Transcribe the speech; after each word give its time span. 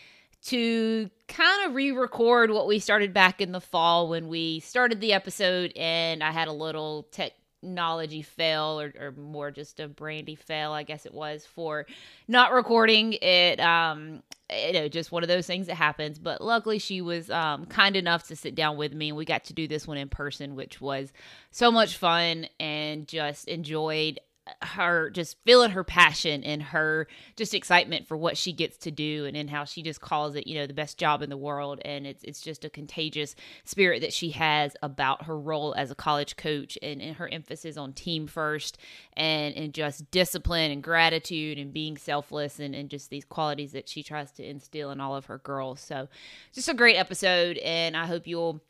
to 0.45 1.11
kind 1.27 1.67
of 1.67 1.75
re 1.75 1.91
record 1.91 2.53
what 2.53 2.69
we 2.69 2.79
started 2.79 3.12
back 3.12 3.41
in 3.41 3.51
the 3.51 3.61
fall 3.61 4.09
when 4.09 4.29
we 4.29 4.61
started 4.61 5.01
the 5.01 5.12
episode 5.12 5.73
and 5.75 6.23
I 6.23 6.31
had 6.31 6.47
a 6.47 6.53
little 6.53 7.09
tech 7.11 7.33
technology 7.62 8.22
fail 8.22 8.80
or, 8.80 8.92
or 8.98 9.12
more 9.12 9.50
just 9.50 9.78
a 9.78 9.86
brandy 9.86 10.34
fail 10.34 10.72
i 10.72 10.82
guess 10.82 11.06
it 11.06 11.14
was 11.14 11.46
for 11.46 11.86
not 12.27 12.52
recording 12.52 13.12
it 13.14 13.60
um 13.60 14.22
you 14.50 14.72
know 14.72 14.88
just 14.88 15.12
one 15.12 15.22
of 15.22 15.28
those 15.28 15.46
things 15.46 15.66
that 15.66 15.77
happens. 15.77 16.18
But 16.18 16.40
luckily 16.40 16.78
she 16.78 17.00
was 17.00 17.30
um 17.30 17.66
kind 17.66 17.96
enough 17.96 18.27
to 18.28 18.36
sit 18.36 18.55
down 18.55 18.77
with 18.77 18.92
me 18.92 19.08
and 19.08 19.16
we 19.16 19.24
got 19.24 19.44
to 19.44 19.55
do 19.55 19.66
this 19.66 19.86
one 19.86 19.96
in 19.96 20.08
person 20.08 20.55
which 20.55 20.80
was 20.80 21.12
so 21.50 21.70
much 21.70 21.96
fun 21.96 22.46
and 22.60 23.06
just 23.08 23.48
enjoyed 23.48 24.20
her 24.61 25.09
just 25.11 25.37
feeling 25.45 25.71
her 25.71 25.85
passion 25.85 26.43
and 26.43 26.62
her 26.62 27.07
just 27.37 27.55
excitement 27.55 28.09
for 28.09 28.17
what 28.17 28.37
she 28.37 28.53
gets 28.53 28.77
to 28.77 28.91
do 28.91 29.25
and 29.25 29.37
in 29.37 29.47
how 29.47 29.65
she 29.65 29.83
just 29.83 30.01
calls 30.01 30.35
it 30.35 30.48
you 30.48 30.57
know 30.57 30.67
the 30.67 30.75
best 30.75 30.98
job 30.98 31.23
in 31.23 31.31
the 31.31 31.37
world. 31.37 31.81
And 31.85 32.07
it's 32.07 32.25
it's 32.25 32.41
just 32.41 32.65
a 32.65 32.70
contagious 32.70 33.37
spirit 33.65 34.01
that 34.01 34.13
she 34.13 34.31
has 34.31 34.77
about 34.83 35.27
her 35.27 35.39
role 35.39 35.75
as 35.77 35.91
a 35.91 35.95
college 35.95 36.37
coach 36.37 36.77
and, 36.83 37.01
and 37.01 37.17
her 37.17 37.29
emphasis 37.29 37.77
on 37.77 37.93
team 37.93 38.27
first 38.27 38.79
and 39.17 39.55
and 39.55 39.73
just 39.73 40.11
discipline 40.11 40.73
and 40.73 40.83
gratitude 40.83 41.59
and 41.59 41.73
being 41.73 41.97
selfless 41.97 42.59
and, 42.59 42.75
and 42.75 42.91
just 42.91 43.11
these 43.11 43.25
qualities 43.25 43.73
that 43.73 43.89
she 43.89 44.03
tries 44.03 44.33
to 44.33 44.45
instill 44.45 44.91
in 44.91 45.01
all 45.01 45.15
of 45.15 45.27
her 45.27 45.39
girls. 45.39 45.81
So 45.81 46.09
just 46.53 46.69
a 46.69 46.75
great 46.75 46.97
episode 46.97 47.59
and 47.59 47.97
I 47.97 48.07
hope 48.07 48.27
you'll 48.27 48.61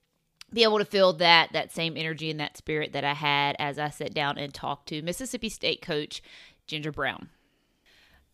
be 0.53 0.62
able 0.62 0.78
to 0.78 0.84
feel 0.84 1.12
that 1.14 1.53
that 1.53 1.72
same 1.72 1.97
energy 1.97 2.31
and 2.31 2.41
that 2.41 2.56
spirit 2.56 2.92
that 2.92 3.05
I 3.05 3.14
had 3.14 3.56
as 3.58 3.78
I 3.78 3.91
sat 3.91 4.14
down 4.14 4.39
and 4.39 4.53
talked 4.53 4.89
to 4.89 5.03
Mississippi 5.03 5.48
State 5.48 5.83
coach 5.83 6.22
Ginger 6.67 6.92
Brown. 6.92 7.28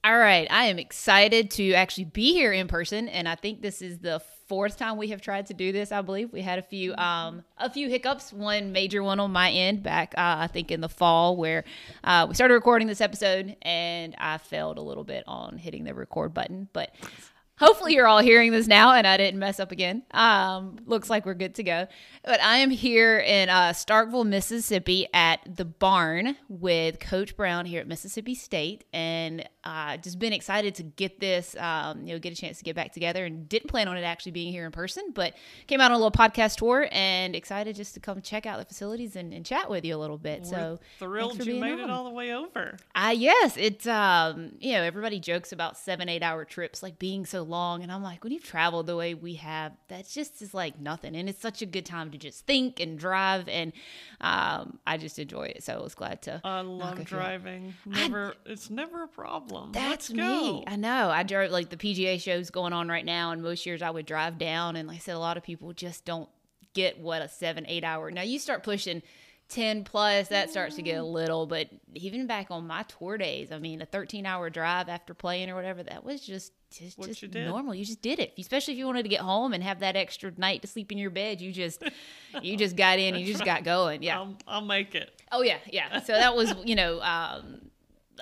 All 0.05 0.17
right, 0.17 0.47
I 0.51 0.67
am 0.67 0.79
excited 0.79 1.51
to 1.53 1.73
actually 1.73 2.05
be 2.05 2.33
here 2.33 2.53
in 2.53 2.69
person, 2.69 3.09
and 3.09 3.29
I 3.29 3.35
think 3.35 3.63
this 3.63 3.83
is 3.83 3.99
the 3.99 4.23
fourth 4.47 4.79
time 4.79 4.97
we 4.97 5.09
have 5.09 5.21
tried 5.21 5.47
to 5.47 5.55
do 5.55 5.73
this. 5.73 5.91
I 5.91 6.03
believe 6.03 6.33
we 6.33 6.41
had 6.41 6.59
a 6.59 6.63
few 6.63 6.95
um, 6.95 7.45
a 7.59 7.69
few 7.69 7.89
hiccups, 7.89 8.33
one 8.33 8.71
major 8.71 9.03
one 9.03 9.19
on 9.19 9.33
my 9.33 9.51
end 9.51 9.83
back 9.83 10.15
uh, 10.17 10.37
I 10.39 10.47
think 10.47 10.71
in 10.71 10.81
the 10.81 10.89
fall 10.89 11.37
where 11.37 11.65
uh, 12.05 12.27
we 12.29 12.35
started 12.35 12.55
recording 12.55 12.87
this 12.87 13.01
episode, 13.01 13.57
and 13.63 14.15
I 14.19 14.39
failed 14.39 14.79
a 14.79 14.83
little 14.83 15.05
bit 15.05 15.25
on 15.27 15.59
hitting 15.59 15.83
the 15.83 15.95
record 15.95 16.33
button, 16.33 16.69
but 16.73 16.95
Hopefully, 17.59 17.95
you're 17.95 18.07
all 18.07 18.21
hearing 18.21 18.53
this 18.53 18.67
now 18.67 18.93
and 18.93 19.07
I 19.07 19.17
didn't 19.17 19.41
mess 19.41 19.59
up 19.59 19.73
again. 19.73 20.03
Um, 20.13 20.79
looks 20.87 21.11
like 21.11 21.27
we're 21.27 21.35
good 21.35 21.57
to 21.57 21.63
go. 21.63 21.87
But 22.25 22.41
I 22.41 22.59
am 22.59 22.71
here 22.71 23.19
in 23.19 23.49
uh, 23.49 23.71
Starkville, 23.71 24.27
Mississippi 24.27 25.09
at 25.13 25.41
the 25.47 25.65
barn 25.65 26.37
with 26.49 27.01
Coach 27.01 27.37
Brown 27.37 27.67
here 27.67 27.81
at 27.81 27.89
Mississippi 27.89 28.35
State. 28.35 28.85
And 28.93 29.49
uh, 29.65 29.97
just 29.97 30.19
been 30.19 30.33
excited 30.33 30.75
to 30.77 30.83
get 30.83 31.21
this, 31.21 31.57
um, 31.59 32.07
you 32.07 32.13
know, 32.13 32.19
get 32.19 32.33
a 32.33 32.37
chance 32.37 32.59
to 32.59 32.65
get 32.65 32.77
back 32.77 32.93
together 32.93 33.25
and 33.25 33.49
didn't 33.49 33.69
plan 33.69 33.89
on 33.89 33.97
it 33.97 34.03
actually 34.03 34.33
being 34.33 34.53
here 34.53 34.65
in 34.65 34.73
person, 34.73 35.11
but 35.15 35.35
came 35.67 35.81
out 35.81 35.91
on 35.91 35.97
a 35.97 35.99
little 35.99 36.11
podcast 36.11 36.57
tour 36.57 36.89
and 36.93 37.35
excited 37.35 37.75
just 37.75 37.95
to 37.95 38.01
come 38.01 38.23
check 38.23 38.47
out 38.47 38.59
the 38.59 38.65
facilities 38.65 39.17
and, 39.17 39.35
and 39.35 39.45
chat 39.45 39.69
with 39.69 39.85
you 39.85 39.97
a 39.97 39.99
little 39.99 40.19
bit. 40.19 40.43
We're 40.43 40.49
so 40.49 40.81
thrilled 40.99 41.45
you 41.45 41.61
made 41.61 41.73
on. 41.73 41.81
it 41.81 41.91
all 41.91 42.05
the 42.05 42.11
way 42.11 42.35
over. 42.35 42.77
Uh, 42.95 43.15
yes, 43.17 43.57
it's, 43.57 43.87
um, 43.87 44.53
you 44.61 44.73
know, 44.75 44.83
everybody 44.83 45.19
jokes 45.19 45.53
about 45.53 45.77
seven, 45.77 46.09
eight 46.09 46.23
hour 46.23 46.45
trips 46.45 46.83
like 46.83 46.99
being 46.99 47.27
so 47.27 47.43
long. 47.49 47.83
And 47.83 47.91
I'm 47.91 48.03
like, 48.03 48.23
when 48.23 48.33
you've 48.33 48.45
traveled 48.45 48.87
the 48.87 48.97
way 48.97 49.15
we 49.15 49.35
have, 49.35 49.73
that's 49.89 50.15
just 50.15 50.41
is 50.43 50.55
like 50.55 50.79
nothing. 50.81 51.17
And 51.17 51.29
it's 51.29 51.41
such 51.41 51.63
a 51.63 51.67
good 51.67 51.87
time 51.87 52.11
to 52.11 52.19
just 52.19 52.47
think 52.47 52.81
and 52.81 52.99
drive. 52.99 53.49
And 53.49 53.73
um, 54.21 54.79
I 54.87 54.97
just 54.97 55.19
enjoy 55.19 55.45
it. 55.45 55.65
So 55.65 55.75
I 55.75 55.83
was 55.83 55.95
glad 55.95 56.23
to. 56.23 56.41
I 56.45 56.61
love 56.61 57.05
driving. 57.05 57.75
Never, 57.87 58.35
I, 58.47 58.51
it's 58.51 58.71
never 58.71 59.05
a 59.05 59.09
problem. 59.09 59.73
That's 59.73 60.11
me. 60.11 60.65
I 60.67 60.77
know. 60.77 61.11
I 61.11 61.23
drove 61.23 61.51
like 61.51 61.71
the 61.71 61.77
PGA 61.77 62.21
shows 62.21 62.51
going 62.51 62.73
on 62.73 62.89
right 62.89 63.05
now. 63.05 63.33
And 63.33 63.43
most 63.43 63.67
years 63.67 63.83
I 63.83 63.91
would 63.91 64.07
drive 64.07 64.39
down. 64.39 64.77
And 64.77 64.89
like 64.89 64.99
I 64.99 65.01
said, 65.01 65.17
a 65.17 65.21
lot 65.21 65.37
of 65.37 65.43
people 65.43 65.73
just 65.73 66.05
don't 66.05 66.29
get 66.75 67.01
what 67.01 67.23
a 67.23 67.29
seven, 67.29 67.65
eight 67.67 67.85
hour. 67.85 68.11
Now 68.11 68.23
you 68.23 68.39
start 68.39 68.63
pushing 68.63 69.03
10 69.49 69.85
plus 69.85 70.29
that 70.29 70.51
starts 70.51 70.77
to 70.77 70.83
get 70.83 70.99
a 70.99 71.03
little 71.03 71.47
but 71.47 71.69
even 71.95 72.27
back 72.27 72.51
on 72.51 72.67
my 72.67 72.83
tour 72.83 73.17
days 73.17 73.51
i 73.51 73.59
mean 73.59 73.81
a 73.81 73.87
13 73.87 74.27
hour 74.27 74.51
drive 74.51 74.89
after 74.89 75.15
playing 75.15 75.49
or 75.49 75.55
whatever 75.55 75.83
that 75.83 76.05
was 76.05 76.21
just 76.21 76.53
just, 76.71 77.01
just 77.01 77.23
you 77.23 77.29
normal. 77.47 77.75
You 77.75 77.83
just 77.83 78.03
did 78.03 78.19
it. 78.19 78.35
Especially 78.37 78.75
if 78.75 78.79
you 78.79 78.85
wanted 78.85 79.05
to 79.05 79.09
get 79.09 79.23
home 79.23 79.55
and 79.55 79.63
have 79.63 79.81
that 79.81 79.97
extra 79.97 80.31
night 80.37 80.61
to 80.61 80.69
sleep 80.69 80.93
in 80.93 80.99
your 80.99 81.09
bed 81.09 81.41
you 81.41 81.51
just 81.51 81.83
you 82.43 82.59
just 82.59 82.77
got 82.77 82.99
in 82.99 83.15
and 83.15 83.25
you 83.25 83.33
just 83.33 83.45
got 83.45 83.65
going. 83.65 84.03
Yeah. 84.03 84.19
I'll, 84.19 84.37
I'll 84.47 84.61
make 84.61 84.95
it. 84.95 85.11
Oh 85.33 85.41
yeah 85.41 85.57
yeah. 85.73 86.01
So 86.01 86.13
that 86.13 86.37
was 86.37 86.55
you 86.65 86.75
know 86.75 87.01
um, 87.01 87.71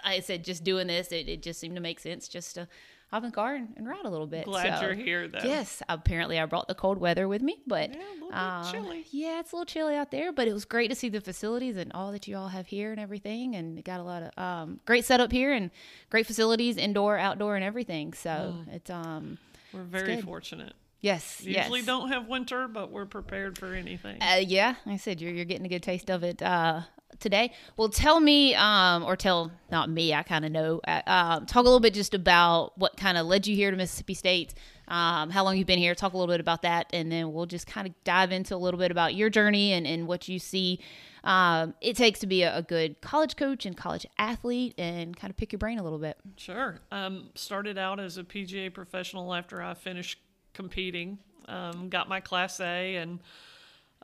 i 0.04 0.20
said 0.20 0.44
just 0.44 0.64
doing 0.64 0.86
this 0.86 1.08
it, 1.12 1.28
it 1.28 1.42
just 1.42 1.58
seemed 1.58 1.74
to 1.74 1.80
make 1.80 1.98
sense 2.00 2.28
just 2.28 2.54
to 2.54 2.68
hop 3.10 3.22
in 3.22 3.30
the 3.30 3.34
car 3.34 3.54
and, 3.54 3.72
and 3.76 3.88
ride 3.88 4.04
a 4.04 4.10
little 4.10 4.26
bit. 4.26 4.44
Glad 4.44 4.78
so, 4.78 4.86
you're 4.86 4.94
here, 4.94 5.28
though. 5.28 5.40
Yes, 5.42 5.82
apparently 5.88 6.38
I 6.38 6.46
brought 6.46 6.68
the 6.68 6.74
cold 6.74 6.98
weather 6.98 7.28
with 7.28 7.42
me, 7.42 7.58
but 7.66 7.90
yeah, 7.94 8.64
um, 8.64 8.72
chilly. 8.72 9.04
Yeah, 9.10 9.40
it's 9.40 9.52
a 9.52 9.56
little 9.56 9.66
chilly 9.66 9.94
out 9.94 10.10
there, 10.10 10.32
but 10.32 10.48
it 10.48 10.52
was 10.52 10.64
great 10.64 10.88
to 10.88 10.94
see 10.94 11.08
the 11.08 11.20
facilities 11.20 11.76
and 11.76 11.92
all 11.92 12.12
that 12.12 12.26
you 12.26 12.36
all 12.36 12.48
have 12.48 12.66
here 12.66 12.90
and 12.90 13.00
everything, 13.00 13.54
and 13.54 13.82
got 13.84 14.00
a 14.00 14.02
lot 14.02 14.22
of 14.22 14.38
um, 14.42 14.80
great 14.84 15.04
setup 15.04 15.32
here 15.32 15.52
and 15.52 15.70
great 16.10 16.26
facilities, 16.26 16.76
indoor, 16.76 17.18
outdoor, 17.18 17.56
and 17.56 17.64
everything. 17.64 18.12
So 18.12 18.30
mm. 18.30 18.74
it's 18.74 18.90
um, 18.90 19.38
we're 19.72 19.82
very 19.82 20.20
fortunate. 20.20 20.74
Yes, 21.00 21.42
usually 21.44 21.80
yes. 21.80 21.86
don't 21.86 22.08
have 22.08 22.26
winter, 22.26 22.66
but 22.66 22.90
we're 22.90 23.06
prepared 23.06 23.58
for 23.58 23.74
anything. 23.74 24.20
Uh, 24.20 24.40
yeah, 24.44 24.74
I 24.86 24.96
said 24.96 25.20
you're 25.20 25.32
you're 25.32 25.44
getting 25.44 25.66
a 25.66 25.68
good 25.68 25.82
taste 25.82 26.10
of 26.10 26.24
it 26.24 26.42
uh, 26.42 26.80
today. 27.20 27.52
Well, 27.76 27.88
tell 27.88 28.20
me, 28.20 28.54
um, 28.54 29.04
or 29.04 29.16
tell 29.16 29.52
not 29.70 29.90
me, 29.90 30.14
I 30.14 30.22
kind 30.22 30.44
of 30.44 30.52
know. 30.52 30.80
Uh, 30.86 31.02
um, 31.06 31.46
talk 31.46 31.60
a 31.60 31.68
little 31.68 31.80
bit 31.80 31.94
just 31.94 32.14
about 32.14 32.76
what 32.78 32.96
kind 32.96 33.18
of 33.18 33.26
led 33.26 33.46
you 33.46 33.56
here 33.56 33.70
to 33.70 33.76
Mississippi 33.76 34.14
State. 34.14 34.54
Um, 34.88 35.30
how 35.30 35.42
long 35.42 35.56
you've 35.56 35.66
been 35.66 35.78
here. 35.78 35.94
Talk 35.94 36.12
a 36.12 36.16
little 36.16 36.32
bit 36.32 36.40
about 36.40 36.62
that, 36.62 36.86
and 36.92 37.10
then 37.10 37.32
we'll 37.32 37.46
just 37.46 37.66
kind 37.66 37.88
of 37.88 37.94
dive 38.04 38.30
into 38.30 38.54
a 38.54 38.58
little 38.58 38.78
bit 38.78 38.90
about 38.90 39.14
your 39.14 39.30
journey 39.30 39.72
and, 39.72 39.86
and 39.86 40.06
what 40.06 40.28
you 40.28 40.38
see 40.38 40.80
um, 41.26 41.74
it 41.80 41.96
takes 41.96 42.20
to 42.20 42.26
be 42.28 42.44
a, 42.44 42.58
a, 42.58 42.62
good 42.62 43.00
college 43.00 43.34
coach 43.34 43.66
and 43.66 43.76
college 43.76 44.06
athlete, 44.16 44.74
and 44.78 45.16
kind 45.16 45.28
of 45.28 45.36
pick 45.36 45.50
your 45.50 45.58
brain 45.58 45.80
a 45.80 45.82
little 45.82 45.98
bit. 45.98 46.16
Sure. 46.36 46.78
Um, 46.92 47.30
started 47.34 47.76
out 47.76 47.98
as 47.98 48.16
a 48.16 48.22
PGA 48.22 48.72
professional 48.72 49.34
after 49.34 49.60
I 49.60 49.74
finished 49.74 50.20
competing. 50.54 51.18
Um, 51.48 51.88
got 51.88 52.08
my 52.08 52.20
Class 52.20 52.60
A 52.60 52.94
and 52.94 53.18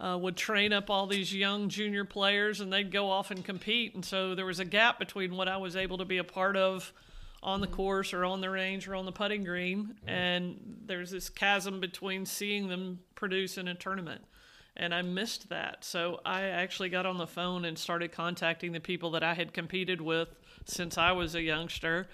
uh, 0.03 0.19
would 0.19 0.37
train 0.37 0.73
up 0.73 0.91
all 0.91 1.07
these 1.07 1.33
young 1.33 1.69
junior 1.69 2.05
players 2.05 2.61
and 2.61 2.73
they'd 2.73 2.91
go 2.91 3.09
off 3.09 3.31
and 3.31 3.45
compete. 3.45 3.95
And 3.95 4.05
so 4.05 4.35
there 4.35 4.45
was 4.45 4.59
a 4.59 4.65
gap 4.65 4.99
between 4.99 5.37
what 5.37 5.47
I 5.47 5.57
was 5.59 5.77
able 5.77 5.99
to 5.99 6.05
be 6.05 6.19
a 6.19 6.25
part 6.25 6.57
of 6.57 6.93
on 7.41 7.61
the 7.61 7.69
course 7.69 8.13
or 8.13 8.25
on 8.25 8.41
the 8.41 8.51
range 8.51 8.89
or 8.89 8.97
on 8.97 9.07
the 9.07 9.13
putting 9.13 9.45
green. 9.45 9.95
And 10.07 10.79
there's 10.87 11.13
this 11.13 11.29
chasm 11.29 11.81
between 11.81 12.27
seeing 12.27 12.69
them 12.69 12.99
produce 13.15 13.57
in 13.59 13.69
a 13.69 13.75
tournament. 13.75 14.23
And 14.77 14.93
I 14.93 15.03
missed 15.03 15.51
that. 15.51 15.85
So 15.85 16.21
I 16.25 16.43
actually 16.43 16.89
got 16.89 17.07
on 17.07 17.19
the 17.19 17.27
phone 17.27 17.65
and 17.65 17.79
started 17.79 18.11
contacting 18.11 18.73
the 18.73 18.81
people 18.81 19.13
that 19.13 19.23
I 19.23 19.35
had 19.35 19.53
competed 19.53 20.01
with 20.01 20.29
since 20.65 20.99
I 20.99 21.13
was 21.13 21.35
a 21.35 21.43
youngster 21.43 22.09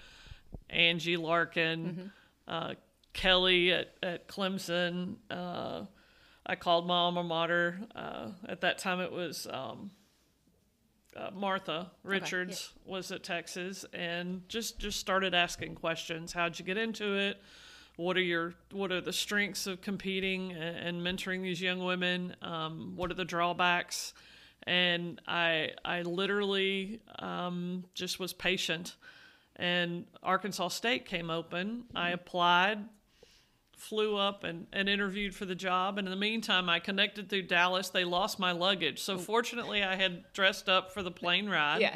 Angie 0.69 1.17
Larkin, 1.17 1.85
mm-hmm. 1.85 2.07
uh, 2.47 2.73
Kelly 3.13 3.71
at, 3.71 3.95
at 4.01 4.27
Clemson. 4.27 5.15
Uh, 5.29 5.85
I 6.49 6.55
called 6.55 6.87
my 6.87 6.95
alma 6.95 7.23
mater. 7.23 7.79
Uh, 7.95 8.29
at 8.47 8.61
that 8.61 8.79
time, 8.79 8.99
it 9.01 9.11
was 9.11 9.45
um, 9.51 9.91
uh, 11.15 11.29
Martha 11.31 11.91
Richards 12.03 12.73
was 12.85 13.11
at 13.11 13.23
Texas 13.23 13.85
and 13.93 14.41
just 14.49 14.79
just 14.79 14.99
started 14.99 15.35
asking 15.35 15.75
questions. 15.75 16.33
How'd 16.33 16.57
you 16.57 16.65
get 16.65 16.75
into 16.75 17.15
it? 17.15 17.39
What 17.97 18.17
are 18.17 18.21
your 18.21 18.55
what 18.71 18.91
are 18.91 18.99
the 18.99 19.13
strengths 19.13 19.67
of 19.67 19.81
competing 19.81 20.51
and, 20.53 21.03
and 21.03 21.19
mentoring 21.19 21.43
these 21.43 21.61
young 21.61 21.83
women? 21.83 22.35
Um, 22.41 22.93
what 22.95 23.11
are 23.11 23.15
the 23.15 23.25
drawbacks? 23.25 24.15
And 24.63 25.21
I 25.27 25.73
I 25.85 26.01
literally 26.01 26.99
um, 27.19 27.85
just 27.93 28.19
was 28.19 28.33
patient. 28.33 28.95
And 29.55 30.05
Arkansas 30.23 30.69
State 30.69 31.05
came 31.05 31.29
open. 31.29 31.83
I 31.93 32.09
applied, 32.09 32.79
flew 33.79 34.17
up 34.17 34.43
and, 34.43 34.67
and 34.73 34.87
interviewed 34.89 35.33
for 35.33 35.45
the 35.45 35.55
job. 35.55 35.97
And 35.97 36.07
in 36.07 36.11
the 36.11 36.19
meantime, 36.19 36.69
I 36.69 36.79
connected 36.79 37.29
through 37.29 37.43
Dallas. 37.43 37.89
They 37.89 38.03
lost 38.03 38.37
my 38.37 38.51
luggage. 38.51 38.99
So 39.01 39.17
fortunately, 39.17 39.81
I 39.83 39.95
had 39.95 40.23
dressed 40.33 40.67
up 40.69 40.91
for 40.91 41.01
the 41.01 41.11
plane 41.11 41.49
ride. 41.49 41.81
Yeah. 41.81 41.95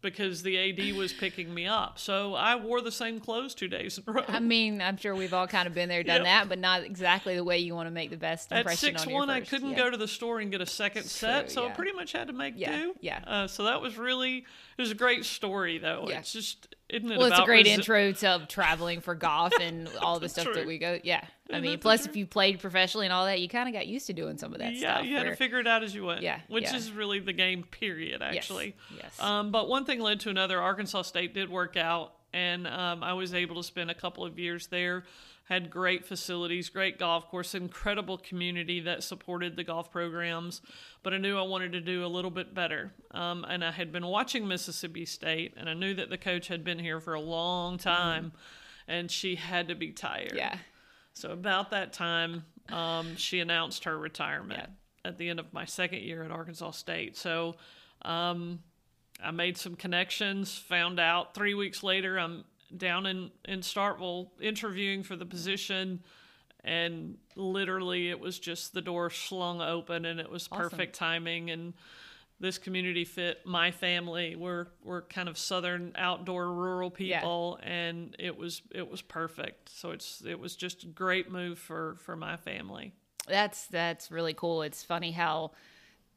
Because 0.00 0.42
the 0.42 0.58
AD 0.58 0.96
was 0.96 1.12
picking 1.12 1.54
me 1.54 1.64
up. 1.64 1.96
So 1.96 2.34
I 2.34 2.56
wore 2.56 2.80
the 2.80 2.90
same 2.90 3.20
clothes 3.20 3.54
two 3.54 3.68
days 3.68 3.98
in 3.98 4.04
a 4.08 4.12
row. 4.12 4.24
I 4.26 4.40
mean, 4.40 4.82
I'm 4.82 4.96
sure 4.96 5.14
we've 5.14 5.32
all 5.32 5.46
kind 5.46 5.68
of 5.68 5.74
been 5.74 5.88
there, 5.88 6.02
done 6.02 6.16
Yep. 6.16 6.24
that, 6.24 6.48
but 6.48 6.58
not 6.58 6.82
exactly 6.82 7.36
the 7.36 7.44
way 7.44 7.58
you 7.58 7.76
want 7.76 7.86
to 7.86 7.92
make 7.92 8.10
the 8.10 8.16
best 8.16 8.50
impression. 8.50 8.56
At 8.56 8.60
impression 8.62 8.88
six 8.94 9.02
on 9.04 9.10
your 9.10 9.18
one, 9.20 9.30
I 9.30 9.42
couldn't 9.42 9.70
yeah. 9.70 9.76
go 9.76 9.90
to 9.90 9.96
the 9.96 10.08
store 10.08 10.40
and 10.40 10.50
get 10.50 10.60
a 10.60 10.66
second 10.66 11.04
set, 11.04 11.52
so 11.52 11.68
I 11.68 11.70
pretty 11.70 11.92
much 11.92 12.10
had 12.10 12.26
to 12.26 12.32
make 12.32 12.54
Yeah, 12.56 12.76
do. 12.76 12.94
yeah. 13.00 13.20
Uh, 13.24 13.46
so 13.46 13.62
that 13.62 13.80
was 13.80 13.96
really 13.96 14.44
it 14.76 14.80
was 14.80 14.90
a 14.90 14.94
great 14.94 15.24
story, 15.24 15.78
though. 15.78 16.06
Yeah. 16.08 16.18
It's 16.18 16.32
just 16.32 16.74
isn't 16.88 17.10
it 17.10 17.18
Well, 17.18 17.28
it's 17.28 17.38
a 17.38 17.44
great 17.44 17.66
resi- 17.66 17.70
intro 17.70 18.12
to 18.12 18.46
traveling 18.48 19.00
for 19.00 19.14
golf 19.14 19.52
and 19.60 19.88
all 20.02 20.20
the 20.20 20.28
stuff 20.28 20.48
that 20.54 20.66
we 20.66 20.78
go. 20.78 20.98
Yeah, 21.02 21.24
I 21.50 21.60
mean, 21.60 21.78
plus 21.78 22.06
if 22.06 22.16
you 22.16 22.26
played 22.26 22.60
professionally 22.60 23.06
and 23.06 23.12
all 23.12 23.24
that, 23.24 23.40
you 23.40 23.48
kind 23.48 23.68
of 23.68 23.74
got 23.74 23.86
used 23.86 24.06
to 24.08 24.12
doing 24.12 24.36
some 24.36 24.52
of 24.52 24.58
that 24.58 24.74
yeah, 24.74 24.78
stuff. 24.78 25.04
Yeah, 25.04 25.10
you 25.10 25.16
had 25.16 25.22
where- 25.24 25.30
to 25.32 25.36
figure 25.36 25.58
it 25.58 25.66
out 25.66 25.82
as 25.82 25.94
you 25.94 26.04
went. 26.04 26.22
Yeah, 26.22 26.40
which 26.48 26.64
yeah. 26.64 26.76
is 26.76 26.92
really 26.92 27.18
the 27.18 27.32
game. 27.32 27.64
Period. 27.64 28.20
Actually. 28.22 28.76
yes. 28.96 29.18
Um, 29.18 29.50
but 29.50 29.68
one 29.68 29.84
thing 29.84 30.00
led 30.00 30.20
to 30.20 30.30
another. 30.30 30.60
Arkansas 30.60 31.02
State 31.02 31.32
did 31.34 31.48
work 31.48 31.76
out, 31.76 32.12
and 32.32 32.66
um, 32.66 33.02
I 33.02 33.14
was 33.14 33.32
able 33.32 33.56
to 33.56 33.62
spend 33.62 33.90
a 33.90 33.94
couple 33.94 34.24
of 34.24 34.38
years 34.38 34.66
there. 34.66 35.04
Had 35.52 35.68
great 35.68 36.06
facilities, 36.06 36.70
great 36.70 36.98
golf 36.98 37.28
course, 37.28 37.54
incredible 37.54 38.16
community 38.16 38.80
that 38.80 39.02
supported 39.02 39.54
the 39.54 39.64
golf 39.64 39.90
programs. 39.92 40.62
But 41.02 41.12
I 41.12 41.18
knew 41.18 41.36
I 41.36 41.42
wanted 41.42 41.72
to 41.72 41.80
do 41.82 42.06
a 42.06 42.08
little 42.08 42.30
bit 42.30 42.54
better. 42.54 42.94
Um, 43.10 43.44
and 43.46 43.62
I 43.62 43.70
had 43.70 43.92
been 43.92 44.06
watching 44.06 44.48
Mississippi 44.48 45.04
State, 45.04 45.52
and 45.58 45.68
I 45.68 45.74
knew 45.74 45.92
that 45.92 46.08
the 46.08 46.16
coach 46.16 46.48
had 46.48 46.64
been 46.64 46.78
here 46.78 47.00
for 47.00 47.12
a 47.12 47.20
long 47.20 47.76
time, 47.76 48.32
and 48.88 49.10
she 49.10 49.34
had 49.36 49.68
to 49.68 49.74
be 49.74 49.92
tired. 49.92 50.28
Mm-hmm. 50.28 50.38
yeah, 50.38 50.56
So 51.12 51.32
about 51.32 51.70
that 51.72 51.92
time, 51.92 52.46
um, 52.70 53.14
she 53.16 53.40
announced 53.40 53.84
her 53.84 53.98
retirement 53.98 54.70
Yeah. 55.04 55.10
at 55.10 55.18
the 55.18 55.28
end 55.28 55.38
of 55.38 55.52
my 55.52 55.66
second 55.66 56.00
year 56.00 56.22
at 56.22 56.30
Arkansas 56.30 56.70
State. 56.70 57.14
So 57.18 57.56
um, 58.00 58.60
I 59.22 59.32
made 59.32 59.58
some 59.58 59.76
connections. 59.76 60.56
Found 60.68 60.98
out 60.98 61.34
three 61.34 61.52
weeks 61.52 61.82
later, 61.82 62.18
I'm 62.18 62.44
down 62.76 63.06
in 63.06 63.30
in 63.44 63.60
Starkville 63.60 64.28
interviewing 64.40 65.02
for 65.02 65.16
the 65.16 65.26
position, 65.26 66.02
and 66.64 67.18
literally 67.36 68.10
it 68.10 68.20
was 68.20 68.38
just 68.38 68.72
the 68.74 68.82
door 68.82 69.10
slung 69.10 69.60
open, 69.60 70.04
and 70.04 70.20
it 70.20 70.30
was 70.30 70.48
Awesome. 70.50 70.70
perfect 70.70 70.94
timing 70.96 71.50
and. 71.50 71.74
This 72.40 72.58
community 72.58 73.04
fit 73.04 73.46
my 73.46 73.70
family. 73.70 74.34
We're 74.34 74.66
we're 74.82 75.02
kind 75.02 75.28
of 75.28 75.38
southern 75.38 75.92
outdoor 75.94 76.52
rural 76.52 76.92
Yeah. 76.98 77.20
people, 77.20 77.60
and 77.62 78.16
it 78.18 78.36
was 78.36 78.62
it 78.74 78.90
was 78.90 79.00
perfect. 79.00 79.68
So 79.68 79.92
it's 79.92 80.24
it 80.26 80.40
was 80.40 80.56
just 80.56 80.82
a 80.82 80.88
great 80.88 81.30
move 81.30 81.56
for 81.56 81.98
for 82.00 82.16
my 82.16 82.36
family. 82.36 82.94
that's 83.28 83.68
that's 83.68 84.10
really 84.10 84.34
cool. 84.34 84.62
It's 84.62 84.82
funny 84.82 85.12
how 85.12 85.52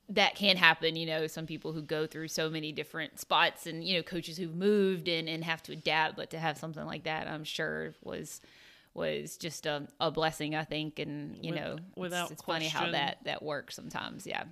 that 0.10 0.36
can 0.36 0.57
happen. 0.57 0.96
You 0.96 1.06
know, 1.06 1.28
some 1.28 1.46
people 1.46 1.72
who 1.72 1.81
go 1.81 2.06
through 2.06 2.28
so 2.28 2.50
many 2.50 2.72
different 2.72 3.19
spots, 3.19 3.66
and 3.68 3.84
you 3.84 3.98
know, 3.98 4.04
coaches 4.04 4.38
who've 4.38 4.56
moved 4.56 5.07
and 5.07 5.28
and 5.28 5.44
have 5.44 5.63
to 5.63 5.74
adapt. 5.74 6.16
But 6.16 6.30
to 6.31 6.40
have 6.40 6.57
something 6.57 6.86
like 6.86 7.04
that, 7.04 7.28
I'm 7.28 7.44
sure 7.44 7.94
was 8.04 8.42
was 8.96 9.36
just 9.38 9.66
a, 9.66 9.88
a 10.00 10.10
blessing, 10.10 10.56
I 10.56 10.64
think. 10.64 11.00
And 11.00 11.38
you 11.44 11.52
With- 11.52 11.60
know, 11.60 11.76
without 11.96 12.24
it's, 12.24 12.32
it's 12.34 12.42
funny 12.44 12.68
how 12.68 12.90
that 12.92 13.18
that 13.26 13.44
works 13.44 13.76
sometimes. 13.76 14.26
Yeah. 14.26 14.44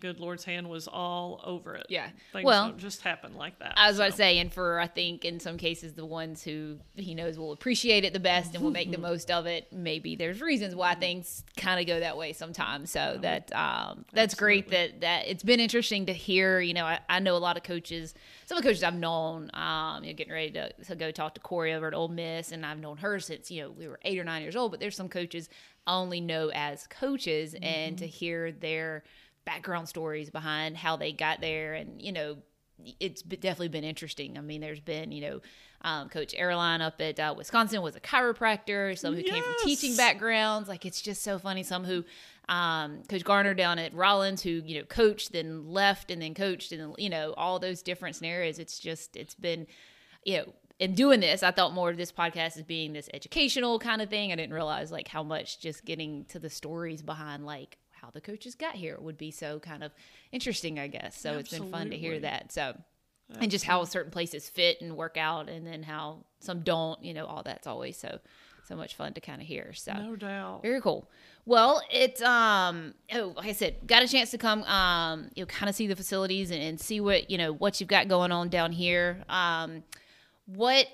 Good 0.00 0.18
Lord's 0.18 0.44
hand 0.44 0.68
was 0.68 0.88
all 0.88 1.40
over 1.44 1.76
it. 1.76 1.86
Yeah. 1.88 2.08
things 2.32 2.44
Well, 2.44 2.68
don't 2.68 2.78
just 2.78 3.02
happen 3.02 3.36
like 3.36 3.58
that. 3.60 3.74
I 3.76 3.88
was 3.88 3.98
about 3.98 4.06
to 4.06 4.12
so. 4.12 4.16
say, 4.18 4.38
and 4.38 4.52
for 4.52 4.80
I 4.80 4.88
think 4.88 5.24
in 5.24 5.38
some 5.38 5.56
cases 5.56 5.94
the 5.94 6.04
ones 6.04 6.42
who 6.42 6.78
he 6.96 7.14
knows 7.14 7.38
will 7.38 7.52
appreciate 7.52 8.04
it 8.04 8.12
the 8.12 8.20
best 8.20 8.54
and 8.54 8.64
will 8.64 8.72
make 8.72 8.90
the 8.90 8.98
most 9.10 9.30
of 9.30 9.46
it. 9.46 9.72
Maybe 9.72 10.16
there's 10.16 10.40
reasons 10.42 10.74
why 10.74 10.96
things 10.96 11.44
kind 11.56 11.80
of 11.80 11.86
go 11.86 12.00
that 12.00 12.16
way 12.16 12.32
sometimes. 12.32 12.90
So 12.90 13.18
that 13.22 13.54
um, 13.54 14.04
that's 14.12 14.34
great 14.34 14.70
that 14.70 15.02
that 15.02 15.28
it's 15.28 15.44
been 15.44 15.60
interesting 15.60 16.06
to 16.06 16.12
hear. 16.12 16.60
You 16.60 16.74
know, 16.74 16.84
I, 16.84 16.98
I 17.08 17.20
know 17.20 17.36
a 17.36 17.38
lot 17.38 17.56
of 17.56 17.62
coaches. 17.62 18.12
Some 18.46 18.58
of 18.58 18.62
the 18.64 18.68
coaches 18.68 18.82
I've 18.82 18.94
known, 18.94 19.50
um, 19.54 20.04
you 20.04 20.10
know, 20.10 20.16
getting 20.16 20.32
ready 20.32 20.50
to, 20.52 20.72
to 20.72 20.94
go 20.96 21.10
talk 21.10 21.34
to 21.34 21.40
Kory 21.40 21.72
over 21.72 21.88
at 21.88 21.94
Ole 21.94 22.08
Miss, 22.08 22.52
and 22.52 22.64
I've 22.64 22.78
known 22.78 22.98
her 22.98 23.18
since 23.20 23.50
you 23.50 23.62
know 23.62 23.70
we 23.70 23.88
were 23.88 23.98
eight 24.02 24.18
or 24.18 24.24
nine 24.24 24.42
years 24.42 24.56
old. 24.56 24.70
But 24.70 24.80
there's 24.80 24.96
some 24.96 25.08
coaches 25.08 25.48
I 25.86 25.94
only 25.94 26.20
know 26.20 26.50
as 26.54 26.86
coaches, 26.86 27.54
and 27.62 27.98
to 27.98 28.06
hear 28.06 28.52
their 28.52 29.04
background 29.44 29.88
stories 29.88 30.30
behind 30.30 30.76
how 30.76 30.96
they 30.96 31.12
got 31.12 31.40
there, 31.40 31.74
and 31.74 32.00
you 32.00 32.12
know 32.12 32.36
it's 33.00 33.22
definitely 33.22 33.68
been 33.68 33.84
interesting. 33.84 34.36
I 34.36 34.40
mean, 34.40 34.60
there's 34.60 34.80
been, 34.80 35.12
you 35.12 35.22
know, 35.22 35.40
um, 35.84 36.08
Coach 36.08 36.34
Oehrlein 36.34 36.80
up 36.80 37.00
at 37.00 37.20
uh, 37.20 37.34
Wisconsin 37.36 37.82
was 37.82 37.94
a 37.94 38.00
chiropractor. 38.00 38.98
Some 38.98 39.14
who 39.14 39.22
came 39.22 39.42
from 39.42 39.54
teaching 39.64 39.94
backgrounds. 39.96 40.68
Like 40.68 40.86
it's 40.86 41.00
just 41.00 41.22
so 41.22 41.38
funny. 41.38 41.62
Some 41.62 41.84
who, 41.84 42.04
um, 42.48 43.02
Coach 43.08 43.22
Garner 43.22 43.52
down 43.52 43.78
at 43.78 43.94
Rollins, 43.94 44.42
who 44.42 44.62
you 44.64 44.78
know 44.78 44.84
coached, 44.86 45.32
then 45.32 45.68
left, 45.68 46.10
and 46.10 46.22
then 46.22 46.34
coached, 46.34 46.72
and 46.72 46.80
then, 46.80 46.94
you 46.96 47.10
know 47.10 47.34
all 47.36 47.58
those 47.58 47.82
different 47.82 48.16
scenarios. 48.16 48.58
It's 48.58 48.78
just 48.78 49.16
it's 49.16 49.34
been, 49.34 49.66
you 50.24 50.38
know. 50.38 50.44
In 50.80 50.96
doing 50.96 51.20
this, 51.20 51.44
I 51.44 51.52
thought 51.52 51.72
more 51.72 51.88
of 51.88 51.96
this 51.96 52.10
podcast 52.10 52.56
as 52.56 52.64
being 52.64 52.94
this 52.94 53.08
educational 53.14 53.78
kind 53.78 54.02
of 54.02 54.10
thing. 54.10 54.32
I 54.32 54.34
didn't 54.34 54.54
realize 54.54 54.90
like 54.90 55.06
how 55.06 55.22
much 55.22 55.60
just 55.60 55.84
getting 55.84 56.24
to 56.30 56.40
the 56.40 56.50
stories 56.50 57.00
behind 57.00 57.46
like 57.46 57.78
how 57.92 58.10
the 58.10 58.20
coaches 58.20 58.56
got 58.56 58.74
here 58.74 58.98
would 59.00 59.16
be 59.16 59.30
so 59.30 59.60
kind 59.60 59.84
of 59.84 59.92
interesting, 60.32 60.80
I 60.80 60.88
guess. 60.88 61.16
So 61.16 61.38
it's 61.38 61.56
been 61.56 61.70
fun 61.70 61.90
to 61.90 61.96
hear 61.96 62.18
that. 62.18 62.50
So 62.50 62.76
and 63.40 63.50
just 63.50 63.64
how 63.64 63.84
certain 63.84 64.10
places 64.10 64.48
fit 64.48 64.80
and 64.80 64.96
work 64.96 65.16
out 65.16 65.48
and 65.48 65.66
then 65.66 65.82
how 65.82 66.18
some 66.40 66.60
don't 66.60 67.02
you 67.02 67.14
know 67.14 67.24
all 67.24 67.42
that's 67.42 67.66
always 67.66 67.96
so 67.96 68.18
so 68.66 68.74
much 68.76 68.94
fun 68.94 69.12
to 69.12 69.20
kind 69.20 69.42
of 69.42 69.46
hear 69.46 69.72
so. 69.74 69.92
No 69.92 70.16
doubt. 70.16 70.62
very 70.62 70.80
cool. 70.80 71.08
Well 71.44 71.82
it's 71.90 72.22
um 72.22 72.94
oh 73.12 73.34
like 73.36 73.48
i 73.48 73.52
said 73.52 73.76
got 73.86 74.02
a 74.02 74.08
chance 74.08 74.30
to 74.30 74.38
come 74.38 74.62
um 74.64 75.30
you 75.34 75.42
know 75.42 75.46
kind 75.46 75.68
of 75.68 75.74
see 75.74 75.86
the 75.86 75.96
facilities 75.96 76.50
and, 76.50 76.62
and 76.62 76.80
see 76.80 77.00
what 77.00 77.30
you 77.30 77.36
know 77.36 77.52
what 77.52 77.80
you've 77.80 77.90
got 77.90 78.08
going 78.08 78.32
on 78.32 78.48
down 78.48 78.72
here. 78.72 79.22
Um 79.28 79.82
what 80.46 80.86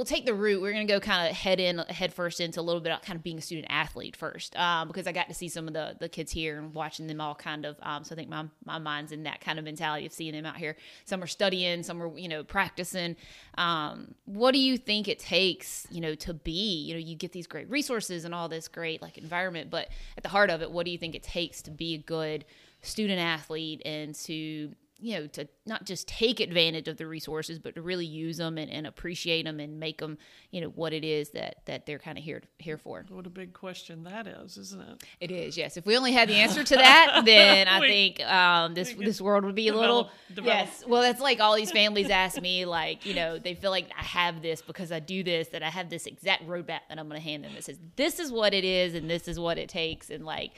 we'll 0.00 0.06
take 0.06 0.24
the 0.24 0.32
route. 0.32 0.62
We're 0.62 0.72
gonna 0.72 0.86
go 0.86 0.98
kind 0.98 1.28
of 1.28 1.36
head 1.36 1.60
in, 1.60 1.76
head 1.90 2.14
first 2.14 2.40
into 2.40 2.58
a 2.58 2.62
little 2.62 2.80
bit 2.80 2.90
of 2.90 3.02
kind 3.02 3.18
of 3.18 3.22
being 3.22 3.36
a 3.36 3.42
student 3.42 3.66
athlete 3.68 4.16
first, 4.16 4.56
um, 4.56 4.88
because 4.88 5.06
I 5.06 5.12
got 5.12 5.28
to 5.28 5.34
see 5.34 5.50
some 5.50 5.68
of 5.68 5.74
the 5.74 5.94
the 6.00 6.08
kids 6.08 6.32
here 6.32 6.58
and 6.58 6.72
watching 6.72 7.06
them 7.06 7.20
all 7.20 7.34
kind 7.34 7.66
of. 7.66 7.76
Um, 7.82 8.02
so 8.02 8.14
I 8.14 8.16
think 8.16 8.30
my 8.30 8.46
my 8.64 8.78
mind's 8.78 9.12
in 9.12 9.24
that 9.24 9.42
kind 9.42 9.58
of 9.58 9.66
mentality 9.66 10.06
of 10.06 10.12
seeing 10.14 10.32
them 10.32 10.46
out 10.46 10.56
here. 10.56 10.74
Some 11.04 11.22
are 11.22 11.26
studying, 11.26 11.82
some 11.82 12.02
are 12.02 12.16
you 12.16 12.30
know 12.30 12.42
practicing. 12.42 13.14
Um, 13.58 14.14
what 14.24 14.52
do 14.52 14.58
you 14.58 14.78
think 14.78 15.06
it 15.06 15.18
takes, 15.18 15.86
you 15.90 16.00
know, 16.00 16.14
to 16.14 16.32
be? 16.32 16.82
You 16.86 16.94
know, 16.94 17.00
you 17.00 17.14
get 17.14 17.32
these 17.32 17.46
great 17.46 17.68
resources 17.68 18.24
and 18.24 18.34
all 18.34 18.48
this 18.48 18.68
great 18.68 19.02
like 19.02 19.18
environment, 19.18 19.68
but 19.68 19.90
at 20.16 20.22
the 20.22 20.30
heart 20.30 20.48
of 20.48 20.62
it, 20.62 20.70
what 20.70 20.86
do 20.86 20.92
you 20.92 20.98
think 20.98 21.14
it 21.14 21.22
takes 21.22 21.60
to 21.60 21.70
be 21.70 21.96
a 21.96 21.98
good 21.98 22.46
student 22.80 23.20
athlete 23.20 23.82
and 23.84 24.14
to 24.14 24.74
you 25.02 25.18
know 25.18 25.26
to 25.28 25.48
not 25.66 25.84
just 25.84 26.06
take 26.08 26.40
advantage 26.40 26.88
of 26.88 26.96
the 26.96 27.06
resources 27.06 27.58
but 27.58 27.74
to 27.74 27.82
really 27.82 28.06
use 28.06 28.36
them 28.36 28.58
and, 28.58 28.70
and 28.70 28.86
appreciate 28.86 29.44
them 29.44 29.58
and 29.60 29.78
make 29.80 29.98
them 29.98 30.18
you 30.50 30.60
know 30.60 30.68
what 30.68 30.92
it 30.92 31.04
is 31.04 31.30
that 31.30 31.56
that 31.66 31.86
they're 31.86 31.98
kind 31.98 32.18
of 32.18 32.24
here 32.24 32.42
here 32.58 32.76
for 32.76 33.04
What 33.08 33.26
a 33.26 33.30
big 33.30 33.52
question 33.52 34.04
that 34.04 34.26
is, 34.26 34.56
isn't 34.56 34.80
it? 34.82 35.04
it 35.20 35.30
is 35.30 35.56
yes 35.56 35.76
if 35.76 35.86
we 35.86 35.96
only 35.96 36.12
had 36.12 36.28
the 36.28 36.34
answer 36.34 36.62
to 36.64 36.74
that 36.76 37.22
then 37.24 37.68
i 37.68 37.80
We- 37.80 37.88
think 37.88 38.20
um 38.26 38.74
this 38.74 38.92
this 38.94 39.20
world 39.20 39.44
would 39.44 39.54
be 39.54 39.68
a 39.68 39.74
little 39.74 40.10
develop- 40.34 40.34
develop. 40.34 40.66
yes 40.68 40.84
well 40.86 41.02
that's 41.02 41.20
like 41.20 41.40
all 41.40 41.56
these 41.56 41.70
families 41.72 42.10
ask 42.10 42.40
me 42.40 42.64
like 42.64 43.06
you 43.06 43.14
know 43.14 43.38
they 43.38 43.54
feel 43.54 43.70
like 43.70 43.88
i 43.98 44.02
have 44.02 44.42
this 44.42 44.60
because 44.62 44.92
i 44.92 44.98
do 45.00 45.22
this 45.22 45.48
that 45.48 45.62
i 45.62 45.68
have 45.70 45.88
this 45.88 46.06
exact 46.06 46.46
roadmap 46.46 46.80
that 46.88 46.98
i'm 46.98 47.08
going 47.08 47.20
to 47.20 47.24
hand 47.24 47.44
them 47.44 47.52
that 47.54 47.64
says 47.64 47.78
this 47.96 48.18
is 48.18 48.30
what 48.30 48.52
it 48.54 48.64
is 48.64 48.94
and 48.94 49.08
this 49.08 49.28
is 49.28 49.38
what 49.38 49.56
it 49.58 49.68
takes 49.68 50.10
and 50.10 50.24
like 50.24 50.52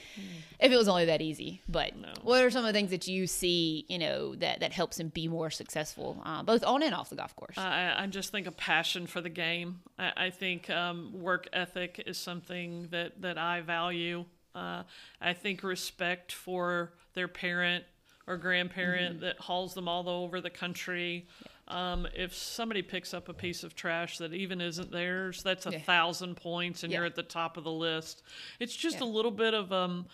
if 0.59 0.71
it 0.73 0.77
was 0.77 0.89
only 0.89 1.05
that 1.05 1.21
easy 1.23 1.61
but 1.69 1.95
No. 1.97 2.09
what 2.23 2.43
are 2.43 2.51
some 2.51 2.65
of 2.65 2.73
the 2.73 2.73
things 2.79 2.91
that 2.91 3.07
you 3.07 3.27
see 3.27 3.85
you 3.89 3.99
know 3.99 4.32
that 4.37 4.61
that 4.61 4.73
helps 4.73 4.99
him 4.99 5.09
be 5.09 5.29
more 5.29 5.51
successful 5.51 6.21
uh, 6.25 6.43
both 6.43 6.65
on 6.65 6.83
and 6.83 6.95
off 6.95 7.09
the 7.11 7.17
golf 7.17 7.35
course 7.37 7.57
I, 7.59 7.95
I 7.97 8.07
just 8.07 8.31
think 8.33 8.47
a 8.47 8.53
passion 8.53 9.07
for 9.07 9.21
the 9.21 9.29
game. 9.31 9.81
I, 9.99 10.13
I 10.27 10.31
think 10.31 10.69
um, 10.71 11.13
work 11.21 11.49
ethic 11.53 12.03
is 12.07 12.19
something 12.19 12.89
that, 12.91 13.21
that 13.23 13.39
I 13.39 13.61
value. 13.61 14.25
Uh, 14.55 14.83
I 15.21 15.33
think 15.33 15.63
respect 15.63 16.33
for 16.33 16.93
their 17.15 17.29
parent 17.29 17.85
or 18.27 18.37
grandparent 18.37 19.17
Mm-hmm. 19.17 19.25
that 19.25 19.39
hauls 19.41 19.75
them 19.75 19.89
all 19.89 20.09
over 20.09 20.41
the 20.41 20.51
country. 20.51 21.27
Um, 21.69 22.07
if 22.15 22.35
somebody 22.35 22.83
picks 22.83 23.15
up 23.15 23.29
a 23.29 23.35
piece 23.35 23.65
of 23.65 23.75
trash 23.75 24.19
that 24.19 24.33
even 24.35 24.61
isn't 24.61 24.91
theirs, 24.93 25.43
that's 25.43 25.67
a 25.67 25.71
Yeah. 25.73 25.79
thousand 25.81 26.37
points, 26.37 26.83
and 26.83 26.93
Yeah. 26.93 26.99
you're 26.99 27.07
at 27.07 27.15
the 27.17 27.23
top 27.23 27.57
of 27.57 27.65
the 27.65 27.73
list. 27.73 28.23
It's 28.61 28.77
just 28.77 28.99
Yeah. 28.99 29.05
a 29.05 29.09
little 29.09 29.31
bit 29.31 29.55
of 29.55 29.73
um, 29.73 30.07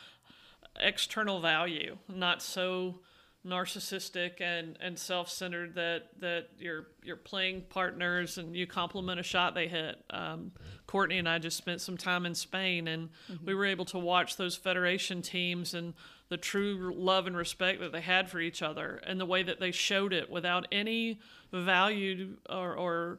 external 0.81 1.41
value, 1.41 1.99
not 2.09 2.43
so 2.43 3.01
narcissistic 3.47 4.41
and, 4.41 4.77
and 4.81 4.99
self-centered 4.99 5.75
that 5.75 6.09
that 6.21 6.49
your 6.59 6.89
your 7.03 7.17
playing 7.17 7.63
partners 7.71 8.37
and 8.37 8.55
you 8.55 8.67
compliment 8.67 9.21
a 9.21 9.23
shot 9.23 9.55
they 9.55 9.69
hit. 9.69 9.97
Um, 10.11 10.53
Courtney 10.87 11.19
and 11.19 11.29
I 11.29 11.39
just 11.39 11.57
spent 11.57 11.81
some 11.81 11.97
time 11.97 12.27
in 12.27 12.35
Spain 12.35 12.89
and 12.89 13.09
mm-hmm. 13.31 13.47
we 13.47 13.55
were 13.55 13.67
able 13.67 13.85
to 13.87 13.99
watch 13.99 14.37
those 14.37 14.57
federation 14.57 15.23
teams 15.23 15.75
and 15.75 15.95
the 16.29 16.37
true 16.37 16.93
love 16.97 17.27
and 17.27 17.37
respect 17.37 17.81
that 17.81 17.93
they 17.93 18.01
had 18.01 18.31
for 18.31 18.41
each 18.41 18.63
other 18.63 19.01
and 19.07 19.21
the 19.21 19.27
way 19.27 19.43
that 19.43 19.61
they 19.61 19.71
showed 19.71 20.13
it 20.13 20.31
without 20.31 20.67
any 20.71 21.21
value 21.53 22.37
or, 22.51 22.75
or 22.75 23.19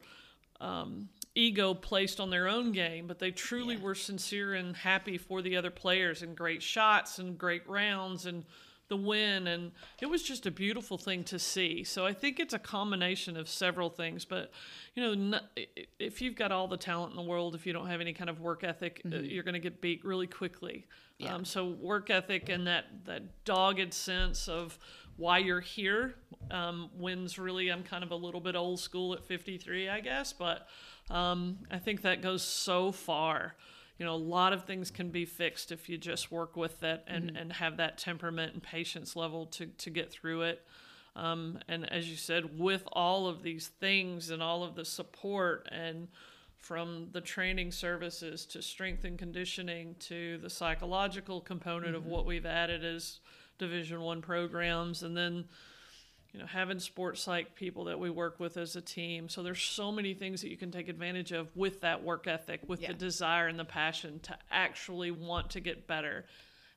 um, 0.60 1.08
ego 1.34 1.74
placed 1.74 2.20
on 2.20 2.30
their 2.30 2.48
own 2.48 2.72
game, 2.72 3.06
but 3.06 3.18
they 3.18 3.30
truly 3.30 3.74
yeah. 3.74 3.82
were 3.82 3.94
sincere 3.94 4.54
and 4.54 4.76
happy 4.76 5.16
for 5.18 5.42
the 5.42 5.56
other 5.56 5.70
players 5.70 6.22
and 6.22 6.36
great 6.36 6.62
shots 6.62 7.18
and 7.18 7.38
great 7.38 7.68
rounds 7.68 8.26
and 8.26 8.44
the 8.90 8.96
win 8.96 9.46
and 9.46 9.70
it 10.02 10.06
was 10.06 10.22
just 10.22 10.44
a 10.46 10.50
beautiful 10.50 10.98
thing 10.98 11.22
to 11.24 11.38
see 11.38 11.82
so 11.84 12.04
i 12.04 12.12
think 12.12 12.38
it's 12.38 12.52
a 12.52 12.58
combination 12.58 13.36
of 13.36 13.48
several 13.48 13.88
things 13.88 14.24
but 14.24 14.50
you 14.94 15.02
know 15.02 15.38
if 15.98 16.20
you've 16.20 16.34
got 16.34 16.52
all 16.52 16.66
the 16.68 16.76
talent 16.76 17.12
in 17.12 17.16
the 17.16 17.22
world 17.22 17.54
if 17.54 17.66
you 17.66 17.72
don't 17.72 17.86
have 17.86 18.00
any 18.00 18.12
kind 18.12 18.28
of 18.28 18.40
work 18.40 18.64
ethic 18.64 19.00
uh, 19.06 19.08
mm-hmm. 19.08 19.24
you're 19.24 19.44
going 19.44 19.54
to 19.54 19.60
get 19.60 19.80
beat 19.80 20.04
really 20.04 20.26
quickly 20.26 20.86
yeah. 21.18 21.32
um, 21.32 21.44
so 21.44 21.68
work 21.68 22.10
ethic 22.10 22.48
and 22.48 22.66
that 22.66 22.84
that 23.04 23.44
dogged 23.44 23.94
sense 23.94 24.48
of 24.48 24.76
why 25.16 25.38
you're 25.38 25.60
here 25.60 26.16
um, 26.50 26.90
wins 26.98 27.38
really 27.38 27.68
i'm 27.70 27.84
kind 27.84 28.02
of 28.02 28.10
a 28.10 28.16
little 28.16 28.40
bit 28.40 28.56
old 28.56 28.80
school 28.80 29.14
at 29.14 29.24
53 29.24 29.88
i 29.88 30.00
guess 30.00 30.32
but 30.32 30.66
um, 31.10 31.58
i 31.70 31.78
think 31.78 32.02
that 32.02 32.22
goes 32.22 32.42
so 32.42 32.90
far 32.90 33.54
you 34.00 34.06
know, 34.06 34.14
a 34.14 34.16
lot 34.16 34.54
of 34.54 34.64
things 34.64 34.90
can 34.90 35.10
be 35.10 35.26
fixed 35.26 35.70
if 35.70 35.86
you 35.86 35.98
just 35.98 36.32
work 36.32 36.56
with 36.56 36.82
it 36.82 37.04
and, 37.06 37.26
mm-hmm. 37.26 37.36
and 37.36 37.52
have 37.52 37.76
that 37.76 37.98
temperament 37.98 38.54
and 38.54 38.62
patience 38.62 39.14
level 39.14 39.44
to, 39.44 39.66
to 39.66 39.90
get 39.90 40.10
through 40.10 40.40
it. 40.40 40.66
Um, 41.14 41.58
and 41.68 41.92
as 41.92 42.08
you 42.08 42.16
said, 42.16 42.58
with 42.58 42.82
all 42.92 43.28
of 43.28 43.42
these 43.42 43.68
things 43.68 44.30
and 44.30 44.42
all 44.42 44.64
of 44.64 44.74
the 44.74 44.86
support 44.86 45.68
and 45.70 46.08
from 46.56 47.08
the 47.12 47.20
training 47.20 47.72
services 47.72 48.46
to 48.46 48.62
strength 48.62 49.04
and 49.04 49.18
conditioning 49.18 49.96
to 49.98 50.38
the 50.38 50.48
psychological 50.48 51.42
component 51.42 51.94
mm-hmm. 51.94 51.96
of 51.96 52.06
what 52.06 52.24
we've 52.24 52.46
added 52.46 52.82
as 52.82 53.20
division 53.58 54.00
one 54.00 54.22
programs 54.22 55.02
and 55.02 55.14
then 55.14 55.44
you 56.32 56.38
know, 56.38 56.46
having 56.46 56.78
sports 56.78 57.22
psych 57.22 57.54
people 57.54 57.84
that 57.84 57.98
we 57.98 58.08
work 58.08 58.38
with 58.38 58.56
as 58.56 58.76
a 58.76 58.80
team. 58.80 59.28
So 59.28 59.42
there's 59.42 59.60
so 59.60 59.90
many 59.90 60.14
things 60.14 60.42
that 60.42 60.50
you 60.50 60.56
can 60.56 60.70
take 60.70 60.88
advantage 60.88 61.32
of 61.32 61.54
with 61.56 61.80
that 61.80 62.04
work 62.04 62.26
ethic, 62.26 62.60
with 62.68 62.82
yeah. 62.82 62.88
the 62.88 62.94
desire 62.94 63.48
and 63.48 63.58
the 63.58 63.64
passion 63.64 64.20
to 64.20 64.38
actually 64.50 65.10
want 65.10 65.50
to 65.50 65.60
get 65.60 65.86
better 65.86 66.26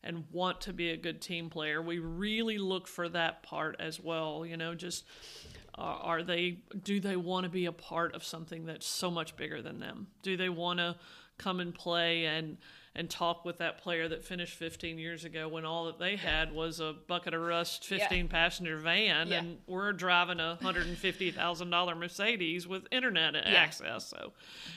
and 0.04 0.26
want 0.32 0.62
to 0.62 0.74
be 0.74 0.90
a 0.90 0.98
good 0.98 1.22
team 1.22 1.50
player. 1.50 1.82
We 1.82 2.00
really 2.00 2.58
look 2.58 2.88
for 2.88 3.08
that 3.10 3.44
part 3.44 3.78
as 3.80 4.00
well, 4.00 4.46
you 4.46 4.58
know, 4.58 4.76
just 4.76 5.06
uh, 5.78 5.82
are 5.82 6.24
they 6.24 6.60
do 6.84 7.00
they 7.00 7.16
want 7.16 7.46
to 7.46 7.50
be 7.50 7.66
a 7.66 7.72
part 7.72 8.14
of 8.16 8.24
something 8.24 8.66
that's 8.66 8.86
so 8.86 9.10
much 9.10 9.36
bigger 9.38 9.62
than 9.62 9.80
them? 9.80 10.08
Do 10.22 10.36
they 10.36 10.50
want 10.50 10.80
to 10.80 10.96
come 11.38 11.60
and 11.60 11.74
play 11.74 12.26
and 12.26 12.58
and 12.96 13.10
talk 13.10 13.44
with 13.44 13.58
that 13.58 13.82
player 13.82 14.08
that 14.08 14.24
finished 14.24 14.54
15 14.56 15.00
years 15.00 15.26
ago 15.26 15.48
when 15.48 15.66
all 15.66 15.86
that 15.86 15.98
they 15.98 16.16
had 16.16 16.54
was 16.54 16.80
a 16.80 16.94
bucket 17.08 17.34
of 17.34 17.42
rust 17.42 17.86
15 17.86 18.26
yeah. 18.26 18.32
passenger 18.32 18.78
van 18.78 19.28
yeah. 19.28 19.40
and 19.40 19.58
we're 19.66 19.92
driving 19.92 20.40
a 20.40 20.58
$150,000 20.62 21.98
Mercedes 21.98 22.68
with 22.68 22.84
internet 22.92 23.36
access. 23.36 24.06
So 24.08 24.34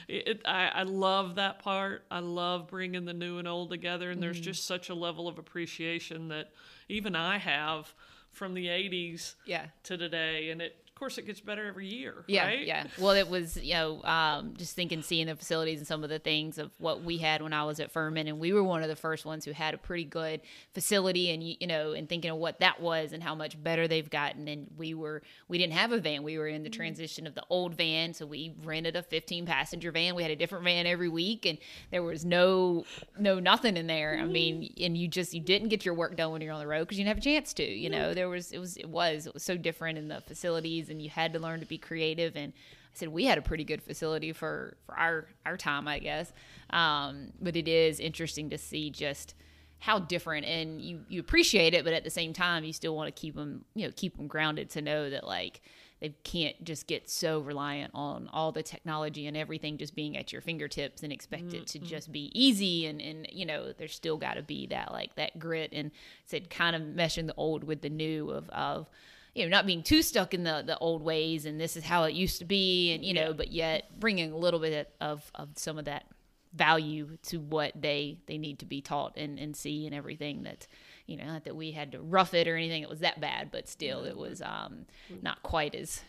it, 0.07 0.41
I, 0.45 0.71
I, 0.73 0.83
love 0.83 1.35
that 1.35 1.59
part. 1.59 2.05
I 2.09 2.19
love 2.19 2.67
bringing 2.67 3.05
the 3.05 3.13
new 3.13 3.37
and 3.37 3.47
old 3.47 3.69
together. 3.69 4.11
And 4.11 4.19
mm 4.19 4.27
there's 4.27 4.41
just 4.41 4.65
such 4.65 4.89
a 4.89 4.93
level 4.93 5.29
of 5.29 5.37
appreciation 5.37 6.27
that 6.29 6.49
even 6.89 7.15
I 7.15 7.37
have 7.37 7.93
from 8.33 8.55
the 8.55 8.65
80s 8.65 9.35
yeah. 9.45 9.67
to 9.83 9.95
today. 9.95 10.49
And 10.49 10.61
it 10.61 10.75
course, 10.97 11.17
it 11.17 11.25
gets 11.25 11.39
better 11.39 11.65
every 11.67 11.87
year. 11.87 12.23
Yeah, 12.27 12.45
right? 12.45 12.65
yeah. 12.65 12.85
Well, 12.97 13.11
it 13.11 13.29
was 13.29 13.57
you 13.57 13.73
know 13.73 14.03
um, 14.03 14.53
just 14.57 14.75
thinking, 14.75 15.01
seeing 15.01 15.27
the 15.27 15.35
facilities 15.35 15.79
and 15.79 15.87
some 15.87 16.03
of 16.03 16.09
the 16.09 16.19
things 16.19 16.57
of 16.57 16.71
what 16.79 17.03
we 17.03 17.17
had 17.17 17.41
when 17.41 17.53
I 17.53 17.63
was 17.63 17.79
at 17.79 17.91
Furman, 17.91 18.27
and 18.27 18.39
we 18.39 18.53
were 18.53 18.63
one 18.63 18.83
of 18.83 18.89
the 18.89 18.95
first 18.95 19.25
ones 19.25 19.45
who 19.45 19.51
had 19.51 19.73
a 19.73 19.77
pretty 19.77 20.05
good 20.05 20.41
facility, 20.73 21.31
and 21.31 21.43
you 21.43 21.67
know, 21.67 21.93
and 21.93 22.09
thinking 22.09 22.31
of 22.31 22.37
what 22.37 22.59
that 22.59 22.81
was 22.81 23.13
and 23.13 23.21
how 23.21 23.35
much 23.35 23.61
better 23.61 23.87
they've 23.87 24.09
gotten. 24.09 24.47
And 24.47 24.67
we 24.77 24.93
were 24.93 25.21
we 25.47 25.57
didn't 25.57 25.73
have 25.73 25.91
a 25.91 25.99
van; 25.99 26.23
we 26.23 26.37
were 26.37 26.47
in 26.47 26.63
the 26.63 26.69
mm-hmm. 26.69 26.77
transition 26.77 27.27
of 27.27 27.35
the 27.35 27.43
old 27.49 27.75
van, 27.75 28.13
so 28.13 28.25
we 28.25 28.55
rented 28.63 28.95
a 28.95 29.03
15 29.03 29.45
passenger 29.45 29.91
van. 29.91 30.15
We 30.15 30.23
had 30.23 30.31
a 30.31 30.35
different 30.35 30.65
van 30.65 30.87
every 30.87 31.09
week, 31.09 31.45
and 31.45 31.57
there 31.91 32.03
was 32.03 32.25
no 32.25 32.85
no 33.19 33.39
nothing 33.39 33.77
in 33.77 33.87
there. 33.87 34.17
I 34.19 34.25
mean, 34.25 34.61
mm-hmm. 34.61 34.83
and 34.83 34.97
you 34.97 35.07
just 35.07 35.33
you 35.33 35.41
didn't 35.41 35.69
get 35.69 35.85
your 35.85 35.93
work 35.93 36.17
done 36.17 36.31
when 36.31 36.41
you're 36.41 36.53
on 36.53 36.59
the 36.59 36.67
road 36.67 36.81
because 36.81 36.97
you 36.97 37.03
didn't 37.03 37.15
have 37.15 37.23
a 37.23 37.35
chance 37.35 37.53
to. 37.53 37.63
You 37.63 37.89
know, 37.89 38.13
there 38.13 38.29
was 38.29 38.51
it 38.51 38.59
was 38.59 38.77
it 38.77 38.89
was 38.89 39.27
it 39.27 39.33
was 39.33 39.43
so 39.43 39.57
different 39.57 39.97
in 39.97 40.07
the 40.07 40.21
facilities 40.21 40.86
and 40.89 41.01
you 41.01 41.09
had 41.09 41.33
to 41.33 41.39
learn 41.39 41.59
to 41.59 41.65
be 41.65 41.77
creative 41.77 42.35
and 42.35 42.53
I 42.53 42.97
said 42.97 43.09
we 43.09 43.25
had 43.25 43.37
a 43.37 43.41
pretty 43.41 43.63
good 43.63 43.81
facility 43.81 44.31
for 44.33 44.77
for 44.85 44.97
our 44.97 45.27
our 45.45 45.57
time 45.57 45.87
I 45.87 45.99
guess 45.99 46.31
um, 46.69 47.33
but 47.41 47.55
it 47.55 47.67
is 47.67 47.99
interesting 47.99 48.49
to 48.49 48.57
see 48.57 48.89
just 48.89 49.35
how 49.79 49.99
different 49.99 50.45
and 50.45 50.81
you 50.81 51.01
you 51.07 51.19
appreciate 51.19 51.73
it 51.73 51.83
but 51.83 51.93
at 51.93 52.03
the 52.03 52.09
same 52.09 52.33
time 52.33 52.63
you 52.63 52.73
still 52.73 52.95
want 52.95 53.13
to 53.13 53.19
keep 53.19 53.35
them 53.35 53.65
you 53.75 53.85
know 53.85 53.93
keep 53.95 54.17
them 54.17 54.27
grounded 54.27 54.69
to 54.71 54.81
know 54.81 55.09
that 55.09 55.25
like 55.25 55.61
they 55.99 56.09
can't 56.23 56.63
just 56.63 56.85
get 56.85 57.09
so 57.09 57.39
reliant 57.39 57.91
on 57.95 58.29
all 58.31 58.51
the 58.51 58.61
technology 58.61 59.25
and 59.25 59.35
everything 59.35 59.77
just 59.77 59.95
being 59.95 60.15
at 60.15 60.31
your 60.31 60.41
fingertips 60.41 61.01
and 61.01 61.11
expect 61.11 61.47
mm-hmm. 61.47 61.57
it 61.57 61.67
to 61.67 61.79
mm-hmm. 61.79 61.87
just 61.87 62.11
be 62.11 62.31
easy 62.33 62.85
and 62.85 63.01
and 63.01 63.27
you 63.31 63.45
know 63.45 63.73
there's 63.77 63.95
still 63.95 64.17
got 64.17 64.35
to 64.35 64.43
be 64.43 64.67
that 64.67 64.91
like 64.91 65.15
that 65.15 65.37
grit 65.39 65.71
and 65.73 65.91
said 66.25 66.49
kind 66.49 66.75
of 66.75 66.81
meshing 66.81 67.27
the 67.27 67.33
old 67.35 67.63
with 67.63 67.81
the 67.81 67.89
new 67.89 68.29
of 68.29 68.49
of 68.49 68.89
you 69.37 69.43
know, 69.43 69.55
not 69.55 69.67
being 69.67 69.83
too 69.83 70.01
stuck 70.01 70.33
in 70.33 70.43
the, 70.43 70.63
the 70.65 70.77
old 70.79 71.03
ways 71.03 71.45
and 71.45 71.61
this 71.61 71.77
is 71.77 71.83
how 71.83 72.05
it 72.05 72.15
used 72.15 72.39
to 72.39 72.45
be 72.45 72.91
and, 72.91 73.05
you 73.05 73.13
know, 73.13 73.33
but 73.33 73.51
yet 73.51 73.99
bringing 73.99 74.31
a 74.31 74.37
little 74.37 74.59
bit 74.59 74.91
of, 74.99 75.29
of 75.35 75.49
some 75.55 75.77
of 75.77 75.85
that 75.85 76.05
value 76.53 77.17
to 77.21 77.37
what 77.37 77.71
they, 77.79 78.17
they 78.25 78.39
need 78.39 78.57
to 78.57 78.65
be 78.65 78.81
taught 78.81 79.15
and, 79.15 79.37
and 79.37 79.55
see 79.55 79.85
and 79.85 79.93
everything 79.93 80.41
that, 80.41 80.65
you 81.05 81.15
know, 81.15 81.25
not 81.25 81.43
that 81.43 81.55
we 81.55 81.71
had 81.71 81.91
to 81.91 82.01
rough 82.01 82.33
it 82.33 82.47
or 82.47 82.55
anything. 82.55 82.81
It 82.81 82.89
was 82.89 83.01
that 83.01 83.21
bad, 83.21 83.51
but 83.51 83.69
still 83.69 84.05
it 84.05 84.17
was 84.17 84.41
um, 84.41 84.87
not 85.21 85.43
quite 85.43 85.75
as 85.75 86.01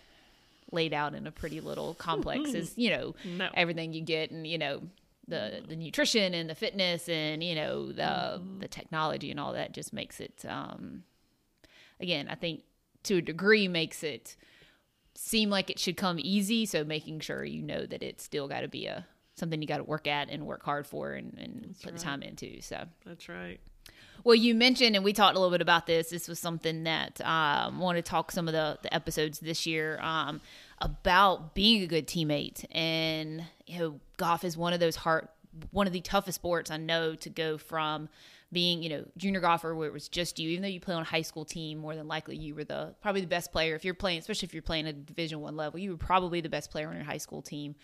laid 0.73 0.95
out 0.95 1.15
in 1.15 1.27
a 1.27 1.31
pretty 1.31 1.61
little 1.61 1.93
complex 1.93 2.55
as, 2.55 2.79
you 2.79 2.89
know, 2.89 3.15
no. 3.27 3.51
everything 3.53 3.93
you 3.93 4.01
get 4.01 4.31
and, 4.31 4.47
you 4.47 4.57
know, 4.57 4.81
the 5.27 5.63
the 5.69 5.77
nutrition 5.77 6.33
and 6.33 6.49
the 6.49 6.55
fitness 6.55 7.07
and 7.07 7.45
you 7.45 7.55
know 7.55 7.93
the 7.93 8.03
mm-hmm. 8.03 8.61
the 8.61 8.69
technology 8.69 9.31
and 9.31 9.39
all 9.39 9.53
that 9.53 9.73
just 9.73 9.93
makes 9.93 10.21
it 10.21 10.43
um 10.49 11.03
again 12.01 12.29
i 12.31 12.35
think 12.35 12.63
to 13.05 13.17
a 13.17 13.23
degree 13.23 13.69
makes 13.69 14.03
it 14.03 14.37
seem 15.15 15.51
like 15.51 15.71
it 15.71 15.79
should 15.79 15.97
come 15.97 16.19
easy. 16.21 16.67
So 16.67 16.85
making 16.85 17.21
sure 17.21 17.45
you 17.45 17.63
know 17.63 17.87
that 17.87 18.03
it's 18.03 18.25
still 18.25 18.49
got 18.49 18.61
to 18.61 18.69
be 18.69 18.87
a 18.87 19.07
something 19.39 19.63
you 19.63 19.69
got 19.69 19.79
to 19.79 19.85
work 19.85 20.07
at 20.07 20.29
and 20.31 20.47
work 20.47 20.63
hard 20.65 20.87
for 20.87 21.13
and, 21.13 21.37
and 21.39 21.77
put 21.81 21.93
right. 21.93 21.99
the 21.99 22.05
time 22.05 22.23
into. 22.23 22.61
So 22.61 22.85
that's 23.07 23.29
right. 23.29 23.61
Well, 24.25 24.35
you 24.35 24.55
mentioned, 24.55 24.97
and 24.97 25.05
we 25.05 25.13
talked 25.13 25.37
a 25.37 25.39
little 25.39 25.53
bit 25.53 25.63
about 25.63 25.87
this. 25.87 26.11
This 26.11 26.29
was 26.29 26.39
something 26.39 26.85
that 26.85 27.21
um, 27.21 27.29
I 27.29 27.79
want 27.79 27.97
to 27.97 28.03
talk 28.03 28.33
some 28.33 28.49
of 28.49 28.53
the, 28.53 28.79
the 28.83 28.93
episodes 28.93 29.39
this 29.39 29.65
year 29.65 29.99
um, 30.03 30.41
about 30.81 31.55
being 31.55 31.83
a 31.83 31.87
good 31.87 32.09
teammate. 32.09 32.65
And 32.73 33.45
you 33.67 33.79
know, 33.79 34.01
golf 34.17 34.45
is 34.45 34.57
one 34.57 34.73
of 34.73 34.81
those 34.81 34.97
hard, 34.97 35.29
one 35.71 35.87
of 35.87 35.93
the 35.93 36.01
toughest 36.01 36.37
sports 36.37 36.71
I 36.71 36.79
know 36.79 37.15
to 37.15 37.31
go 37.31 37.59
from 37.59 38.09
being, 38.53 38.83
you 38.83 38.89
know, 38.89 39.05
junior 39.17 39.41
golfer 39.41 39.75
where 39.75 39.89
it 39.89 39.93
was 39.93 40.09
just 40.09 40.39
you, 40.39 40.49
even 40.51 40.63
though 40.63 40.69
you 40.69 40.81
play 40.81 40.95
on 40.95 41.03
a 41.03 41.07
high 41.07 41.23
school 41.23 41.45
team, 41.45 41.79
more 41.79 41.95
than 41.95 42.09
likely 42.09 42.37
you 42.37 42.55
were 42.55 42.65
the 42.65 42.95
probably 43.03 43.21
the 43.21 43.27
best 43.27 43.53
player. 43.53 43.75
If 43.75 43.85
you're 43.85 43.95
playing, 43.95 44.21
especially 44.21 44.47
if 44.47 44.55
you're 44.55 44.63
playing 44.63 44.87
at 44.87 44.95
a 44.95 44.99
division 44.99 45.41
one 45.41 45.57
level, 45.57 45.79
you 45.79 45.91
were 45.91 45.97
probably 45.99 46.41
the 46.41 46.49
best 46.49 46.71
player 46.71 46.89
on 46.89 46.95
your 46.95 47.05
high 47.05 47.19
school 47.19 47.43
team. 47.43 47.75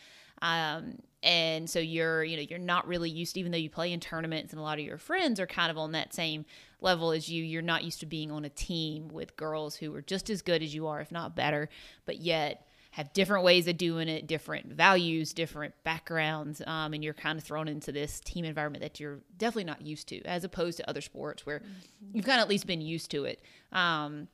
Um, 0.42 0.98
and 1.22 1.68
so 1.68 1.78
you're, 1.78 2.24
you 2.24 2.36
know, 2.36 2.42
you're 2.48 2.58
not 2.58 2.86
really 2.86 3.10
used 3.10 3.34
to, 3.34 3.40
even 3.40 3.52
though 3.52 3.58
you 3.58 3.70
play 3.70 3.92
in 3.92 4.00
tournaments 4.00 4.52
and 4.52 4.60
a 4.60 4.62
lot 4.62 4.78
of 4.78 4.84
your 4.84 4.98
friends 4.98 5.38
are 5.38 5.46
kind 5.46 5.70
of 5.70 5.78
on 5.78 5.92
that 5.92 6.12
same 6.12 6.44
level 6.80 7.12
as 7.12 7.28
you, 7.28 7.42
you're 7.42 7.62
not 7.62 7.84
used 7.84 8.00
to 8.00 8.06
being 8.06 8.30
on 8.30 8.44
a 8.44 8.50
team 8.50 9.08
with 9.08 9.36
girls 9.36 9.76
who 9.76 9.94
are 9.94 10.02
just 10.02 10.28
as 10.30 10.42
good 10.42 10.62
as 10.62 10.74
you 10.74 10.86
are, 10.86 11.00
if 11.00 11.12
not 11.12 11.36
better, 11.36 11.68
but 12.04 12.18
yet 12.18 12.66
have 12.94 13.12
different 13.12 13.42
ways 13.42 13.66
of 13.66 13.76
doing 13.76 14.08
it, 14.08 14.24
different 14.28 14.72
values, 14.72 15.32
different 15.32 15.74
backgrounds, 15.82 16.62
um, 16.64 16.94
and 16.94 17.02
you're 17.02 17.12
kind 17.12 17.36
of 17.36 17.44
thrown 17.44 17.66
into 17.66 17.90
this 17.90 18.20
team 18.20 18.44
environment 18.44 18.82
that 18.82 19.00
you're 19.00 19.18
definitely 19.36 19.64
not 19.64 19.82
used 19.82 20.06
to, 20.06 20.22
as 20.22 20.44
opposed 20.44 20.76
to 20.76 20.88
other 20.88 21.00
sports 21.00 21.44
where 21.44 21.58
mm-hmm. 21.58 22.10
you've 22.12 22.24
kind 22.24 22.38
of 22.38 22.44
at 22.44 22.48
least 22.48 22.68
been 22.68 22.80
used 22.80 23.10
to 23.10 23.24
it. 23.24 23.42
Um, 23.72 24.28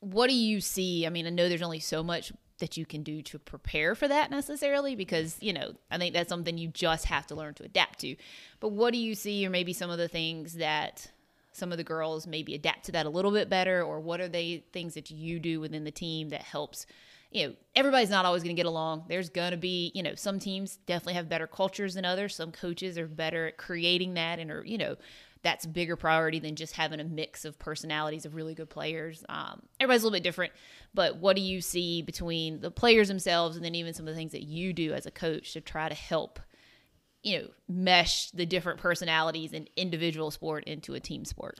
what 0.00 0.28
do 0.28 0.34
you 0.34 0.60
see? 0.60 1.06
I 1.06 1.08
mean, 1.08 1.26
I 1.26 1.30
know 1.30 1.48
there's 1.48 1.62
only 1.62 1.80
so 1.80 2.02
much 2.02 2.30
that 2.58 2.76
you 2.76 2.84
can 2.84 3.02
do 3.02 3.22
to 3.22 3.38
prepare 3.38 3.94
for 3.94 4.06
that 4.06 4.30
necessarily 4.30 4.96
because 4.96 5.36
you 5.40 5.52
know 5.52 5.74
i 5.92 5.96
think 5.96 6.12
that's 6.12 6.28
something 6.28 6.58
you 6.58 6.66
just 6.66 7.04
have 7.04 7.24
to 7.24 7.36
learn 7.36 7.54
to 7.54 7.62
adapt 7.62 8.00
to 8.00 8.16
but 8.58 8.70
what 8.70 8.92
do 8.92 8.98
you 8.98 9.14
see 9.14 9.46
or 9.46 9.50
maybe 9.50 9.72
some 9.72 9.90
of 9.90 9.98
the 9.98 10.08
things 10.08 10.54
that 10.54 11.08
some 11.52 11.70
of 11.70 11.78
the 11.78 11.84
girls 11.84 12.26
maybe 12.26 12.56
adapt 12.56 12.84
to 12.84 12.90
that 12.90 13.06
a 13.06 13.10
little 13.10 13.30
bit 13.30 13.48
better 13.48 13.80
or 13.80 14.00
what 14.00 14.20
are 14.20 14.26
they 14.26 14.64
things 14.72 14.94
that 14.94 15.08
you 15.08 15.38
do 15.38 15.60
within 15.60 15.84
the 15.84 15.92
team 15.92 16.30
that 16.30 16.42
helps 16.42 16.84
you 17.30 17.46
know, 17.46 17.54
everybody's 17.74 18.10
not 18.10 18.24
always 18.24 18.42
going 18.42 18.54
to 18.54 18.58
get 18.58 18.66
along. 18.66 19.04
There's 19.08 19.28
going 19.28 19.50
to 19.50 19.56
be, 19.56 19.92
you 19.94 20.02
know, 20.02 20.14
some 20.14 20.38
teams 20.38 20.76
definitely 20.86 21.14
have 21.14 21.28
better 21.28 21.46
cultures 21.46 21.94
than 21.94 22.04
others. 22.04 22.34
Some 22.34 22.52
coaches 22.52 22.96
are 22.96 23.06
better 23.06 23.48
at 23.48 23.58
creating 23.58 24.14
that 24.14 24.38
and 24.38 24.50
are, 24.50 24.64
you 24.64 24.78
know, 24.78 24.96
that's 25.42 25.66
bigger 25.66 25.94
priority 25.94 26.38
than 26.38 26.56
just 26.56 26.74
having 26.74 27.00
a 27.00 27.04
mix 27.04 27.44
of 27.44 27.58
personalities 27.58 28.24
of 28.24 28.34
really 28.34 28.54
good 28.54 28.70
players. 28.70 29.24
Um, 29.28 29.62
everybody's 29.78 30.02
a 30.02 30.06
little 30.06 30.16
bit 30.16 30.22
different, 30.22 30.52
but 30.94 31.18
what 31.18 31.36
do 31.36 31.42
you 31.42 31.60
see 31.60 32.02
between 32.02 32.60
the 32.60 32.70
players 32.70 33.08
themselves 33.08 33.56
and 33.56 33.64
then 33.64 33.74
even 33.74 33.94
some 33.94 34.08
of 34.08 34.14
the 34.14 34.18
things 34.18 34.32
that 34.32 34.42
you 34.42 34.72
do 34.72 34.94
as 34.94 35.06
a 35.06 35.10
coach 35.10 35.52
to 35.52 35.60
try 35.60 35.88
to 35.88 35.94
help, 35.94 36.40
you 37.22 37.38
know, 37.38 37.48
mesh 37.68 38.30
the 38.30 38.46
different 38.46 38.80
personalities 38.80 39.52
and 39.52 39.70
individual 39.76 40.30
sport 40.30 40.64
into 40.64 40.94
a 40.94 41.00
team 41.00 41.24
sport? 41.24 41.58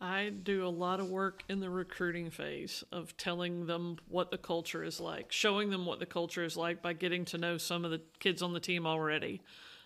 I 0.00 0.30
do 0.30 0.66
a 0.66 0.68
lot 0.68 0.98
of 0.98 1.10
work 1.10 1.42
in 1.48 1.60
the 1.60 1.68
recruiting 1.68 2.30
phase 2.30 2.82
of 2.90 3.16
telling 3.18 3.66
them 3.66 3.98
what 4.08 4.30
the 4.30 4.38
culture 4.38 4.82
is 4.82 4.98
like, 4.98 5.30
showing 5.30 5.68
them 5.68 5.84
what 5.84 5.98
the 5.98 6.06
culture 6.06 6.42
is 6.42 6.56
like 6.56 6.80
by 6.80 6.94
getting 6.94 7.26
to 7.26 7.38
know 7.38 7.58
some 7.58 7.84
of 7.84 7.90
the 7.90 8.00
kids 8.18 8.40
on 8.40 8.54
the 8.54 8.60
team 8.60 8.86
already. 8.86 9.42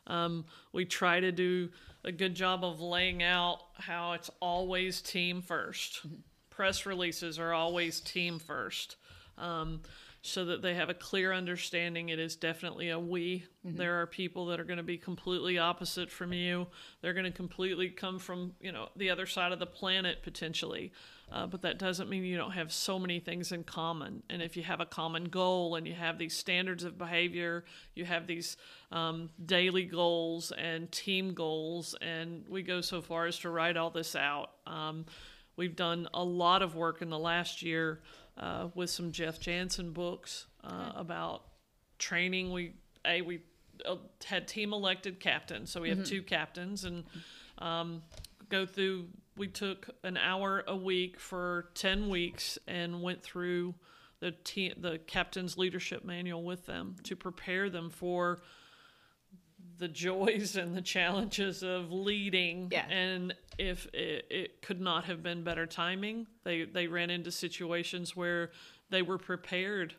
Um, 0.06 0.44
we 0.72 0.84
try 0.84 1.18
to 1.18 1.32
do 1.32 1.70
a 2.04 2.12
good 2.12 2.34
job 2.34 2.62
of 2.62 2.80
laying 2.80 3.22
out 3.22 3.58
how 3.78 4.12
it's 4.12 4.30
always 4.40 5.00
team 5.00 5.42
1st 5.42 6.06
Press 6.54 6.86
releases 6.86 7.40
are 7.40 7.52
always 7.52 7.98
team 7.98 8.38
first. 8.38 8.94
Um, 9.36 9.80
so 10.26 10.46
that 10.46 10.62
they 10.62 10.72
have 10.74 10.88
a 10.88 10.94
clear 10.94 11.34
understanding 11.34 12.08
it 12.08 12.18
is 12.18 12.34
definitely 12.34 12.88
a 12.88 12.98
we. 12.98 13.44
There 13.62 14.00
are 14.00 14.06
people 14.06 14.46
that 14.46 14.58
are 14.58 14.64
going 14.64 14.78
to 14.78 14.82
be 14.82 14.96
completely 14.96 15.58
opposite 15.58 16.10
from 16.10 16.32
you. 16.32 16.66
They're 17.02 17.12
going 17.12 17.26
to 17.26 17.30
completely 17.30 17.90
come 17.90 18.18
from, 18.18 18.54
you 18.58 18.72
know, 18.72 18.88
the 18.96 19.10
other 19.10 19.26
side 19.26 19.52
of 19.52 19.58
the 19.58 19.66
planet 19.66 20.22
potentially. 20.22 20.92
Uh, 21.30 21.46
but 21.46 21.60
that 21.60 21.78
doesn't 21.78 22.08
mean 22.08 22.24
you 22.24 22.38
don't 22.38 22.52
have 22.52 22.72
so 22.72 22.98
many 22.98 23.20
things 23.20 23.52
in 23.52 23.64
common. 23.64 24.22
And 24.30 24.40
if 24.40 24.56
you 24.56 24.62
have 24.62 24.80
a 24.80 24.86
common 24.86 25.24
goal 25.24 25.74
and 25.74 25.86
you 25.86 25.92
have 25.92 26.16
these 26.16 26.34
standards 26.34 26.84
of 26.84 26.96
behavior, 26.96 27.66
you 27.94 28.06
have 28.06 28.26
these 28.26 28.56
um, 28.92 29.28
daily 29.44 29.84
goals 29.84 30.52
and 30.52 30.90
team 30.90 31.34
goals, 31.34 31.94
and 32.00 32.46
we 32.48 32.62
go 32.62 32.80
so 32.80 33.02
far 33.02 33.26
as 33.26 33.38
to 33.40 33.50
write 33.50 33.76
all 33.76 33.90
this 33.90 34.16
out. 34.16 34.52
Um, 34.66 35.04
we've 35.56 35.76
done 35.76 36.08
a 36.14 36.24
lot 36.24 36.62
of 36.62 36.76
work 36.76 37.02
in 37.02 37.10
the 37.10 37.18
last 37.18 37.60
year 37.60 38.00
uh, 38.38 38.68
with 38.74 38.90
some 38.90 39.12
Jeff 39.12 39.40
Janssen 39.40 39.92
books 39.92 40.46
uh, 40.62 40.92
about 40.94 41.42
training. 41.98 42.52
We 42.52 42.74
a 43.06 43.22
we 43.22 43.40
uh, 43.86 43.96
had 44.24 44.48
team 44.48 44.72
elected 44.72 45.20
captains, 45.20 45.70
so 45.70 45.80
we 45.80 45.90
have 45.90 46.04
two 46.04 46.22
captains, 46.22 46.84
and 46.84 47.04
um, 47.58 48.02
go 48.48 48.66
through. 48.66 49.06
We 49.36 49.48
took 49.48 49.90
an 50.04 50.16
hour 50.16 50.62
a 50.66 50.76
week 50.76 51.18
for 51.18 51.70
ten 51.74 52.08
weeks 52.08 52.58
and 52.68 53.02
went 53.02 53.22
through 53.22 53.74
the 54.20 54.30
team, 54.30 54.74
the 54.78 54.98
captain's 55.06 55.58
leadership 55.58 56.04
manual 56.04 56.44
with 56.44 56.66
them 56.66 56.96
to 57.02 57.16
prepare 57.16 57.68
them 57.68 57.90
for 57.90 58.40
the 59.78 59.88
joys 59.88 60.56
and 60.56 60.76
the 60.76 60.82
challenges 60.82 61.62
of 61.62 61.90
leading 61.90 62.68
Yeah. 62.70 62.86
and 62.88 63.34
if 63.58 63.86
it, 63.92 64.26
it 64.30 64.62
could 64.62 64.80
not 64.80 65.04
have 65.04 65.22
been 65.22 65.44
better 65.44 65.66
timing 65.66 66.26
they 66.44 66.64
they 66.64 66.86
ran 66.86 67.10
into 67.10 67.30
situations 67.30 68.16
where 68.16 68.50
they 68.90 69.02
were 69.02 69.18
prepared 69.18 69.94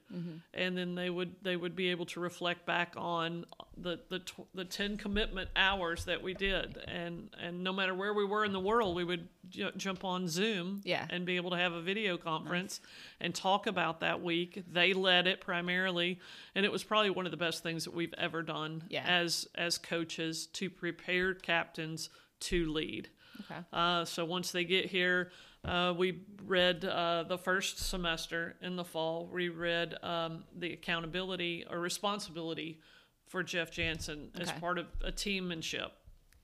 and 0.54 0.78
then 0.78 0.96
they 0.96 1.10
would 1.10 1.36
they 1.42 1.56
would 1.58 1.76
be 1.76 1.90
able 1.90 2.06
to 2.06 2.20
reflect 2.20 2.66
back 2.66 2.94
on 2.96 3.46
the 3.78 4.00
the 4.10 4.20
tw- 4.20 4.48
the 4.54 4.64
10 4.64 4.96
commitment 4.98 5.50
hours 5.56 6.06
that 6.06 6.22
we 6.22 6.34
did 6.34 6.78
and 6.88 7.30
and 7.42 7.64
no 7.64 7.74
matter 7.74 7.94
where 7.94 8.14
we 8.14 8.24
were 8.24 8.46
in 8.46 8.54
the 8.54 8.60
world 8.60 8.96
we 8.96 9.04
would 9.04 9.28
ju- 9.50 9.72
jump 9.76 10.06
on 10.06 10.28
zoom 10.28 10.82
Yeah. 10.86 11.06
and 11.10 11.26
be 11.26 11.36
able 11.36 11.50
to 11.52 11.58
have 11.58 11.74
a 11.74 11.82
video 11.82 12.16
conference 12.18 12.80
and 13.20 13.34
talk 13.36 13.68
about 13.68 14.00
that 14.00 14.22
week 14.22 14.64
they 14.72 14.94
led 14.94 15.28
it 15.28 15.42
primarily 15.42 16.20
and 16.54 16.66
it 16.66 16.72
was 16.72 16.84
probably 16.84 17.10
one 17.10 17.26
of 17.26 17.32
the 17.32 17.38
best 17.38 17.64
things 17.64 17.84
that 17.86 17.94
we've 17.94 18.14
ever 18.18 18.44
done 18.44 18.84
Yeah. 18.90 19.04
as 19.06 19.48
as 19.56 19.78
coaches 19.78 20.46
to 20.54 20.70
prepare 20.70 21.34
captains 21.34 22.10
to 22.42 22.72
lead 22.72 23.10
Okay. 23.52 23.60
uh, 23.74 24.06
so 24.06 24.24
once 24.24 24.52
they 24.54 24.64
get 24.64 24.86
here, 24.86 25.30
uh, 25.66 25.94
we 25.98 26.22
read 26.46 26.86
uh, 26.86 27.24
the 27.28 27.38
first 27.38 27.80
semester 27.80 28.56
in 28.62 28.76
the 28.76 28.84
fall. 28.84 29.30
We 29.32 29.50
read 29.50 29.96
um, 30.04 30.44
the 30.58 30.74
accountability 30.74 31.66
or 31.70 31.80
responsibility 31.80 32.80
for 33.28 33.44
Jeff 33.44 33.72
Janssen 33.72 34.30
as 34.40 34.52
part 34.54 34.78
of 34.78 34.88
a 35.04 35.12
teammanship, 35.12 35.92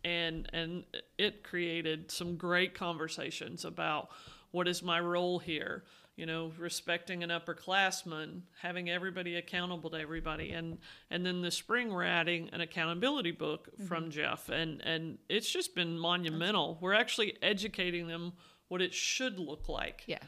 and 0.03 0.49
and 0.53 0.83
it 1.17 1.43
created 1.43 2.11
some 2.11 2.35
great 2.35 2.73
conversations 2.73 3.65
about 3.65 4.09
what 4.51 4.67
is 4.67 4.81
my 4.81 4.99
role 4.99 5.39
here. 5.39 5.83
You 6.17 6.25
know, 6.25 6.51
respecting 6.57 7.23
an 7.23 7.29
upperclassman, 7.29 8.41
having 8.61 8.89
everybody 8.89 9.37
accountable 9.37 9.89
to 9.91 9.97
everybody, 9.97 10.51
and 10.51 10.79
and 11.09 11.25
then 11.25 11.41
this 11.41 11.55
spring 11.55 11.93
we're 11.93 12.03
adding 12.03 12.49
an 12.51 12.61
accountability 12.61 13.31
book 13.31 13.69
from 13.87 14.09
Jeff, 14.09 14.49
and 14.49 14.81
and 14.81 15.17
it's 15.29 15.49
just 15.49 15.75
been 15.75 15.97
monumental. 15.97 16.77
We're 16.81 16.93
actually 16.93 17.37
educating 17.41 18.07
them 18.07 18.33
what 18.71 18.81
it 18.81 18.93
should 18.93 19.37
look 19.37 19.67
like 19.67 20.03
Yeah. 20.07 20.19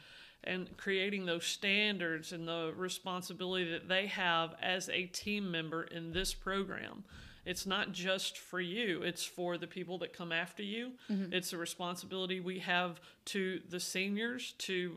and 0.44 0.76
creating 0.76 1.24
those 1.24 1.46
standards 1.46 2.30
and 2.32 2.46
the 2.46 2.74
responsibility 2.76 3.70
that 3.70 3.88
they 3.88 4.06
have 4.08 4.54
as 4.60 4.90
a 4.90 5.06
team 5.06 5.50
member 5.50 5.84
in 5.84 6.12
this 6.12 6.34
program. 6.34 7.04
It's 7.46 7.64
not 7.64 7.92
just 7.92 8.36
for 8.38 8.60
you, 8.60 9.02
it's 9.02 9.24
for 9.24 9.56
the 9.56 9.66
people 9.66 9.96
that 9.98 10.12
come 10.12 10.30
after 10.30 10.62
you. 10.62 10.92
Mm-hmm. 11.10 11.32
It's 11.32 11.54
a 11.54 11.58
responsibility 11.58 12.40
we 12.40 12.58
have 12.58 13.00
to 13.26 13.60
the 13.70 13.80
seniors 13.80 14.52
to 14.58 14.96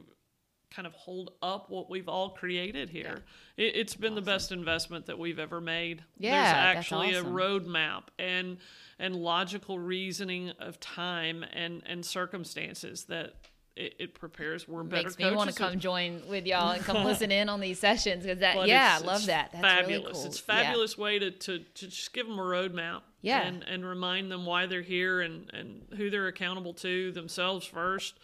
kind 0.70 0.86
of 0.86 0.94
hold 0.94 1.32
up 1.42 1.70
what 1.70 1.90
we've 1.90 2.10
all 2.10 2.32
created 2.32 2.90
here. 2.90 3.24
It, 3.56 3.76
it's 3.76 3.96
been 3.96 4.16
the 4.16 4.22
best 4.22 4.52
investment 4.52 5.06
that 5.08 5.18
we've 5.18 5.40
ever 5.40 5.62
made. 5.62 6.04
Yeah, 6.18 6.32
There's 6.44 6.78
actually 6.78 7.16
awesome. 7.16 7.28
a 7.28 7.40
roadmap 7.40 8.04
and 8.20 8.58
and 9.00 9.16
logical 9.16 9.80
reasoning 9.80 10.52
of 10.60 10.80
time 10.80 11.44
and 11.54 11.82
and 11.86 12.06
circumstances 12.06 13.06
that 13.06 13.34
it, 13.76 13.94
it 14.00 14.14
prepares. 14.16 14.68
We're 14.68 14.84
better 14.84 15.04
Makes 15.04 15.20
me 15.20 15.32
want 15.36 15.52
to 15.52 15.56
come 15.56 15.80
join 15.80 16.24
with 16.28 16.46
y'all 16.48 16.72
and 16.72 16.84
come 16.84 17.04
listen 17.06 17.32
in 17.32 17.48
on 17.48 17.60
these 17.60 17.80
sessions 17.80 18.24
because 18.24 18.40
that, 18.40 18.56
But 18.56 18.68
yeah, 18.68 18.98
I 19.00 19.06
love 19.06 19.28
that. 19.28 19.52
That's 19.52 19.62
fabulous. 19.64 20.02
really 20.02 20.14
cool. 20.14 20.26
It's 20.26 20.40
a 20.40 20.44
Yeah. 20.48 20.64
fabulous 20.64 20.98
way 20.98 21.20
to, 21.20 21.30
to, 21.32 21.60
to 21.60 21.88
just 21.88 22.12
give 22.12 22.28
them 22.28 22.40
a 22.40 22.42
roadmap. 22.42 23.02
Yeah. 23.22 23.42
And, 23.46 23.62
and 23.64 23.86
remind 23.86 24.32
them 24.32 24.46
why 24.48 24.66
they're 24.66 24.82
here 24.82 25.22
and, 25.22 25.52
and 25.54 25.84
who 25.96 26.10
they're 26.10 26.28
accountable 26.28 26.74
to 26.76 27.12
themselves 27.12 27.68
first. 27.68 28.16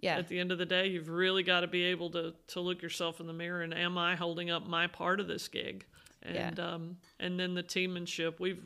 Yeah. 0.00 0.16
At 0.16 0.28
the 0.28 0.38
end 0.38 0.50
of 0.52 0.58
the 0.58 0.66
day, 0.66 0.86
you've 0.88 1.08
really 1.10 1.42
got 1.42 1.60
to 1.60 1.66
be 1.66 1.84
able 1.84 2.10
to, 2.10 2.34
to 2.48 2.60
look 2.60 2.80
yourself 2.82 3.20
in 3.20 3.26
the 3.26 3.32
mirror 3.32 3.62
and 3.62 3.74
am 3.74 3.98
I 3.98 4.16
holding 4.16 4.50
up 4.50 4.66
my 4.66 4.86
part 4.86 5.20
of 5.20 5.28
this 5.28 5.46
gig? 5.48 5.84
And 6.22 6.58
Yeah. 6.58 6.64
um 6.74 6.96
and 7.18 7.38
then 7.38 7.54
the 7.54 7.62
teammanship. 7.62 8.40
We've 8.40 8.62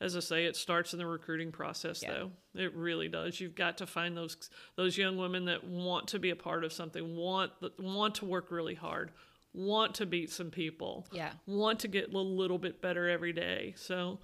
as 0.00 0.16
I 0.16 0.20
say, 0.20 0.44
it 0.44 0.54
starts 0.54 0.92
in 0.92 0.98
the 1.00 1.06
recruiting 1.06 1.50
process 1.50 2.02
Yeah. 2.02 2.12
though. 2.12 2.30
It 2.54 2.72
really 2.74 3.08
does. 3.08 3.40
You've 3.40 3.56
got 3.56 3.78
to 3.78 3.86
find 3.86 4.16
those 4.16 4.36
those 4.76 4.96
young 4.96 5.16
women 5.16 5.44
that 5.46 5.64
want 5.64 6.08
to 6.08 6.18
be 6.18 6.30
a 6.30 6.36
part 6.36 6.64
of 6.64 6.72
something, 6.72 7.16
want 7.16 7.52
want 7.78 8.14
to 8.16 8.24
work 8.24 8.50
really 8.50 8.74
hard, 8.76 9.10
want 9.52 9.94
to 9.96 10.06
beat 10.06 10.30
some 10.30 10.50
people 10.50 11.06
Yeah. 11.12 11.32
want 11.46 11.80
to 11.80 11.88
get 11.88 12.12
a 12.14 12.18
little 12.18 12.58
bit 12.58 12.80
better 12.80 13.08
every 13.08 13.32
day. 13.32 13.74
So 13.76 14.20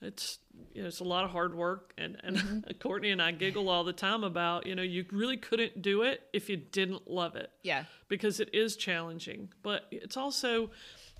it's 0.00 0.38
you 0.72 0.82
know, 0.82 0.88
it's 0.88 1.00
a 1.00 1.04
lot 1.04 1.24
of 1.24 1.30
hard 1.30 1.54
work 1.54 1.92
and 1.98 2.16
and 2.22 2.36
Mm-hmm. 2.36 2.70
Courtney 2.80 3.10
and 3.10 3.20
I 3.22 3.32
giggle 3.32 3.68
all 3.68 3.84
the 3.84 3.92
time 3.92 4.22
about, 4.24 4.66
you 4.66 4.74
know, 4.74 4.82
you 4.82 5.04
really 5.12 5.36
couldn't 5.36 5.82
do 5.82 6.02
it 6.02 6.22
if 6.32 6.48
you 6.48 6.56
didn't 6.56 7.10
love 7.10 7.36
it 7.36 7.50
Yeah. 7.62 7.84
because 8.08 8.40
it 8.40 8.54
is 8.54 8.76
challenging. 8.76 9.48
But 9.62 9.86
it's 9.90 10.16
also, 10.16 10.70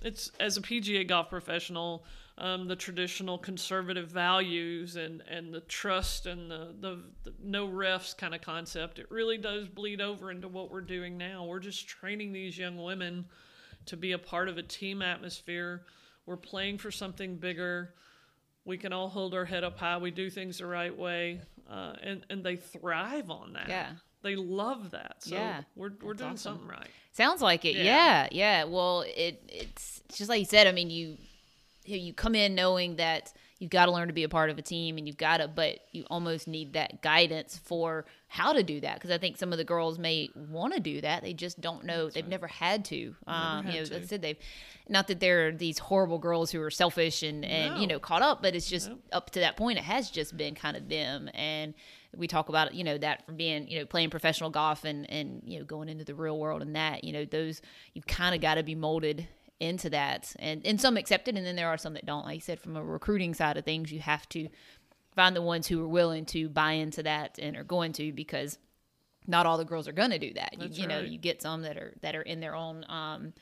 it's 0.02 0.30
as 0.38 0.56
a 0.56 0.60
PGA 0.60 1.06
golf 1.08 1.30
professional, 1.30 2.04
um, 2.36 2.66
the 2.68 2.76
traditional 2.76 3.38
conservative 3.38 4.08
values 4.08 4.96
and, 4.96 5.22
and 5.30 5.54
the 5.54 5.60
trust 5.60 6.26
and 6.26 6.50
the, 6.50 6.74
the, 6.80 6.98
the 7.22 7.32
no 7.42 7.66
refs 7.68 8.16
kind 8.16 8.34
of 8.34 8.40
concept, 8.40 8.98
it 8.98 9.10
really 9.10 9.38
does 9.38 9.68
bleed 9.68 10.00
over 10.00 10.30
into 10.30 10.48
what 10.48 10.70
we're 10.70 10.80
doing 10.80 11.16
now. 11.16 11.44
We're 11.44 11.60
just 11.60 11.86
training 11.88 12.32
these 12.32 12.58
young 12.58 12.76
women 12.76 13.24
to 13.86 13.96
be 13.96 14.12
a 14.12 14.18
part 14.18 14.48
of 14.48 14.58
a 14.58 14.62
team 14.62 15.00
atmosphere. 15.00 15.82
We're 16.26 16.36
playing 16.36 16.78
for 16.78 16.90
something 16.90 17.36
bigger. 17.36 17.94
We 18.64 18.78
can 18.78 18.92
all 18.92 19.08
hold 19.08 19.34
our 19.34 19.44
head 19.44 19.64
up 19.64 19.78
high. 19.78 19.98
We 19.98 20.10
do 20.10 20.30
things 20.30 20.58
the 20.58 20.66
right 20.66 20.96
way, 20.96 21.40
uh, 21.70 21.94
and 22.02 22.24
and 22.30 22.42
they 22.44 22.56
thrive 22.56 23.30
on 23.30 23.52
that. 23.54 23.68
Yeah. 23.68 23.90
They 24.22 24.36
love 24.36 24.92
that. 24.92 25.16
So 25.18 25.34
Yeah, 25.34 25.62
we're 25.76 25.90
we're 26.02 26.14
that's 26.14 26.18
doing 26.20 26.32
awesome. 26.32 26.52
something 26.60 26.68
right. 26.68 26.88
Sounds 27.12 27.42
like 27.42 27.64
it. 27.66 27.76
Yeah. 27.76 27.82
Yeah. 27.84 28.28
yeah. 28.32 28.64
Well, 28.64 29.04
it 29.06 29.42
it's 29.48 30.02
just 30.14 30.30
like 30.30 30.38
you 30.40 30.46
said. 30.46 30.66
I 30.66 30.72
mean, 30.72 30.88
you 30.90 31.18
you 31.84 32.14
come 32.14 32.34
in 32.34 32.54
knowing 32.54 32.96
that 32.96 33.32
you've 33.58 33.70
got 33.70 33.86
to 33.86 33.92
learn 33.92 34.08
to 34.08 34.14
be 34.14 34.24
a 34.24 34.28
part 34.28 34.50
of 34.50 34.58
a 34.58 34.62
team, 34.62 34.98
and 34.98 35.06
you've 35.06 35.16
got 35.16 35.38
to, 35.38 35.48
but 35.48 35.78
you 35.92 36.04
almost 36.10 36.48
need 36.48 36.72
that 36.72 37.02
guidance 37.02 37.58
for 37.64 38.04
how 38.26 38.52
to 38.52 38.62
do 38.62 38.80
that. 38.80 38.94
Because 38.94 39.10
I 39.10 39.18
think 39.18 39.36
some 39.36 39.52
of 39.52 39.58
the 39.58 39.64
girls 39.64 39.98
may 39.98 40.28
want 40.34 40.74
to 40.74 40.80
do 40.80 41.00
that, 41.00 41.22
they 41.22 41.32
just 41.32 41.60
don't 41.60 41.84
know. 41.84 42.10
they've 42.10 42.26
never 42.26 42.46
had 42.46 42.84
to. 42.86 43.14
Um, 43.26 43.64
had 43.64 43.74
you 43.74 43.80
know, 43.80 43.86
to. 43.86 43.94
like 43.94 44.02
I 44.02 44.06
said 44.06 44.22
they've 44.22 44.38
not 44.88 45.08
that 45.08 45.20
there 45.20 45.48
are 45.48 45.52
these 45.52 45.78
horrible 45.78 46.18
girls 46.18 46.50
who 46.50 46.60
are 46.62 46.70
selfish 46.70 47.22
and 47.22 47.44
and 47.44 47.80
you 47.80 47.86
know 47.86 47.98
caught 47.98 48.22
up, 48.22 48.42
but 48.42 48.54
it's 48.54 48.68
just 48.68 48.90
up 49.12 49.30
to 49.30 49.40
that 49.40 49.56
point. 49.56 49.78
It 49.78 49.84
has 49.84 50.10
just 50.10 50.36
been 50.36 50.54
kind 50.54 50.76
of 50.76 50.88
them 50.88 51.30
and. 51.34 51.74
We 52.16 52.28
talk 52.28 52.48
about 52.48 52.76
you 52.76 52.84
know 52.84 52.96
that 52.98 53.26
from 53.26 53.34
being 53.34 53.66
you 53.66 53.80
know 53.80 53.86
playing 53.86 54.10
professional 54.10 54.48
golf 54.48 54.84
and 54.84 55.10
and 55.10 55.42
you 55.44 55.58
know 55.58 55.64
going 55.64 55.88
into 55.88 56.04
the 56.04 56.14
real 56.14 56.38
world 56.38 56.62
and 56.62 56.76
that 56.76 57.02
you 57.02 57.12
know 57.12 57.24
those 57.24 57.60
you've 57.92 58.06
kind 58.06 58.36
of 58.36 58.40
got 58.40 58.54
to 58.54 58.62
be 58.62 58.76
molded 58.76 59.26
into 59.60 59.88
that 59.88 60.34
and 60.40 60.66
and 60.66 60.80
some 60.80 60.96
accept 60.96 61.28
it 61.28 61.36
and 61.36 61.46
then 61.46 61.56
there 61.56 61.68
are 61.68 61.78
some 61.78 61.94
that 61.94 62.04
don't 62.04 62.24
like 62.24 62.34
you 62.34 62.40
said 62.40 62.58
from 62.58 62.76
a 62.76 62.82
recruiting 62.82 63.32
side 63.32 63.56
of 63.56 63.64
things 63.64 63.92
you 63.92 64.00
have 64.00 64.28
to 64.28 64.48
find 65.14 65.36
the 65.36 65.42
ones 65.42 65.66
who 65.68 65.82
are 65.82 65.88
willing 65.88 66.24
to 66.24 66.48
buy 66.48 66.72
into 66.72 67.02
that 67.02 67.38
and 67.38 67.56
are 67.56 67.64
going 67.64 67.92
to 67.92 68.12
because 68.12 68.58
not 69.26 69.46
all 69.46 69.56
the 69.58 69.64
girls 69.64 69.88
are 69.88 69.92
going 69.92 70.10
to 70.10 70.18
do 70.18 70.34
that. 70.34 70.54
You, 70.60 70.82
you 70.82 70.86
know, 70.86 71.00
right. 71.00 71.08
you 71.08 71.18
get 71.18 71.42
some 71.42 71.62
that 71.62 71.76
are 71.76 71.94
that 72.02 72.14
are 72.14 72.22
in 72.22 72.40
their 72.40 72.54
own 72.54 72.84
um, 72.88 73.32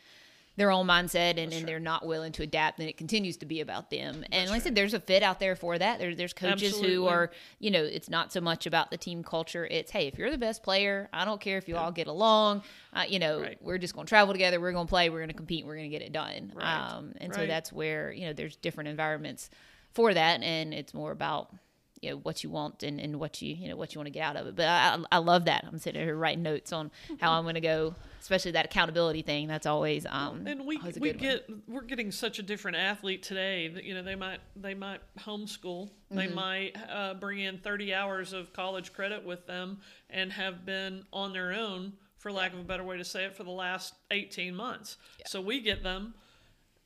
their 0.56 0.70
own 0.70 0.86
mindset 0.86 1.38
and, 1.42 1.50
and 1.52 1.66
they're 1.66 1.80
not 1.80 2.04
willing 2.06 2.30
to 2.32 2.42
adapt 2.42 2.78
and 2.78 2.86
it 2.88 2.96
continues 2.98 3.38
to 3.38 3.46
be 3.46 3.60
about 3.60 3.88
them. 3.90 4.22
And 4.32 4.50
like 4.50 4.60
i 4.60 4.64
said 4.64 4.74
there's 4.74 4.92
a 4.92 5.00
fit 5.00 5.22
out 5.22 5.40
there 5.40 5.56
for 5.56 5.78
that. 5.78 5.98
There, 5.98 6.14
there's 6.14 6.34
coaches 6.34 6.78
who 6.78 7.06
are 7.06 7.30
you 7.58 7.70
know 7.70 7.82
it's 7.82 8.10
not 8.10 8.32
so 8.32 8.40
much 8.40 8.66
about 8.66 8.90
the 8.90 8.98
team 8.98 9.22
culture. 9.24 9.66
It's 9.70 9.90
hey 9.90 10.08
if 10.08 10.18
you're 10.18 10.30
the 10.30 10.36
best 10.38 10.62
player 10.62 11.08
i 11.12 11.24
don't 11.24 11.40
care 11.40 11.56
if 11.58 11.68
you 11.68 11.76
all 11.76 11.90
get 11.90 12.06
along. 12.06 12.62
Uh, 12.92 13.04
you 13.08 13.18
know 13.18 13.40
Right. 13.40 13.56
we're 13.62 13.78
just 13.78 13.94
going 13.94 14.04
to 14.06 14.08
travel 14.10 14.34
together 14.34 14.60
we're 14.60 14.72
going 14.72 14.86
to 14.86 14.90
play 14.90 15.08
we're 15.08 15.20
going 15.20 15.28
to 15.30 15.34
compete 15.34 15.64
we're 15.64 15.76
going 15.76 15.90
to 15.90 15.96
get 15.98 16.02
it 16.02 16.12
done. 16.12 16.52
Right. 16.54 16.92
um, 16.92 17.12
and 17.18 17.34
so 17.34 17.46
that's 17.46 17.72
where 17.72 18.12
you 18.12 18.26
know 18.26 18.32
there's 18.34 18.56
different 18.56 18.88
environments 18.88 19.48
for 19.94 20.12
that 20.12 20.42
and 20.42 20.74
it's 20.74 20.92
more 20.92 21.12
about 21.12 21.54
you 22.02 22.10
know 22.10 22.16
what 22.18 22.42
you 22.42 22.50
want 22.50 22.82
and, 22.82 23.00
and 23.00 23.18
what 23.20 23.40
you 23.40 23.54
you 23.54 23.68
know 23.68 23.76
what 23.76 23.94
you 23.94 23.98
want 24.00 24.06
to 24.06 24.10
get 24.12 24.24
out 24.24 24.36
of 24.36 24.46
it. 24.48 24.56
But 24.56 24.66
I, 24.66 24.98
I 25.10 25.18
love 25.18 25.44
that. 25.46 25.64
I'm 25.66 25.78
sitting 25.78 26.02
here 26.02 26.16
writing 26.16 26.42
notes 26.42 26.72
on 26.72 26.90
how 27.20 27.32
i'm 27.32 27.44
going 27.44 27.54
to 27.54 27.60
go 27.60 27.94
especially 28.20 28.52
that 28.52 28.64
accountability 28.66 29.22
thing. 29.22 29.48
That's 29.48 29.66
always 29.66 30.04
um 30.08 30.46
and 30.46 30.66
we 30.66 30.76
we 30.78 30.90
good 30.90 31.02
one. 31.02 31.16
get 31.16 31.48
we're 31.68 31.82
getting 31.82 32.10
such 32.10 32.38
a 32.38 32.42
different 32.42 32.76
athlete 32.76 33.22
today 33.22 33.68
that 33.68 33.84
you 33.84 33.94
know 33.94 34.02
they 34.02 34.16
might 34.16 34.40
they 34.56 34.74
might 34.74 35.00
homeschool. 35.20 35.90
They 36.10 36.26
Mm-hmm. 36.26 36.34
might 36.34 36.76
uh, 36.90 37.14
bring 37.14 37.38
in 37.40 37.56
30 37.58 37.94
hours 37.94 38.32
of 38.34 38.52
college 38.52 38.92
credit 38.92 39.24
with 39.24 39.46
them 39.46 39.78
and 40.10 40.30
have 40.32 40.66
been 40.66 41.04
on 41.12 41.32
their 41.32 41.52
own 41.54 41.94
for 42.18 42.30
lack 42.30 42.52
of 42.52 42.58
a 42.58 42.64
better 42.64 42.84
way 42.84 42.98
to 42.98 43.04
say 43.04 43.24
it 43.24 43.34
for 43.34 43.44
the 43.44 43.50
last 43.50 43.94
18 44.10 44.54
months. 44.54 44.96
So 45.26 45.40
we 45.40 45.60
get 45.60 45.82
them 45.82 46.14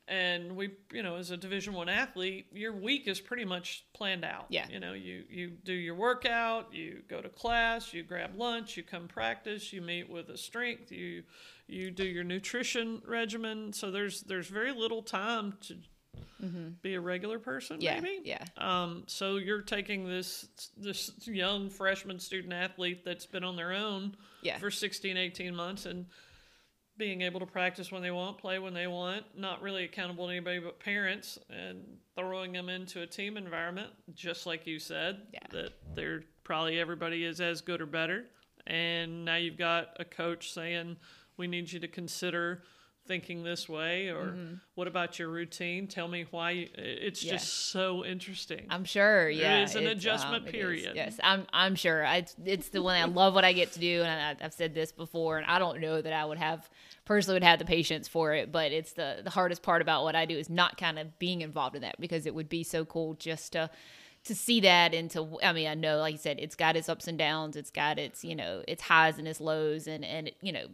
and 0.08 0.54
we 0.54 0.70
you 0.92 1.02
know 1.02 1.16
as 1.16 1.30
a 1.32 1.36
division 1.36 1.74
one 1.74 1.88
athlete 1.88 2.46
your 2.52 2.72
week 2.72 3.08
is 3.08 3.20
pretty 3.20 3.44
much 3.44 3.84
planned 3.92 4.24
out 4.24 4.46
Yeah. 4.50 4.66
you 4.70 4.78
know 4.78 4.92
you 4.92 5.24
you 5.28 5.50
do 5.64 5.72
your 5.72 5.96
workout 5.96 6.72
you 6.72 7.02
go 7.08 7.20
to 7.20 7.28
class 7.28 7.92
you 7.92 8.02
grab 8.04 8.36
lunch 8.36 8.76
you 8.76 8.82
come 8.84 9.08
practice 9.08 9.72
you 9.72 9.82
meet 9.82 10.08
with 10.08 10.28
a 10.28 10.38
strength 10.38 10.92
you 10.92 11.24
you 11.66 11.90
do 11.90 12.04
your 12.04 12.22
nutrition 12.24 13.02
regimen 13.04 13.72
so 13.72 13.90
there's 13.90 14.22
there's 14.22 14.46
very 14.46 14.72
little 14.72 15.02
time 15.02 15.54
to 15.62 15.76
be 16.82 16.94
a 16.94 17.00
regular 17.00 17.38
person 17.38 17.76
Mm-hmm. 17.78 17.82
yeah 17.82 18.00
maybe 18.00 18.20
yeah 18.24 18.44
um, 18.58 19.02
so 19.06 19.36
you're 19.36 19.62
taking 19.62 20.06
this 20.06 20.46
this 20.76 21.10
young 21.26 21.68
freshman 21.70 22.20
student 22.20 22.52
athlete 22.52 23.04
that's 23.04 23.26
been 23.26 23.42
on 23.42 23.56
their 23.56 23.72
own 23.72 24.14
Yeah. 24.42 24.58
for 24.58 24.70
16, 24.70 25.16
18 25.16 25.54
months 25.54 25.86
and 25.86 26.06
being 26.98 27.22
able 27.22 27.40
to 27.40 27.46
practice 27.46 27.92
when 27.92 28.02
they 28.02 28.10
want, 28.10 28.38
play 28.38 28.58
when 28.58 28.74
they 28.74 28.86
want, 28.86 29.24
not 29.38 29.62
really 29.62 29.84
accountable 29.84 30.26
to 30.26 30.30
anybody 30.32 30.58
but 30.58 30.78
parents, 30.80 31.38
and 31.50 31.82
throwing 32.16 32.52
them 32.52 32.68
into 32.68 33.02
a 33.02 33.06
team 33.06 33.36
environment, 33.36 33.90
just 34.14 34.46
like 34.46 34.66
you 34.66 34.78
said, 34.78 35.20
Yeah. 35.32 35.40
that 35.50 35.72
they're 35.94 36.22
probably 36.44 36.78
everybody 36.78 37.24
is 37.24 37.40
as 37.40 37.60
good 37.60 37.80
or 37.80 37.86
better. 37.86 38.26
And 38.66 39.24
now 39.24 39.36
you've 39.36 39.58
got 39.58 39.88
a 40.00 40.04
coach 40.04 40.52
saying, 40.52 40.96
we 41.36 41.46
need 41.46 41.70
you 41.70 41.80
to 41.80 41.88
consider 41.88 42.62
thinking 43.06 43.42
this 43.42 43.68
way 43.68 44.08
or 44.08 44.36
what 44.74 44.86
about 44.88 45.18
your 45.18 45.28
routine 45.28 45.86
tell 45.86 46.08
me 46.08 46.26
why 46.30 46.50
you, 46.50 46.68
it's 46.76 47.20
Mm-hmm. 47.20 47.26
Yeah. 47.28 47.32
just 47.38 47.70
so 47.70 48.04
interesting 48.04 48.66
I'm 48.70 48.84
sure. 48.84 49.28
Yeah, 49.28 49.62
is 49.62 49.74
an 49.74 49.84
it's, 49.84 49.92
adjustment 49.92 50.46
is. 50.46 50.52
period. 50.52 50.92
Yes, 50.96 51.18
I'm. 51.22 51.46
I'm 51.52 51.74
sure. 51.76 52.04
I, 52.04 52.24
it's 52.44 52.68
the 52.70 52.82
one 52.82 52.96
I 52.96 53.04
love 53.04 53.34
what 53.34 53.44
I 53.44 53.52
get 53.52 53.72
to 53.72 53.78
do, 53.80 54.02
and 54.02 54.38
I, 54.40 54.44
I've 54.44 54.52
said 54.52 54.74
this 54.74 54.92
before, 54.92 55.38
and 55.38 55.46
I 55.46 55.58
don't 55.58 55.80
know 55.80 56.00
that 56.02 56.12
I 56.12 56.24
would 56.24 56.38
have 56.38 56.68
personally 57.04 57.36
would 57.36 57.44
have 57.44 57.58
the 57.58 57.64
patience 57.64 58.08
for 58.08 58.34
it. 58.34 58.50
But 58.52 58.72
it's 58.72 58.92
the 58.92 59.20
the 59.24 59.30
hardest 59.30 59.62
part 59.62 59.82
about 59.82 60.02
what 60.04 60.14
I 60.14 60.26
do 60.26 60.36
is 60.36 60.50
not 60.50 60.76
kind 60.76 60.98
of 60.98 61.18
being 61.18 61.40
involved 61.42 61.76
in 61.76 61.82
that 61.82 62.00
because 62.00 62.26
it 62.26 62.34
would 62.34 62.48
be 62.48 62.62
so 62.64 62.84
cool 62.84 63.14
just 63.14 63.52
to 63.52 63.70
to 64.24 64.34
see 64.34 64.60
that 64.60 64.92
and 64.92 65.08
to 65.12 65.38
I 65.42 65.52
mean 65.52 65.68
I 65.68 65.74
know 65.74 65.98
like 65.98 66.12
you 66.14 66.18
said 66.18 66.38
it's 66.40 66.56
got 66.56 66.74
its 66.76 66.88
ups 66.88 67.06
and 67.06 67.16
downs 67.16 67.54
it's 67.54 67.70
got 67.70 67.96
its 67.98 68.24
you 68.24 68.34
know 68.34 68.62
its 68.66 68.82
highs 68.82 69.18
and 69.18 69.28
its 69.28 69.40
lows 69.40 69.86
and 69.86 70.04
and 70.04 70.32
you 70.42 70.52
know 70.52 70.66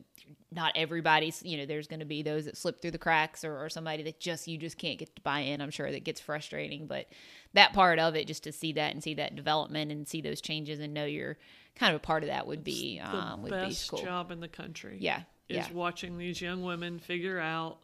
not 0.51 0.73
everybody's 0.75 1.43
you 1.43 1.57
know 1.57 1.67
there's 1.67 1.87
going 1.87 2.01
to 2.01 2.07
be 2.07 2.23
those 2.23 2.45
that 2.45 2.57
slip 2.57 2.81
through 2.81 2.91
the 2.91 2.99
cracks 2.99 3.45
or, 3.45 3.59
or 3.59 3.69
somebody 3.69 4.03
that 4.03 4.21
just 4.21 4.47
you 4.47 4.59
just 4.59 4.79
can't 4.79 4.99
get 4.99 5.15
to 5.15 5.23
buy 5.23 5.41
in 5.41 5.61
i'm 5.61 5.71
sure 5.71 5.91
that 5.91 6.05
gets 6.05 6.21
frustrating. 6.21 6.87
But 6.87 7.07
that 7.55 7.73
part 7.73 7.99
of 7.99 8.15
it 8.17 8.27
just 8.27 8.45
to 8.45 8.53
see 8.53 8.73
that 8.75 8.93
and 8.93 9.03
see 9.03 9.15
that 9.15 9.37
development 9.37 9.91
and 9.91 10.07
see 10.07 10.21
those 10.21 10.41
changes 10.41 10.81
and 10.81 10.95
know 10.95 11.05
you're 11.05 11.39
kind 11.77 11.95
of 11.95 11.97
a 11.97 12.05
part 12.05 12.23
of 12.23 12.29
that 12.29 12.47
would 12.47 12.65
be 12.65 12.99
the 12.99 13.17
um 13.17 13.43
would 13.43 13.51
be 13.51 13.57
best 13.57 13.91
cool. 13.91 14.03
job 14.03 14.31
in 14.31 14.41
the 14.41 14.49
country. 14.49 14.97
Yeah 15.01 15.23
is 15.49 15.69
yeah. 15.69 15.73
watching 15.73 16.19
these 16.19 16.41
young 16.41 16.63
women 16.63 16.99
figure 16.99 17.39
out 17.39 17.79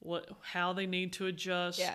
what 0.00 0.28
how 0.42 0.72
they 0.72 0.86
need 0.86 1.12
to 1.14 1.26
adjust 1.26 1.78
Yeah. 1.78 1.94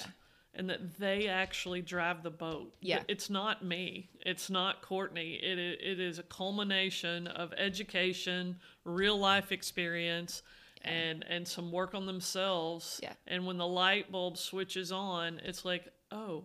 And 0.54 0.70
that 0.70 0.98
they 1.00 1.28
actually 1.28 1.82
drive 1.82 2.24
the 2.24 2.30
boat. 2.30 2.74
Yeah. 2.82 3.04
it's 3.08 3.30
not 3.30 3.64
me. 3.64 4.10
It's 4.26 4.50
not 4.50 4.82
courtney. 4.82 5.34
It, 5.34 5.58
it 5.58 6.00
is 6.00 6.20
a 6.20 6.24
culmination 6.24 7.28
of 7.28 7.54
education 7.54 8.58
real 8.84 9.18
life 9.18 9.52
experience 9.52 10.44
and 10.84 11.24
and 11.30 11.48
some 11.48 11.72
work 11.72 11.94
on 11.94 12.06
themselves. 12.06 13.00
Yeah. 13.04 13.14
and 13.28 13.46
when 13.46 13.58
the 13.58 13.68
light 13.68 14.12
bulb 14.12 14.38
switches 14.38 14.92
on 14.92 15.40
it's 15.44 15.64
like 15.64 15.88
oh 16.12 16.44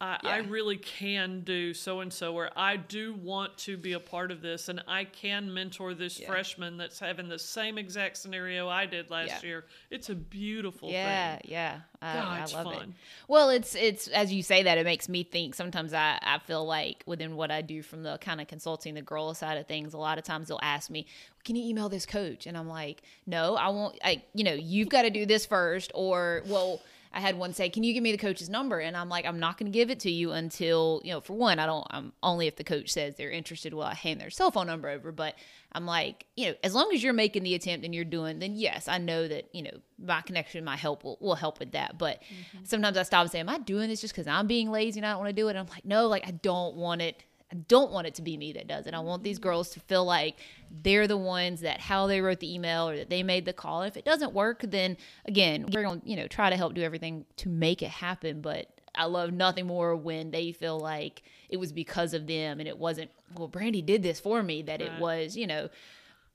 I, 0.00 0.18
I 0.22 0.36
really 0.38 0.76
can 0.76 1.40
do 1.40 1.74
so 1.74 2.00
and 2.00 2.12
so, 2.12 2.32
or 2.34 2.50
I 2.56 2.76
do 2.76 3.14
want 3.14 3.58
to 3.58 3.76
be 3.76 3.94
a 3.94 4.00
part 4.00 4.30
of 4.30 4.40
this, 4.42 4.68
and 4.68 4.80
I 4.86 5.02
can 5.04 5.52
mentor 5.52 5.92
this 5.92 6.20
Yeah. 6.20 6.28
freshman 6.28 6.76
that's 6.76 7.00
having 7.00 7.28
the 7.28 7.38
same 7.38 7.78
exact 7.78 8.16
scenario 8.16 8.68
I 8.68 8.86
did 8.86 9.10
last 9.10 9.42
Yeah. 9.42 9.48
year. 9.48 9.64
It's 9.90 10.08
a 10.08 10.14
beautiful 10.14 10.90
yeah 10.90 11.38
thing. 11.38 11.50
yeah 11.50 11.80
I, 12.00 12.14
God, 12.14 12.38
I 12.40 12.42
it's 12.44 12.52
love 12.54 12.66
it 12.66 12.78
fun. 12.78 12.94
Well, 13.26 13.50
it's 13.50 13.74
it's 13.74 14.06
as 14.08 14.32
you 14.32 14.44
say 14.44 14.62
that 14.62 14.78
it 14.78 14.84
makes 14.84 15.08
me 15.08 15.24
think. 15.24 15.56
Sometimes 15.56 15.92
I 15.92 16.18
I 16.22 16.38
feel 16.38 16.64
like 16.64 17.02
within 17.06 17.34
what 17.34 17.50
I 17.50 17.60
do 17.60 17.82
from 17.82 18.04
the 18.04 18.18
kind 18.18 18.40
of 18.40 18.46
consulting 18.46 18.94
the 18.94 19.02
girl 19.02 19.34
side 19.34 19.58
of 19.58 19.66
things, 19.66 19.94
a 19.94 19.98
lot 19.98 20.16
of 20.16 20.22
times 20.22 20.46
they'll 20.46 20.60
ask 20.62 20.90
me, 20.90 21.06
"Can 21.44 21.56
you 21.56 21.68
email 21.68 21.88
this 21.88 22.06
coach?" 22.06 22.46
And 22.46 22.56
I'm 22.56 22.68
like, 22.68 23.02
"No, 23.26 23.56
I 23.56 23.68
won't. 23.70 23.98
I 24.04 24.22
you 24.32 24.44
know 24.44 24.52
you've 24.54 24.90
got 24.90 25.02
to 25.02 25.10
do 25.10 25.26
this 25.26 25.44
first, 25.44 25.90
Or 25.92 26.42
well. 26.46 26.80
I 27.12 27.20
had 27.20 27.38
one 27.38 27.52
say, 27.52 27.68
"Can 27.68 27.82
you 27.82 27.92
give 27.92 28.02
me 28.02 28.12
the 28.12 28.18
coach's 28.18 28.48
number?" 28.48 28.78
And 28.78 28.96
I'm 28.96 29.08
like, 29.08 29.26
"I'm 29.26 29.38
not 29.38 29.58
going 29.58 29.70
to 29.70 29.76
give 29.76 29.90
it 29.90 30.00
to 30.00 30.10
you 30.10 30.32
until 30.32 31.00
you 31.04 31.12
know. 31.12 31.20
For 31.20 31.34
one, 31.34 31.58
I 31.58 31.66
don't. 31.66 31.86
I'm 31.90 32.12
only 32.22 32.46
if 32.46 32.56
the 32.56 32.64
coach 32.64 32.90
says 32.90 33.16
they're 33.16 33.30
interested. 33.30 33.74
Will 33.74 33.82
I 33.82 33.94
hand 33.94 34.20
their 34.20 34.30
cell 34.30 34.50
phone 34.50 34.66
number 34.66 34.88
over? 34.88 35.12
But 35.12 35.34
I'm 35.72 35.86
like, 35.86 36.26
you 36.36 36.46
know, 36.46 36.54
as 36.62 36.74
long 36.74 36.90
as 36.92 37.02
you're 37.02 37.12
making 37.12 37.42
the 37.42 37.54
attempt 37.54 37.84
and 37.84 37.94
you're 37.94 38.04
doing, 38.04 38.38
then 38.38 38.54
yes, 38.56 38.88
I 38.88 38.98
know 38.98 39.28
that 39.28 39.48
you 39.52 39.62
know 39.62 39.78
my 39.98 40.20
connection, 40.20 40.64
my 40.64 40.76
help 40.76 41.04
will, 41.04 41.18
will 41.20 41.34
help 41.34 41.58
with 41.58 41.72
that. 41.72 41.98
But 41.98 42.22
mm-hmm. 42.22 42.64
sometimes 42.64 42.96
I 42.96 43.02
stop 43.02 43.22
and 43.22 43.30
say, 43.30 43.40
"Am 43.40 43.48
I 43.48 43.58
doing 43.58 43.88
this 43.88 44.00
just 44.00 44.14
because 44.14 44.26
I'm 44.26 44.46
being 44.46 44.70
lazy 44.70 45.00
and 45.00 45.06
I 45.06 45.10
don't 45.10 45.20
want 45.20 45.30
to 45.30 45.40
do 45.40 45.48
it?" 45.48 45.50
And 45.50 45.58
I'm 45.58 45.66
like, 45.68 45.84
no, 45.84 46.06
like 46.08 46.26
I 46.26 46.32
don't 46.32 46.76
want 46.76 47.02
it. 47.02 47.22
I 47.50 47.56
don't 47.56 47.90
want 47.90 48.06
it 48.06 48.14
to 48.16 48.22
be 48.22 48.36
me 48.36 48.52
that 48.52 48.66
does 48.66 48.86
it. 48.86 48.94
I 48.94 48.98
want 49.00 49.22
these 49.22 49.38
girls 49.38 49.70
to 49.70 49.80
feel 49.80 50.04
like 50.04 50.36
they're 50.82 51.06
the 51.06 51.16
ones 51.16 51.62
that 51.62 51.80
how 51.80 52.06
they 52.06 52.20
wrote 52.20 52.40
the 52.40 52.54
email 52.54 52.88
or 52.88 52.96
that 52.96 53.08
they 53.08 53.22
made 53.22 53.46
the 53.46 53.54
call. 53.54 53.82
And 53.82 53.90
if 53.90 53.96
it 53.96 54.04
doesn't 54.04 54.34
work, 54.34 54.60
then 54.62 54.98
again, 55.24 55.66
we're 55.72 55.82
going 55.82 56.00
to, 56.02 56.08
you 56.08 56.16
know, 56.16 56.26
try 56.26 56.50
to 56.50 56.56
help 56.56 56.74
do 56.74 56.82
everything 56.82 57.24
to 57.36 57.48
make 57.48 57.82
it 57.82 57.90
happen. 57.90 58.42
But 58.42 58.68
I 58.94 59.06
love 59.06 59.32
nothing 59.32 59.66
more 59.66 59.96
when 59.96 60.30
they 60.30 60.52
feel 60.52 60.78
like 60.78 61.22
it 61.48 61.56
was 61.56 61.72
because 61.72 62.12
of 62.12 62.26
them 62.26 62.60
and 62.60 62.68
it 62.68 62.78
wasn't, 62.78 63.10
well, 63.34 63.48
Brandy 63.48 63.80
did 63.80 64.02
this 64.02 64.20
for 64.20 64.42
me, 64.42 64.62
that 64.62 64.82
it 64.82 64.92
was, 65.00 65.36
you 65.36 65.46
know, 65.46 65.70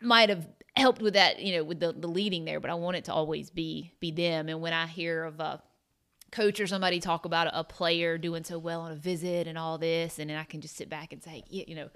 might 0.01 0.29
have 0.29 0.47
helped 0.75 1.01
with 1.01 1.13
that, 1.13 1.39
you 1.39 1.55
know, 1.55 1.63
with 1.63 1.79
the, 1.79 1.93
the 1.93 2.07
leading 2.07 2.45
there, 2.45 2.59
but 2.59 2.71
I 2.71 2.73
want 2.73 2.97
it 2.97 3.05
to 3.05 3.13
always 3.13 3.49
be 3.49 3.93
be 3.99 4.11
them. 4.11 4.49
And 4.49 4.61
when 4.61 4.73
I 4.73 4.87
hear 4.87 5.23
of 5.23 5.39
a 5.39 5.61
coach 6.33 6.59
or 6.59 6.67
somebody 6.67 6.99
talk 6.99 7.25
about 7.25 7.47
a 7.53 7.63
player 7.63 8.17
doing 8.17 8.43
so 8.43 8.57
well 8.57 8.81
on 8.81 8.91
a 8.91 8.95
visit 8.95 9.47
and 9.47 9.57
all 9.57 9.77
this, 9.77 10.19
and 10.19 10.29
then 10.29 10.37
I 10.37 10.43
can 10.43 10.59
just 10.61 10.75
sit 10.75 10.89
back 10.89 11.13
and 11.13 11.23
say, 11.23 11.43
yeah, 11.47 11.63
you 11.67 11.75
know, 11.75 11.89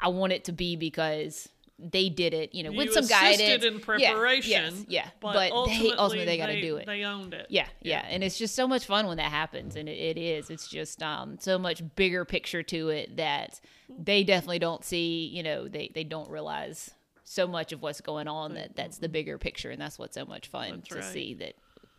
I 0.00 0.08
want 0.08 0.32
it 0.32 0.44
to 0.44 0.52
be 0.52 0.76
because 0.76 1.48
they 1.78 2.08
did 2.08 2.32
it, 2.32 2.54
you 2.54 2.62
know, 2.62 2.72
with 2.72 2.86
You 2.86 2.92
some 2.94 3.04
assisted 3.04 3.38
guidance 3.38 3.64
in 3.64 3.74
Yeah, 3.74 3.80
preparation. 3.84 4.50
yes, 4.50 4.84
yeah, 4.88 5.08
but, 5.20 5.34
but, 5.34 5.52
ultimately, 5.52 5.90
they 5.90 5.96
ultimately 5.96 6.24
they 6.24 6.36
got 6.38 6.46
to 6.46 6.60
do 6.60 6.76
it. 6.76 6.86
They 6.86 7.04
owned 7.04 7.34
it. 7.34 7.46
Yeah, 7.50 7.66
yeah, 7.82 8.04
and 8.08 8.24
it's 8.24 8.38
just 8.38 8.54
so 8.54 8.66
much 8.66 8.86
fun 8.86 9.06
when 9.06 9.18
that 9.18 9.30
happens, 9.30 9.76
and 9.76 9.88
it, 9.88 10.16
it 10.16 10.18
is. 10.18 10.48
It's 10.48 10.66
just 10.66 11.02
um, 11.02 11.36
so 11.38 11.58
much 11.58 11.82
bigger 11.94 12.24
picture 12.24 12.62
to 12.62 12.88
it 12.88 13.16
that 13.18 13.60
they 13.90 14.24
definitely 14.24 14.58
don't 14.58 14.84
see. 14.84 15.26
You 15.26 15.42
know, 15.42 15.68
they 15.68 15.90
they 15.94 16.04
don't 16.04 16.30
realize 16.30 16.90
so 17.24 17.46
much 17.46 17.72
of 17.72 17.82
what's 17.82 18.00
going 18.00 18.28
on 18.28 18.54
that 18.54 18.74
that's 18.74 18.98
the 18.98 19.08
bigger 19.08 19.36
picture, 19.36 19.70
and 19.70 19.80
that's 19.80 19.98
what's 19.98 20.14
so 20.14 20.24
much 20.24 20.48
fun 20.48 20.70
That's 20.70 20.88
to 20.88 20.94
right. 20.96 21.04
see. 21.04 21.34
That 21.34 21.56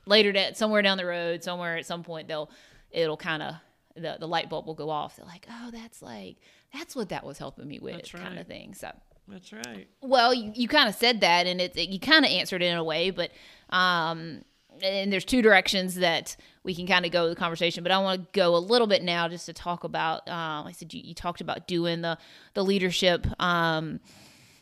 later, 0.07 0.31
that 0.33 0.57
somewhere 0.57 0.81
down 0.81 0.97
the 0.97 1.05
road, 1.05 1.43
somewhere 1.43 1.77
at 1.77 1.85
some 1.85 2.03
point, 2.03 2.27
they'll 2.27 2.49
it'll 2.91 3.17
kind 3.17 3.43
of 3.43 3.55
the 3.95 4.17
the 4.19 4.27
light 4.27 4.49
bulb 4.49 4.65
will 4.67 4.73
go 4.75 4.89
off. 4.89 5.15
They're 5.17 5.25
like, 5.25 5.47
oh, 5.51 5.71
that's 5.71 6.01
like 6.01 6.37
that's 6.73 6.95
what 6.95 7.09
that 7.09 7.25
was 7.25 7.37
helping 7.37 7.67
me 7.67 7.79
with, 7.79 7.95
That's 7.95 8.11
kind 8.11 8.37
of 8.39 8.47
thing. 8.47 8.73
So. 8.73 8.91
That's 9.29 9.51
right. 9.51 9.89
Well, 10.01 10.33
you, 10.33 10.53
you 10.55 10.67
kind 10.69 10.87
of 10.87 10.95
said 10.95 11.19
that, 11.19 11.47
and 11.47 11.59
it, 11.59 11.75
it- 11.75 11.89
you 11.89 11.99
kind 11.99 12.23
of 12.23 12.31
answered 12.31 12.61
it 12.63 12.67
in 12.67 12.77
a 12.77 12.83
way, 12.83 13.09
but 13.09 13.31
um, 13.71 14.41
and 14.81 15.11
there's 15.11 15.25
two 15.25 15.41
directions 15.41 15.95
that 15.95 16.37
we 16.63 16.73
can 16.73 16.87
kind 16.87 17.05
of 17.05 17.11
go 17.11 17.23
with 17.23 17.31
the 17.33 17.35
conversation. 17.39 17.83
But 17.83 17.91
I 17.91 17.97
want 17.97 18.21
to 18.21 18.27
go 18.31 18.55
a 18.55 18.57
little 18.59 18.87
bit 18.87 19.03
now 19.03 19.27
just 19.27 19.45
to 19.47 19.53
talk 19.53 19.83
about. 19.83 20.25
Um, 20.29 20.67
I 20.67 20.71
said 20.71 20.93
you, 20.93 21.01
you 21.03 21.13
talked 21.13 21.41
about 21.41 21.67
doing 21.67 21.99
the 22.01 22.17
the 22.53 22.63
leadership 22.63 23.27
um, 23.41 23.99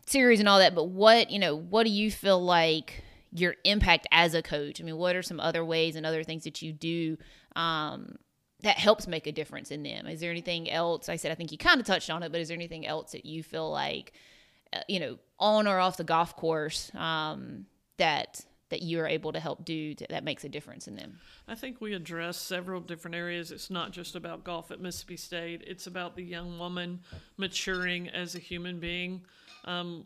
series 0.08 0.40
and 0.40 0.50
all 0.50 0.58
that, 0.58 0.74
but 0.74 0.86
what 0.86 1.30
you 1.30 1.38
know, 1.38 1.56
what 1.56 1.84
do 1.84 1.92
you 1.92 2.10
feel 2.10 2.44
like 2.44 3.04
your 3.40 3.56
impact 3.64 4.08
as 4.12 4.34
a 4.34 4.42
coach? 4.42 4.82
I 4.82 4.84
mean, 4.84 4.98
what 4.98 5.16
are 5.16 5.24
some 5.24 5.40
other 5.40 5.64
ways 5.64 5.96
and 5.96 6.06
other 6.06 6.24
things 6.24 6.44
that 6.46 6.62
you 6.62 6.72
do? 6.74 7.18
Um, 7.56 8.16
that 8.62 8.78
helps 8.78 9.08
make 9.08 9.28
a 9.28 9.32
difference 9.32 9.70
in 9.70 9.84
them. 9.84 10.08
Is 10.08 10.22
there 10.22 10.32
anything 10.32 10.70
else? 10.72 11.10
I 11.10 11.18
said 11.18 11.32
I 11.32 11.36
think 11.36 11.52
you 11.52 11.58
kind 11.58 11.80
of 11.80 11.86
touched 11.86 12.10
on 12.10 12.24
it, 12.24 12.32
but 12.32 12.42
is 12.42 12.48
there 12.48 12.56
anything 12.56 12.88
else 12.88 13.12
that 13.12 13.26
you 13.26 13.44
feel 13.44 13.70
like, 13.70 14.14
uh, 14.74 14.80
you 14.88 15.00
know, 15.00 15.20
on 15.40 15.68
or 15.68 15.80
off 15.80 15.98
the 15.98 16.04
golf 16.04 16.36
course, 16.36 16.92
um, 16.96 17.66
that 17.98 18.44
that 18.70 18.82
you 18.82 19.00
are 19.00 19.08
able 19.08 19.32
to 19.32 19.40
help 19.40 19.64
do 19.64 19.94
to, 19.94 20.08
that 20.10 20.24
makes 20.24 20.44
a 20.44 20.50
difference 20.50 20.88
in 20.88 20.96
them? 20.96 21.20
I 21.48 21.54
think 21.54 21.80
we 21.80 21.94
address 21.94 22.38
several 22.38 22.82
different 22.82 23.16
areas. 23.16 23.52
It's 23.52 23.70
not 23.70 23.92
just 23.92 24.16
about 24.16 24.44
golf 24.44 24.72
at 24.72 24.82
Mississippi 24.82 25.18
State. 25.18 25.64
It's 25.68 25.86
about 25.86 26.16
the 26.16 26.24
young 26.24 26.58
woman 26.58 27.02
maturing 27.38 28.10
as 28.10 28.34
a 28.34 28.40
human 28.40 28.80
being. 28.80 29.22
Um, 29.66 30.06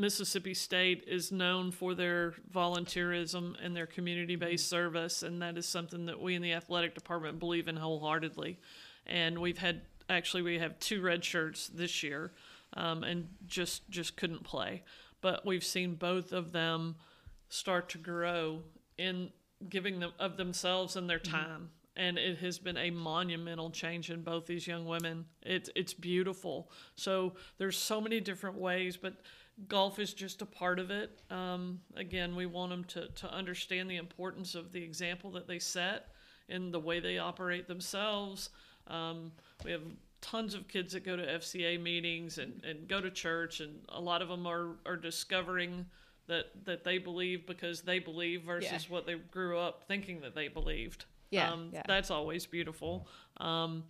Mississippi 0.00 0.54
State 0.54 1.04
is 1.06 1.30
known 1.30 1.70
for 1.70 1.94
their 1.94 2.34
volunteerism 2.52 3.54
and 3.62 3.76
their 3.76 3.86
community 3.86 4.34
based 4.34 4.68
service, 4.68 5.22
and 5.22 5.42
that 5.42 5.58
is 5.58 5.66
something 5.66 6.06
that 6.06 6.20
we 6.20 6.34
in 6.34 6.42
the 6.42 6.54
athletic 6.54 6.94
department 6.94 7.38
believe 7.38 7.68
in 7.68 7.76
wholeheartedly. 7.76 8.58
And 9.06 9.38
we've 9.38 9.58
had 9.58 9.82
actually 10.08 10.42
we 10.42 10.58
have 10.58 10.78
two 10.80 11.02
red 11.02 11.24
shirts 11.24 11.68
this 11.68 12.02
year, 12.02 12.32
um, 12.74 13.04
and 13.04 13.28
just 13.46 13.88
just 13.90 14.16
couldn't 14.16 14.42
play, 14.42 14.82
but 15.20 15.44
we've 15.44 15.64
seen 15.64 15.94
both 15.94 16.32
of 16.32 16.52
them 16.52 16.96
start 17.48 17.88
to 17.90 17.98
grow 17.98 18.62
in 18.96 19.30
giving 19.68 20.00
them 20.00 20.12
of 20.18 20.36
themselves 20.36 20.96
and 20.96 21.08
their 21.10 21.18
time. 21.18 21.70
And 21.96 22.16
it 22.16 22.38
has 22.38 22.58
been 22.58 22.78
a 22.78 22.90
monumental 22.90 23.68
change 23.68 24.10
in 24.10 24.22
both 24.22 24.46
these 24.46 24.66
young 24.66 24.86
women. 24.86 25.26
It's 25.42 25.68
it's 25.74 25.92
beautiful. 25.92 26.70
So 26.94 27.34
there's 27.58 27.76
so 27.76 28.00
many 28.00 28.20
different 28.20 28.56
ways, 28.56 28.96
but 28.96 29.14
golf 29.68 29.98
is 29.98 30.14
just 30.14 30.42
a 30.42 30.46
part 30.46 30.78
of 30.78 30.90
it. 30.90 31.20
Um, 31.30 31.80
again, 31.96 32.34
we 32.36 32.46
want 32.46 32.70
them 32.70 32.84
to, 32.84 33.08
to 33.08 33.32
understand 33.32 33.90
the 33.90 33.96
importance 33.96 34.54
of 34.54 34.72
the 34.72 34.82
example 34.82 35.30
that 35.32 35.46
they 35.46 35.58
set 35.58 36.08
and 36.48 36.72
the 36.72 36.80
way 36.80 37.00
they 37.00 37.18
operate 37.18 37.68
themselves. 37.68 38.50
Um, 38.86 39.32
we 39.64 39.70
have 39.70 39.82
tons 40.20 40.54
of 40.54 40.68
kids 40.68 40.92
that 40.92 41.04
go 41.04 41.16
to 41.16 41.22
FCA 41.24 41.80
meetings 41.80 42.38
and, 42.38 42.62
and 42.64 42.88
go 42.88 43.00
to 43.00 43.10
church, 43.10 43.60
and 43.60 43.80
a 43.88 44.00
lot 44.00 44.22
of 44.22 44.28
them 44.28 44.46
are, 44.46 44.76
are 44.86 44.96
discovering 44.96 45.86
that, 46.26 46.46
that 46.64 46.84
they 46.84 46.98
believe 46.98 47.46
because 47.46 47.82
they 47.82 47.98
believe 47.98 48.42
versus 48.42 48.84
Yeah. 48.84 48.92
what 48.92 49.06
they 49.06 49.14
grew 49.14 49.58
up 49.58 49.84
thinking 49.86 50.20
that 50.20 50.34
they 50.34 50.48
believed. 50.48 51.04
Yeah, 51.30 51.52
Um, 51.52 51.70
yeah. 51.72 51.82
That's 51.86 52.10
always 52.10 52.46
beautiful. 52.46 53.06
Um, 53.36 53.84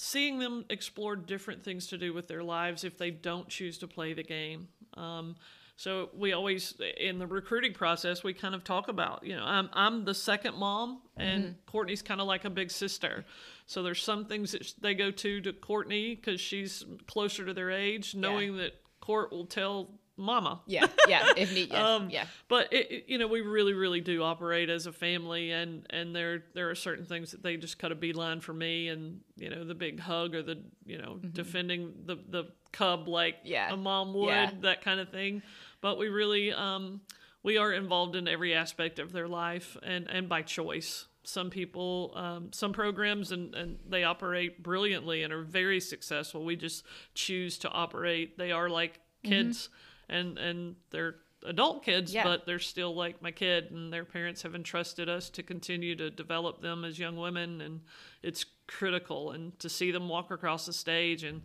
seeing 0.00 0.38
them 0.38 0.64
explore 0.70 1.16
different 1.16 1.64
things 1.64 1.88
to 1.88 1.98
do 1.98 2.14
with 2.14 2.28
their 2.28 2.44
lives 2.44 2.84
if 2.84 2.96
they 2.96 3.10
don't 3.10 3.48
choose 3.48 3.78
to 3.78 3.88
play 3.88 4.14
the 4.14 4.22
game. 4.22 4.68
Um, 4.94 5.34
so 5.74 6.10
we 6.16 6.32
always 6.32 6.74
in 6.98 7.18
the 7.18 7.26
recruiting 7.26 7.72
process 7.72 8.24
we 8.24 8.32
kind 8.32 8.54
of 8.54 8.64
talk 8.64 8.88
about 8.88 9.22
you 9.24 9.36
know 9.36 9.44
I'm 9.44 9.68
I'm 9.72 10.04
the 10.04 10.14
second 10.14 10.56
mom 10.56 11.02
and 11.16 11.44
Mm-hmm. 11.44 11.52
Courtney's 11.66 12.02
kind 12.02 12.20
of 12.20 12.26
like 12.28 12.44
a 12.44 12.50
big 12.50 12.70
sister. 12.70 13.24
So 13.66 13.82
there's 13.82 14.02
some 14.02 14.24
things 14.24 14.52
that 14.52 14.72
they 14.80 14.94
go 14.94 15.10
to 15.10 15.40
to 15.40 15.52
Courtney 15.52 16.14
because 16.14 16.40
she's 16.40 16.84
closer 17.06 17.44
to 17.44 17.52
their 17.52 17.70
age, 17.70 18.14
knowing 18.14 18.56
that 18.58 18.72
Court 19.00 19.32
will 19.32 19.46
tell 19.46 19.90
Mama. 20.18 20.60
Yeah, 20.66 20.86
yeah. 21.08 21.32
If 21.36 21.54
need, 21.54 21.70
yes, 21.70 21.78
Um, 21.82 22.10
yeah, 22.10 22.26
But 22.48 22.72
it, 22.72 22.90
it- 22.90 23.04
you 23.08 23.16
know, 23.18 23.28
we 23.28 23.40
really, 23.40 23.72
really 23.72 24.00
do 24.00 24.22
operate 24.22 24.68
as 24.68 24.86
a 24.86 24.92
family, 24.92 25.52
and 25.52 25.86
and 25.90 26.14
there 26.14 26.44
there 26.54 26.68
are 26.70 26.74
certain 26.74 27.04
things 27.06 27.30
that 27.30 27.42
they 27.42 27.56
just 27.56 27.78
cut 27.78 27.92
a 27.92 27.94
beeline 27.94 28.40
for 28.40 28.52
me, 28.52 28.88
and 28.88 29.20
you 29.36 29.48
know, 29.48 29.64
the 29.64 29.74
big 29.74 30.00
hug 30.00 30.34
or 30.34 30.42
the 30.42 30.58
you 30.84 30.98
know 30.98 31.18
defending 31.32 31.92
the 32.04 32.16
the 32.28 32.44
cub 32.72 33.08
like 33.08 33.36
Mm-hmm. 33.38 33.46
Yeah. 33.48 33.72
a 33.72 33.76
mom 33.76 34.12
would, 34.14 34.26
Yeah. 34.28 34.50
that 34.62 34.82
kind 34.82 35.00
of 35.00 35.08
thing. 35.10 35.42
But 35.80 35.96
we 35.98 36.08
really 36.08 36.52
um, 36.52 37.00
we 37.44 37.56
are 37.56 37.72
involved 37.72 38.16
in 38.16 38.26
every 38.26 38.52
aspect 38.54 38.98
of 38.98 39.12
their 39.12 39.28
life, 39.28 39.76
and 39.82 40.08
and 40.10 40.28
by 40.28 40.42
choice. 40.42 41.06
Some 41.24 41.50
people, 41.50 42.12
um, 42.16 42.52
some 42.54 42.72
programs, 42.72 43.32
and, 43.32 43.54
and 43.54 43.78
they 43.86 44.02
operate 44.02 44.62
brilliantly 44.62 45.22
and 45.24 45.30
are 45.32 45.42
very 45.42 45.78
successful. 45.78 46.42
We 46.42 46.56
just 46.56 46.84
choose 47.14 47.58
to 47.58 47.68
operate. 47.68 48.38
They 48.38 48.50
are 48.50 48.70
like 48.70 49.00
kids, 49.22 49.68
and 50.08 50.38
and 50.38 50.76
they're 50.90 51.16
adult 51.46 51.84
kids. 51.84 52.12
Yeah. 52.12 52.24
but 52.24 52.46
they're 52.46 52.58
still 52.58 52.94
like 52.94 53.22
my 53.22 53.30
kid, 53.30 53.70
and 53.70 53.92
their 53.92 54.04
parents 54.04 54.42
have 54.42 54.54
entrusted 54.54 55.08
us 55.08 55.30
to 55.30 55.42
continue 55.42 55.94
to 55.96 56.10
develop 56.10 56.60
them 56.60 56.84
as 56.84 56.98
young 56.98 57.16
women, 57.16 57.60
and 57.60 57.80
it's 58.22 58.44
critical. 58.66 59.32
And 59.32 59.58
to 59.60 59.68
see 59.68 59.90
them 59.90 60.08
walk 60.08 60.30
across 60.30 60.66
the 60.66 60.72
stage 60.72 61.24
and 61.24 61.42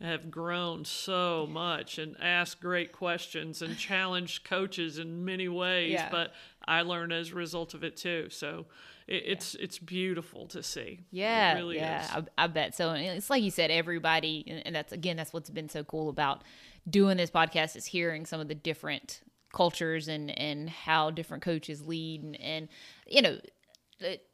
have 0.00 0.30
grown 0.30 0.84
so 0.84 1.46
much 1.50 1.98
and 1.98 2.16
ask 2.20 2.60
great 2.60 2.92
questions 2.92 3.62
and 3.62 3.76
challenge 3.76 4.44
coaches 4.44 4.98
in 4.98 5.24
many 5.24 5.48
ways, 5.48 5.92
Yeah. 5.92 6.08
but 6.10 6.32
I 6.66 6.82
learn 6.82 7.10
as 7.12 7.30
a 7.32 7.34
result 7.34 7.74
of 7.74 7.82
it 7.82 7.96
too. 7.96 8.28
So 8.30 8.66
it, 9.06 9.22
it's 9.26 9.54
it's 9.56 9.78
beautiful 9.78 10.46
to 10.48 10.62
see. 10.62 11.00
yeah, 11.10 11.52
it 11.54 11.56
really 11.56 11.76
yeah. 11.76 12.06
I, 12.38 12.44
I 12.44 12.46
bet 12.46 12.76
so. 12.76 12.90
And 12.90 13.04
it's 13.18 13.30
like 13.30 13.42
you 13.42 13.50
said, 13.50 13.70
everybody, 13.70 14.44
and, 14.46 14.66
and 14.66 14.76
that's 14.76 14.92
again, 14.92 15.16
that's 15.16 15.32
what's 15.32 15.50
been 15.50 15.68
so 15.68 15.82
cool 15.82 16.08
about 16.10 16.42
doing 16.88 17.16
this 17.16 17.30
podcast 17.30 17.74
is 17.76 17.86
hearing 17.86 18.24
some 18.24 18.38
of 18.40 18.48
the 18.48 18.54
different 18.54 19.20
cultures 19.52 20.06
and 20.08 20.30
and 20.38 20.68
how 20.70 21.10
different 21.10 21.42
coaches 21.42 21.82
lead, 21.86 22.22
and, 22.22 22.40
and 22.40 22.68
you 23.06 23.22
know. 23.22 23.38
It, 24.00 24.27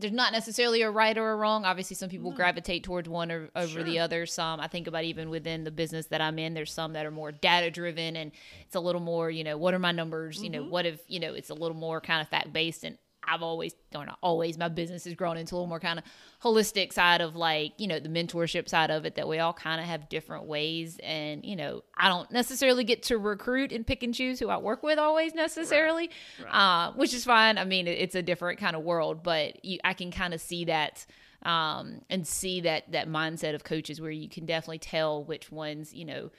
there's 0.00 0.12
not 0.12 0.32
necessarily 0.32 0.82
a 0.82 0.90
right 0.90 1.16
or 1.16 1.32
a 1.32 1.36
wrong. 1.36 1.64
Obviously, 1.64 1.96
some 1.96 2.08
people 2.08 2.32
gravitate 2.32 2.84
towards 2.84 3.08
one 3.08 3.30
or 3.30 3.50
over 3.54 3.82
the 3.82 3.98
other. 3.98 4.26
Some 4.26 4.60
I 4.60 4.68
think 4.68 4.86
about 4.86 5.04
even 5.04 5.30
within 5.30 5.64
the 5.64 5.70
business 5.70 6.06
that 6.06 6.20
I'm 6.20 6.38
in, 6.38 6.54
there's 6.54 6.72
some 6.72 6.94
that 6.94 7.06
are 7.06 7.10
more 7.10 7.32
data 7.32 7.70
driven 7.70 8.16
and 8.16 8.32
it's 8.66 8.74
a 8.74 8.80
little 8.80 9.00
more, 9.00 9.30
you 9.30 9.44
know, 9.44 9.56
what 9.56 9.74
are 9.74 9.78
my 9.78 9.92
numbers? 9.92 10.42
You 10.42 10.50
know, 10.50 10.62
mm-hmm. 10.62 10.70
what 10.70 10.86
if, 10.86 11.00
you 11.08 11.20
know, 11.20 11.34
it's 11.34 11.50
a 11.50 11.54
little 11.54 11.76
more 11.76 12.00
kind 12.00 12.20
of 12.20 12.28
fact 12.28 12.52
based. 12.52 12.84
And 12.84 12.98
I've 13.22 13.42
always, 13.42 13.74
or 13.94 14.06
not 14.06 14.18
always, 14.22 14.56
my 14.58 14.68
business 14.68 15.04
has 15.04 15.14
grown 15.14 15.36
into 15.36 15.54
a 15.54 15.56
little 15.56 15.66
more 15.68 15.80
kind 15.80 15.98
of 15.98 16.04
holistic 16.42 16.92
side 16.92 17.20
of 17.20 17.36
like, 17.36 17.72
you 17.78 17.86
know, 17.86 18.00
the 18.00 18.08
mentorship 18.08 18.68
side 18.68 18.90
of 18.90 19.04
it 19.04 19.14
that 19.16 19.28
we 19.28 19.38
all 19.38 19.52
kind 19.52 19.80
of 19.80 19.86
have 19.86 20.08
different 20.08 20.44
ways. 20.46 20.98
And, 21.02 21.44
you 21.44 21.54
know, 21.56 21.82
I 21.96 22.08
don't 22.08 22.30
necessarily 22.30 22.82
get 22.84 23.02
to 23.04 23.18
recruit 23.18 23.72
and 23.72 23.86
pick 23.86 24.02
and 24.02 24.14
choose 24.14 24.40
who 24.40 24.48
I 24.48 24.56
work 24.56 24.82
with 24.82 24.98
always 24.98 25.34
necessarily, 25.34 26.10
Uh, 26.50 26.92
which 26.92 27.12
is 27.14 27.24
fine. 27.24 27.58
I 27.58 27.64
mean, 27.64 27.86
it- 27.86 27.98
it's 27.98 28.14
a 28.14 28.22
different 28.22 28.58
kind 28.58 28.74
of 28.74 28.82
world, 28.82 29.22
but 29.22 29.64
you, 29.64 29.78
I 29.84 29.92
can 29.94 30.10
kind 30.10 30.32
of 30.34 30.40
see 30.40 30.64
that 30.64 31.06
um, 31.42 32.02
and 32.10 32.26
see 32.26 32.60
that 32.62 32.92
that 32.92 33.08
mindset 33.08 33.54
of 33.54 33.64
coaches 33.64 33.98
where 33.98 34.10
you 34.10 34.28
can 34.28 34.44
definitely 34.44 34.78
tell 34.78 35.24
which 35.24 35.50
ones, 35.50 35.94
you 35.94 36.04
know, 36.04 36.30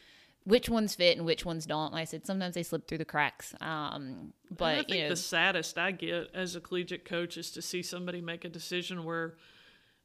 which 0.43 0.69
ones 0.69 0.95
fit 0.95 1.17
and 1.17 1.25
which 1.25 1.45
ones 1.45 1.65
don't. 1.65 1.93
Like 1.93 2.01
I 2.01 2.05
said, 2.05 2.25
sometimes 2.25 2.55
they 2.55 2.63
slip 2.63 2.87
through 2.87 2.97
the 2.99 3.05
cracks. 3.05 3.53
Um, 3.61 3.63
And 3.69 4.33
I 4.51 4.55
but 4.55 4.75
think 4.77 4.89
you 4.89 5.03
know, 5.03 5.09
the 5.09 5.15
saddest 5.15 5.77
I 5.77 5.91
get 5.91 6.29
as 6.33 6.55
a 6.55 6.59
collegiate 6.61 7.05
coach 7.05 7.37
is 7.37 7.51
to 7.51 7.61
see 7.61 7.81
somebody 7.83 8.21
make 8.21 8.43
a 8.45 8.49
decision 8.49 9.03
where 9.03 9.35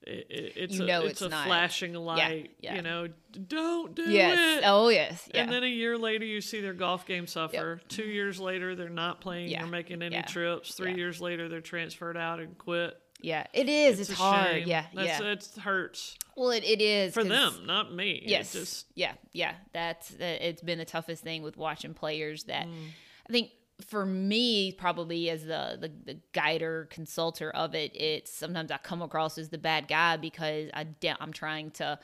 it, 0.02 0.26
it, 0.30 0.52
it's 0.56 0.74
You 0.76 0.84
a, 0.84 1.00
it's, 1.00 1.12
it's 1.12 1.22
a 1.22 1.28
not. 1.30 1.46
flashing 1.46 1.94
light. 1.94 2.50
yeah. 2.60 2.74
You 2.76 2.82
know, 2.82 3.08
don't 3.48 3.94
do 3.94 4.02
yes, 4.10 4.58
it. 4.58 4.64
oh 4.66 4.88
yes, 4.88 5.28
yeah, 5.34 5.42
And 5.42 5.50
then 5.52 5.64
a 5.64 5.68
year 5.68 5.96
later, 5.98 6.24
you 6.26 6.40
see 6.42 6.60
their 6.60 6.74
golf 6.74 7.06
game 7.06 7.26
suffer. 7.26 7.80
Two 7.88 8.04
years 8.04 8.38
later, 8.38 8.74
they're 8.76 8.88
not 8.90 9.20
playing 9.22 9.48
Yeah. 9.48 9.64
or 9.64 9.66
making 9.68 10.02
any 10.02 10.14
Yeah. 10.16 10.22
trips. 10.22 10.74
Three 10.74 10.90
Yeah. 10.90 10.98
years 10.98 11.20
later, 11.20 11.48
they're 11.48 11.60
transferred 11.62 12.16
out 12.16 12.40
and 12.40 12.56
quit. 12.58 12.94
Yeah. 13.20 13.46
It 13.52 13.68
is. 13.68 14.00
It's, 14.00 14.10
a 14.10 14.14
hard. 14.14 14.46
shame. 14.46 14.68
Yeah, 14.68 14.86
That's, 14.94 15.20
yeah. 15.20 15.32
It 15.32 15.48
hurts 15.62 16.16
well, 16.36 16.50
it, 16.50 16.64
it 16.64 16.82
is 16.82 17.14
for 17.14 17.24
them, 17.24 17.64
not 17.64 17.92
me. 17.94 18.22
Yes. 18.26 18.52
just 18.52 18.86
yeah. 18.94 19.12
Yeah. 19.32 19.54
That's 19.72 20.10
that. 20.10 20.46
It's 20.46 20.62
been 20.62 20.78
the 20.78 20.84
toughest 20.84 21.22
thing 21.22 21.42
with 21.42 21.56
watching 21.56 21.94
players. 21.94 22.44
That 22.44 22.66
Mm. 22.66 22.88
I 23.28 23.32
think 23.32 23.50
for 23.86 24.06
me, 24.06 24.72
probably 24.72 25.30
as 25.30 25.42
the, 25.44 25.78
the 25.80 25.90
the 26.04 26.20
guider 26.32 26.88
consulter 26.90 27.50
of 27.50 27.74
it, 27.74 27.92
it's 27.94 28.32
sometimes 28.32 28.70
I 28.70 28.78
come 28.78 29.00
across 29.02 29.38
as 29.38 29.48
the 29.48 29.58
bad 29.58 29.88
guy 29.88 30.16
because 30.18 30.70
I 30.74 30.86
I'm 31.20 31.32
trying 31.32 31.70
to 31.72 31.98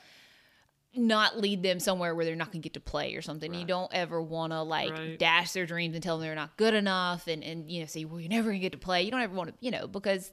not 0.95 1.39
lead 1.39 1.63
them 1.63 1.79
somewhere 1.79 2.13
where 2.13 2.23
they're 2.25 2.35
not 2.35 2.51
going 2.51 2.61
to 2.61 2.65
get 2.65 2.73
to 2.73 2.79
play 2.79 3.15
or 3.15 3.21
something. 3.23 3.51
You 3.53 3.65
don't 3.65 3.91
ever 3.93 4.21
want 4.21 4.53
to 4.53 4.61
like 4.61 4.91
Right. 4.91 5.17
dash 5.17 5.51
their 5.51 5.65
dreams 5.65 5.95
and 5.95 6.03
tell 6.03 6.17
them 6.17 6.27
they're 6.27 6.35
not 6.35 6.55
good 6.57 6.73
enough 6.75 7.27
and 7.27 7.43
and 7.43 7.69
you 7.69 7.79
know 7.81 7.85
say 7.87 8.05
well 8.05 8.19
you're 8.19 8.29
never 8.29 8.49
going 8.49 8.59
to 8.59 8.61
get 8.61 8.73
to 8.73 8.77
play. 8.77 9.03
You 9.03 9.11
don't 9.11 9.21
ever 9.21 9.33
want 9.35 9.49
to 9.49 9.55
you 9.59 9.71
know 9.71 9.87
because 9.87 10.31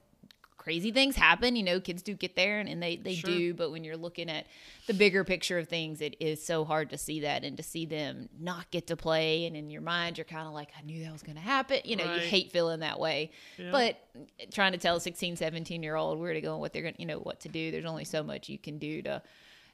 crazy 0.71 0.93
things 0.93 1.17
happen. 1.17 1.57
You 1.57 1.65
know, 1.65 1.81
kids 1.81 2.01
do 2.01 2.15
get 2.15 2.37
there 2.37 2.61
and, 2.61 2.69
and 2.69 2.81
they, 2.81 2.95
they 2.95 3.15
Sure. 3.17 3.29
do. 3.29 3.55
But 3.55 3.73
when 3.73 3.83
you're 3.83 3.97
looking 3.97 4.31
at 4.31 4.47
the 4.87 4.95
bigger 4.95 5.25
picture 5.25 5.59
of 5.59 5.67
things, 5.69 6.01
it 6.01 6.15
is 6.21 6.45
so 6.45 6.65
hard 6.65 6.91
to 6.91 6.99
see 6.99 7.21
that 7.23 7.43
and 7.43 7.57
to 7.57 7.63
see 7.65 7.87
them 7.87 8.29
not 8.39 8.71
get 8.71 8.87
to 8.87 8.97
play. 8.97 9.47
And 9.47 9.57
in 9.57 9.69
your 9.69 9.83
mind, 9.83 10.17
you're 10.17 10.25
kind 10.25 10.47
of 10.47 10.55
like, 10.55 10.69
I 10.79 10.83
knew 10.83 11.03
that 11.03 11.13
was 11.13 11.25
going 11.25 11.35
to 11.35 11.43
happen. 11.43 11.81
You 11.85 11.97
know, 11.97 12.05
you 12.15 12.21
hate 12.21 12.53
feeling 12.53 12.81
that 12.81 13.01
way. 13.01 13.33
Yeah. 13.59 13.73
But 13.73 13.99
eh, 14.39 14.45
trying 14.53 14.71
to 14.71 14.79
tell 14.79 14.95
a 14.95 15.01
16, 15.01 15.35
17 15.35 15.83
year 15.83 15.97
old 15.97 16.21
where 16.21 16.35
to 16.35 16.41
go 16.41 16.53
and 16.53 16.61
what 16.61 16.73
they're 16.73 16.83
going 16.83 16.95
to, 16.95 17.01
you 17.01 17.07
know, 17.09 17.19
what 17.19 17.41
to 17.41 17.49
do, 17.49 17.73
there's 17.73 17.85
only 17.85 18.05
so 18.05 18.23
much 18.23 18.49
you 18.49 18.59
can 18.59 18.79
do 18.79 19.03
to 19.03 19.23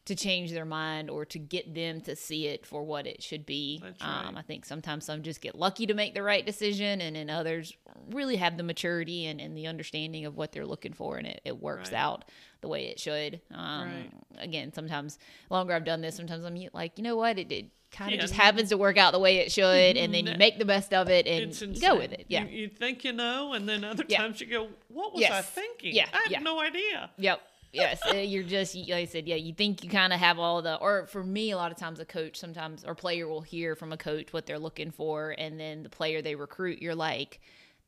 to 0.07 0.15
change 0.15 0.53
their 0.53 0.65
mind 0.65 1.11
or 1.11 1.25
to 1.27 1.39
get 1.39 1.75
them 1.75 2.01
to 2.01 2.17
see 2.17 2.47
it 2.47 2.65
for 2.65 2.83
what 2.83 3.07
it 3.07 3.23
should 3.23 3.45
be. 3.45 3.81
That's 3.83 4.03
Um. 4.03 4.37
I 4.37 4.43
think 4.43 4.65
sometimes 4.65 5.05
some 5.05 5.23
just 5.23 5.41
get 5.41 5.55
lucky 5.55 5.87
to 5.87 5.95
make 5.95 6.15
the 6.15 6.23
right 6.23 6.45
decision, 6.47 7.01
and 7.01 7.15
then 7.17 7.29
others 7.29 7.73
really 8.11 8.37
have 8.37 8.57
the 8.57 8.63
maturity 8.63 9.27
and, 9.27 9.41
and 9.41 9.57
the 9.57 9.67
understanding 9.67 10.25
of 10.25 10.37
what 10.37 10.53
they're 10.53 10.67
looking 10.67 10.93
for, 10.93 11.17
and 11.19 11.27
it, 11.27 11.41
it 11.45 11.61
works 11.61 11.93
Right. 11.93 11.99
out 11.99 12.25
the 12.61 12.69
way 12.69 12.87
it 12.87 12.99
should. 12.99 13.41
Um, 13.53 13.89
Right. 13.89 14.11
Again, 14.39 14.73
sometimes 14.73 15.19
longer 15.51 15.75
I've 15.75 15.85
done 15.85 16.01
this, 16.01 16.17
sometimes 16.17 16.45
I'm 16.45 16.57
like, 16.73 16.93
you 16.99 17.05
know 17.05 17.17
what, 17.17 17.39
it, 17.39 17.51
it 17.53 17.67
kind 17.91 18.11
of 18.13 18.17
Yeah. 18.17 18.21
just 18.23 18.35
happens 18.35 18.69
to 18.71 18.77
work 18.77 18.97
out 18.99 19.13
the 19.13 19.19
way 19.19 19.39
it 19.39 19.51
should, 19.53 19.97
and 19.97 20.15
then 20.15 20.27
you 20.27 20.35
make 20.39 20.59
the 20.59 20.65
best 20.65 20.93
of 20.95 21.09
it 21.09 21.27
and 21.27 21.45
it's 21.51 21.61
you 21.61 21.69
insane. 21.69 21.91
go 21.91 21.97
with 21.99 22.13
it. 22.13 22.27
Yeah. 22.29 22.45
You, 22.45 22.59
you 22.63 22.69
think 22.69 23.05
you 23.05 23.13
know, 23.13 23.55
and 23.55 23.69
then 23.69 23.83
other 23.85 24.05
Yeah. 24.09 24.19
times 24.19 24.41
you 24.41 24.47
go, 24.47 24.69
"What 24.89 25.15
was 25.15 25.25
I 25.25 25.41
thinking? 25.43 25.95
Yeah, 25.95 26.07
I 26.13 26.19
have 26.25 26.31
yeah. 26.31 26.41
no 26.41 26.61
idea." 26.61 27.11
Yep. 27.19 27.41
Yes. 27.77 28.01
Uh, 28.11 28.17
you're 28.17 28.43
just 28.43 28.75
like 28.75 28.91
I 28.93 29.05
said, 29.05 29.27
yeah. 29.27 29.37
You 29.37 29.53
think 29.53 29.85
you 29.85 29.91
kind 29.91 30.13
of 30.13 30.21
have 30.21 30.39
all 30.39 30.63
the, 30.63 30.77
or 30.77 31.07
for 31.07 31.23
me, 31.23 31.51
a 31.51 31.57
lot 31.57 31.71
of 31.71 31.79
times 31.79 32.01
a 32.01 32.05
coach 32.05 32.37
sometimes 32.37 32.85
or 32.85 32.95
player 32.95 33.27
will 33.29 33.43
hear 33.43 33.75
from 33.75 33.93
a 33.93 33.97
coach 33.97 34.33
what 34.33 34.47
they're 34.47 34.59
looking 34.59 34.91
for, 34.91 35.35
and 35.39 35.59
then 35.59 35.83
the 35.83 35.89
player 35.89 36.23
they 36.23 36.35
recruit, 36.35 36.81
you're 36.83 36.95
like, 36.95 37.41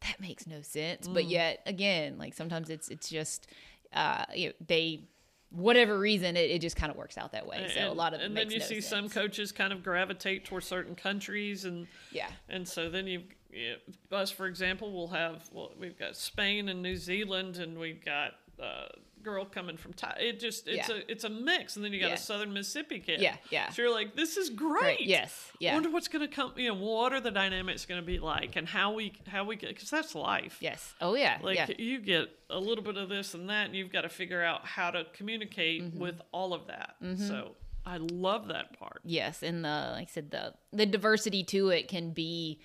that 0.02 0.20
makes 0.20 0.46
no 0.46 0.62
sense. 0.62 1.08
Mm. 1.08 1.14
But 1.14 1.24
yet 1.24 1.62
again, 1.66 2.18
like 2.18 2.34
sometimes 2.34 2.70
it's 2.70 2.88
it's 2.88 3.08
just, 3.08 3.48
uh, 3.92 4.24
you 4.34 4.48
know, 4.48 4.54
they 4.66 5.02
whatever 5.50 5.98
reason 5.98 6.36
it, 6.36 6.50
it 6.50 6.60
just 6.60 6.76
kind 6.76 6.90
of 6.90 6.96
works 6.96 7.16
out 7.16 7.32
that 7.32 7.46
way 7.46 7.66
so 7.72 7.80
and, 7.80 7.88
a 7.88 7.92
lot 7.92 8.12
of 8.12 8.20
and 8.20 8.36
then 8.36 8.50
you 8.50 8.58
no 8.58 8.64
see 8.64 8.82
sense. 8.82 8.86
some 8.86 9.08
coaches 9.08 9.50
kind 9.50 9.72
of 9.72 9.82
gravitate 9.82 10.44
towards 10.44 10.66
certain 10.66 10.94
countries 10.94 11.64
and 11.64 11.86
yeah 12.12 12.28
and 12.50 12.68
so 12.68 12.90
then 12.90 13.06
you 13.06 13.22
yeah, 13.50 13.76
us 14.12 14.30
for 14.30 14.46
example 14.46 14.92
we'll 14.92 15.08
have 15.08 15.48
well 15.52 15.72
we've 15.80 15.98
got 15.98 16.14
spain 16.14 16.68
and 16.68 16.82
new 16.82 16.96
zealand 16.96 17.56
and 17.56 17.78
we've 17.78 18.04
got 18.04 18.34
uh, 18.62 18.88
girl 19.22 19.44
coming 19.44 19.76
from 19.76 19.92
Thai. 19.92 20.16
It 20.20 20.40
just 20.40 20.68
it's 20.68 20.88
yeah. 20.88 20.96
a 20.96 21.10
it's 21.10 21.24
a 21.24 21.28
mix, 21.28 21.76
and 21.76 21.84
then 21.84 21.92
you 21.92 22.00
got 22.00 22.08
yeah. 22.08 22.14
a 22.14 22.18
Southern 22.18 22.52
Mississippi 22.52 23.00
kid. 23.00 23.20
Yeah, 23.20 23.36
yeah. 23.50 23.70
So 23.70 23.82
you're 23.82 23.92
like, 23.92 24.16
this 24.16 24.36
is 24.36 24.50
great. 24.50 24.80
great. 24.80 25.00
Yes, 25.02 25.52
yeah. 25.58 25.72
I 25.72 25.74
wonder 25.74 25.90
what's 25.90 26.08
going 26.08 26.28
to 26.28 26.34
come. 26.34 26.52
You 26.56 26.68
know, 26.68 26.74
what 26.74 27.12
are 27.12 27.20
the 27.20 27.30
dynamics 27.30 27.86
going 27.86 28.00
to 28.00 28.06
be 28.06 28.18
like, 28.18 28.56
and 28.56 28.66
how 28.66 28.92
we 28.92 29.12
how 29.26 29.44
we 29.44 29.56
get 29.56 29.70
because 29.70 29.90
that's 29.90 30.14
life. 30.14 30.58
Yes. 30.60 30.94
Oh 31.00 31.14
yeah. 31.14 31.38
Like 31.42 31.56
yeah. 31.56 31.68
you 31.78 32.00
get 32.00 32.28
a 32.50 32.58
little 32.58 32.84
bit 32.84 32.96
of 32.96 33.08
this 33.08 33.34
and 33.34 33.48
that, 33.50 33.66
and 33.66 33.76
you've 33.76 33.92
got 33.92 34.02
to 34.02 34.08
figure 34.08 34.42
out 34.42 34.66
how 34.66 34.90
to 34.90 35.04
communicate 35.12 35.84
mm-hmm. 35.84 35.98
with 35.98 36.20
all 36.32 36.54
of 36.54 36.66
that. 36.66 36.94
Mm-hmm. 37.02 37.26
So. 37.26 37.56
I 37.86 37.96
love 37.96 38.48
that 38.48 38.78
part. 38.78 39.00
Yes, 39.02 39.42
and 39.42 39.64
the 39.64 39.92
like 39.94 40.08
I 40.08 40.10
said, 40.12 40.30
the 40.30 40.52
the 40.74 40.84
diversity 40.84 41.42
to 41.44 41.70
it 41.70 41.88
can 41.88 42.10
be 42.10 42.60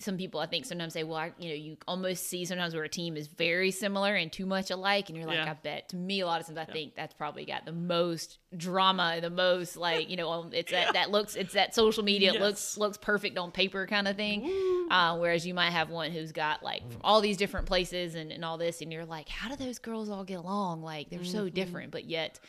some 0.00 0.16
people 0.16 0.40
I 0.40 0.46
think 0.46 0.66
sometimes 0.66 0.92
say, 0.92 1.04
well, 1.04 1.16
I, 1.16 1.32
you 1.38 1.48
know, 1.48 1.54
you 1.54 1.76
almost 1.86 2.26
see 2.28 2.44
sometimes 2.44 2.74
where 2.74 2.84
a 2.84 2.88
team 2.88 3.16
is 3.16 3.28
very 3.28 3.70
similar 3.70 4.14
and 4.14 4.30
too 4.30 4.44
much 4.44 4.70
alike, 4.70 5.08
and 5.08 5.16
you're 5.16 5.26
like, 5.26 5.36
yeah. 5.36 5.50
I 5.50 5.54
bet. 5.54 5.90
To 5.90 5.96
me, 5.96 6.20
a 6.20 6.26
lot 6.26 6.40
of 6.40 6.46
times 6.46 6.58
I 6.58 6.62
yeah. 6.62 6.72
think 6.72 6.94
that's 6.96 7.14
probably 7.14 7.44
got 7.44 7.64
the 7.64 7.72
most 7.72 8.38
drama, 8.56 9.18
the 9.20 9.30
most 9.30 9.76
like, 9.76 10.10
you 10.10 10.16
know, 10.16 10.50
it's 10.52 10.72
yeah. 10.72 10.86
that 10.86 10.94
that 10.94 11.10
looks, 11.10 11.36
it's 11.36 11.54
that 11.54 11.74
social 11.74 12.02
media 12.02 12.32
yes. 12.32 12.40
looks 12.40 12.76
looks 12.76 12.96
perfect 12.98 13.38
on 13.38 13.52
paper 13.52 13.86
kind 13.86 14.08
of 14.08 14.16
thing. 14.16 14.88
Uh, 14.90 15.16
whereas 15.16 15.46
you 15.46 15.54
might 15.54 15.70
have 15.70 15.90
one 15.90 16.10
who's 16.10 16.32
got 16.32 16.62
like 16.62 16.82
from 16.90 17.00
all 17.02 17.20
these 17.20 17.36
different 17.36 17.66
places 17.66 18.14
and, 18.14 18.32
and 18.32 18.44
all 18.44 18.58
this, 18.58 18.82
and 18.82 18.92
you're 18.92 19.06
like, 19.06 19.28
how 19.28 19.48
do 19.48 19.56
those 19.56 19.78
girls 19.78 20.10
all 20.10 20.24
get 20.24 20.38
along? 20.38 20.82
Like 20.82 21.08
they're 21.08 21.20
mm-hmm. 21.20 21.30
so 21.30 21.48
different, 21.48 21.92
but 21.92 22.04
yet 22.04 22.40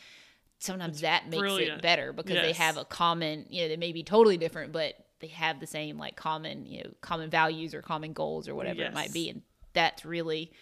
sometimes 0.58 0.94
it's 0.94 1.00
that 1.02 1.28
makes 1.28 1.40
brilliant. 1.40 1.78
it 1.78 1.82
better 1.82 2.12
because 2.12 2.34
yes. 2.34 2.44
they 2.44 2.52
have 2.52 2.76
a 2.76 2.84
common, 2.84 3.46
you 3.48 3.62
know, 3.62 3.68
they 3.68 3.76
may 3.76 3.92
be 3.92 4.02
totally 4.02 4.36
different, 4.36 4.72
but 4.72 4.94
they 5.20 5.28
have 5.28 5.60
the 5.60 5.66
same 5.66 5.98
like 5.98 6.16
common 6.16 6.66
you 6.66 6.84
know 6.84 6.90
common 7.00 7.30
values 7.30 7.74
or 7.74 7.82
common 7.82 8.12
goals 8.12 8.48
or 8.48 8.54
whatever 8.54 8.80
yes. 8.80 8.90
it 8.90 8.94
might 8.94 9.12
be. 9.12 9.30
And 9.30 9.42
that's 9.72 10.04
really 10.04 10.52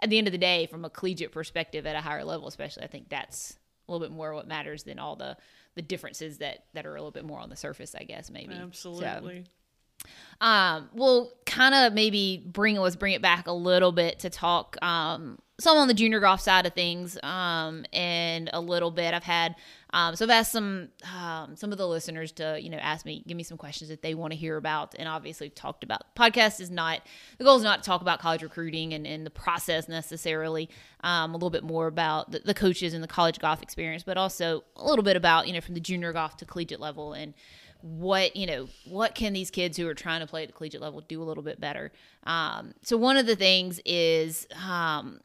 at 0.00 0.10
the 0.10 0.18
end 0.18 0.28
of 0.28 0.32
the 0.32 0.38
day 0.38 0.66
from 0.66 0.84
a 0.84 0.90
collegiate 0.90 1.32
perspective 1.32 1.86
at 1.86 1.96
a 1.96 2.00
higher 2.00 2.22
level 2.22 2.46
especially 2.46 2.84
i 2.84 2.86
think 2.86 3.08
that's 3.08 3.56
a 3.88 3.92
little 3.92 4.06
bit 4.06 4.14
more 4.14 4.34
what 4.34 4.46
matters 4.46 4.84
than 4.84 4.98
all 4.98 5.16
the 5.16 5.36
the 5.74 5.82
differences 5.82 6.38
that 6.38 6.64
that 6.74 6.86
are 6.86 6.94
a 6.94 6.98
little 6.98 7.10
bit 7.10 7.24
more 7.24 7.40
on 7.40 7.48
the 7.48 7.56
surface 7.56 7.94
i 7.98 8.04
guess 8.04 8.30
maybe. 8.30 8.54
Absolutely. 8.54 9.44
so, 9.44 10.08
um, 10.40 10.88
we'll 10.92 11.32
kind 11.46 11.74
of 11.74 11.92
maybe 11.92 12.44
bring 12.46 12.76
let's 12.76 12.94
bring 12.94 13.14
it 13.14 13.22
back 13.22 13.48
a 13.48 13.52
little 13.52 13.90
bit 13.90 14.20
to 14.20 14.30
talk 14.30 14.76
um, 14.82 15.38
some 15.60 15.76
on 15.76 15.88
the 15.88 15.94
junior 15.94 16.20
golf 16.20 16.40
side 16.40 16.66
of 16.66 16.72
things 16.72 17.18
um, 17.22 17.84
and 17.92 18.48
a 18.52 18.60
little 18.60 18.90
bit 18.90 19.12
i've 19.14 19.24
had 19.24 19.54
um, 19.92 20.14
so 20.14 20.24
i've 20.24 20.30
asked 20.30 20.52
some 20.52 20.88
um, 21.16 21.56
some 21.56 21.72
of 21.72 21.78
the 21.78 21.86
listeners 21.86 22.32
to 22.32 22.58
you 22.60 22.70
know 22.70 22.78
ask 22.78 23.04
me 23.04 23.24
give 23.26 23.36
me 23.36 23.42
some 23.42 23.58
questions 23.58 23.90
that 23.90 24.02
they 24.02 24.14
want 24.14 24.32
to 24.32 24.36
hear 24.36 24.56
about 24.56 24.94
and 24.98 25.08
obviously 25.08 25.48
talked 25.48 25.82
about 25.82 26.14
podcast 26.14 26.60
is 26.60 26.70
not 26.70 27.00
the 27.38 27.44
goal 27.44 27.56
is 27.56 27.62
not 27.62 27.82
to 27.82 27.86
talk 27.86 28.00
about 28.00 28.20
college 28.20 28.42
recruiting 28.42 28.94
and, 28.94 29.06
and 29.06 29.26
the 29.26 29.30
process 29.30 29.88
necessarily 29.88 30.68
um, 31.02 31.30
a 31.30 31.34
little 31.34 31.50
bit 31.50 31.64
more 31.64 31.86
about 31.86 32.30
the, 32.30 32.38
the 32.40 32.54
coaches 32.54 32.94
and 32.94 33.02
the 33.02 33.08
college 33.08 33.38
golf 33.38 33.62
experience 33.62 34.02
but 34.02 34.16
also 34.16 34.62
a 34.76 34.84
little 34.84 35.04
bit 35.04 35.16
about 35.16 35.46
you 35.46 35.52
know 35.52 35.60
from 35.60 35.74
the 35.74 35.80
junior 35.80 36.12
golf 36.12 36.36
to 36.36 36.44
collegiate 36.44 36.80
level 36.80 37.12
and 37.12 37.34
what 37.80 38.34
you 38.34 38.46
know 38.46 38.68
what 38.86 39.14
can 39.14 39.32
these 39.32 39.50
kids 39.50 39.76
who 39.76 39.86
are 39.86 39.94
trying 39.94 40.20
to 40.20 40.26
play 40.26 40.42
at 40.42 40.48
the 40.48 40.52
collegiate 40.52 40.82
level 40.82 41.00
do 41.00 41.22
a 41.22 41.24
little 41.24 41.44
bit 41.44 41.60
better. 41.60 41.92
Um, 42.24 42.74
so 42.82 42.96
one 42.96 43.16
of 43.16 43.26
the 43.26 43.36
things 43.36 43.80
is 43.84 44.48
um, 44.66 45.20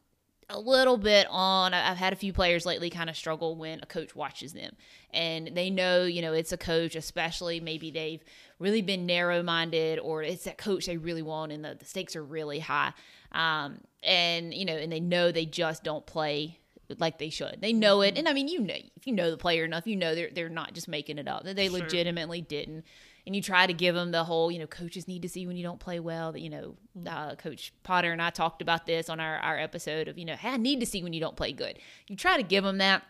a 0.48 0.58
little 0.58 0.96
bit 0.96 1.26
on 1.30 1.72
I've 1.74 1.96
had 1.96 2.12
a 2.12 2.16
few 2.16 2.32
players 2.32 2.66
lately 2.66 2.90
kind 2.90 3.08
of 3.08 3.16
struggle 3.16 3.56
when 3.56 3.80
a 3.82 3.86
coach 3.86 4.14
watches 4.14 4.52
them 4.52 4.76
and 5.12 5.50
they 5.54 5.70
know 5.70 6.04
you 6.04 6.22
know 6.22 6.32
it's 6.32 6.52
a 6.52 6.56
coach 6.56 6.94
especially 6.94 7.60
maybe 7.60 7.90
they've 7.90 8.22
really 8.58 8.82
been 8.82 9.06
narrow 9.06 9.42
minded 9.42 9.98
or 9.98 10.22
it's 10.22 10.44
that 10.44 10.58
coach 10.58 10.86
they 10.86 10.96
really 10.96 11.22
want 11.22 11.52
and 11.52 11.64
the, 11.64 11.74
the 11.74 11.84
stakes 11.84 12.14
are 12.14 12.22
really 12.22 12.58
high 12.58 12.92
um, 13.32 13.80
and 14.02 14.52
you 14.52 14.64
know 14.64 14.76
and 14.76 14.92
they 14.92 15.00
know 15.00 15.32
they 15.32 15.46
just 15.46 15.82
don't 15.82 16.06
play 16.06 16.58
like 16.98 17.18
they 17.18 17.30
should. 17.30 17.58
They 17.60 17.72
know 17.72 18.02
it, 18.02 18.18
and 18.18 18.28
I 18.28 18.32
mean, 18.32 18.48
you 18.48 18.60
know, 18.60 18.74
if 18.74 19.06
you 19.06 19.12
know 19.12 19.30
the 19.30 19.36
player 19.36 19.64
enough, 19.64 19.86
you 19.86 19.96
know 19.96 20.14
they're 20.14 20.30
they're 20.32 20.48
not 20.48 20.74
just 20.74 20.88
making 20.88 21.18
it 21.18 21.28
up. 21.28 21.44
That 21.44 21.56
they 21.56 21.68
sure. 21.68 21.80
legitimately 21.80 22.42
didn't. 22.42 22.84
And 23.26 23.34
you 23.34 23.40
try 23.40 23.66
to 23.66 23.72
give 23.72 23.94
them 23.94 24.10
the 24.10 24.24
whole, 24.24 24.50
you 24.50 24.58
know, 24.58 24.66
coaches 24.66 25.08
need 25.08 25.22
to 25.22 25.28
see 25.28 25.46
when 25.46 25.56
you 25.56 25.62
don't 25.62 25.80
play 25.80 25.98
well. 25.98 26.32
That 26.32 26.40
you 26.40 26.50
know, 26.50 26.76
mm-hmm. 26.96 27.08
uh, 27.08 27.34
Coach 27.36 27.72
Potter 27.82 28.12
and 28.12 28.20
I 28.20 28.30
talked 28.30 28.60
about 28.60 28.86
this 28.86 29.08
on 29.08 29.20
our 29.20 29.36
our 29.38 29.58
episode 29.58 30.08
of, 30.08 30.18
you 30.18 30.24
know, 30.24 30.36
hey, 30.36 30.50
I 30.50 30.56
need 30.56 30.80
to 30.80 30.86
see 30.86 31.02
when 31.02 31.12
you 31.12 31.20
don't 31.20 31.36
play 31.36 31.52
good. 31.52 31.78
You 32.06 32.16
try 32.16 32.36
to 32.36 32.42
give 32.42 32.64
them 32.64 32.78
that, 32.78 33.02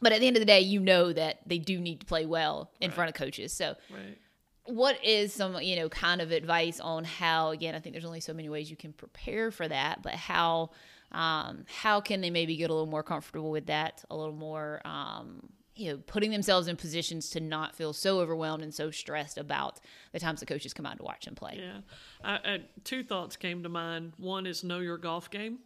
but 0.00 0.12
at 0.12 0.20
the 0.20 0.26
end 0.26 0.36
of 0.36 0.40
the 0.40 0.46
day, 0.46 0.60
you 0.60 0.80
know 0.80 1.12
that 1.12 1.40
they 1.46 1.58
do 1.58 1.80
need 1.80 2.00
to 2.00 2.06
play 2.06 2.26
well 2.26 2.70
in 2.80 2.90
right. 2.90 2.94
front 2.94 3.08
of 3.10 3.14
coaches. 3.14 3.52
So. 3.52 3.76
Right 3.90 4.18
what 4.66 5.04
is 5.04 5.32
some 5.32 5.60
you 5.60 5.74
know 5.74 5.88
kind 5.88 6.20
of 6.20 6.30
advice 6.30 6.78
on 6.78 7.02
how 7.02 7.50
again 7.50 7.74
i 7.74 7.80
think 7.80 7.92
there's 7.92 8.04
only 8.04 8.20
so 8.20 8.32
many 8.32 8.48
ways 8.48 8.70
you 8.70 8.76
can 8.76 8.92
prepare 8.92 9.50
for 9.50 9.66
that 9.66 10.00
but 10.04 10.12
how 10.12 10.70
um, 11.12 11.64
how 11.68 12.00
can 12.00 12.20
they 12.20 12.30
maybe 12.30 12.56
get 12.56 12.70
a 12.70 12.72
little 12.72 12.88
more 12.88 13.02
comfortable 13.02 13.50
with 13.50 13.66
that, 13.66 14.02
a 14.10 14.16
little 14.16 14.34
more, 14.34 14.80
um, 14.84 15.48
you 15.74 15.90
know, 15.90 15.98
putting 16.06 16.30
themselves 16.30 16.68
in 16.68 16.76
positions 16.76 17.30
to 17.30 17.40
not 17.40 17.74
feel 17.74 17.92
so 17.92 18.20
overwhelmed 18.20 18.62
and 18.62 18.74
so 18.74 18.90
stressed 18.90 19.38
about 19.38 19.80
the 20.12 20.18
times 20.18 20.40
the 20.40 20.46
coaches 20.46 20.74
come 20.74 20.86
out 20.86 20.98
to 20.98 21.02
watch 21.02 21.24
them 21.24 21.34
play. 21.34 21.58
Yeah, 21.58 21.80
I, 22.22 22.34
I, 22.34 22.60
two 22.84 23.02
thoughts 23.02 23.36
came 23.36 23.62
to 23.62 23.68
mind. 23.68 24.12
One 24.18 24.46
is 24.46 24.62
know 24.62 24.80
your 24.80 24.98
golf 24.98 25.30
game, 25.30 25.58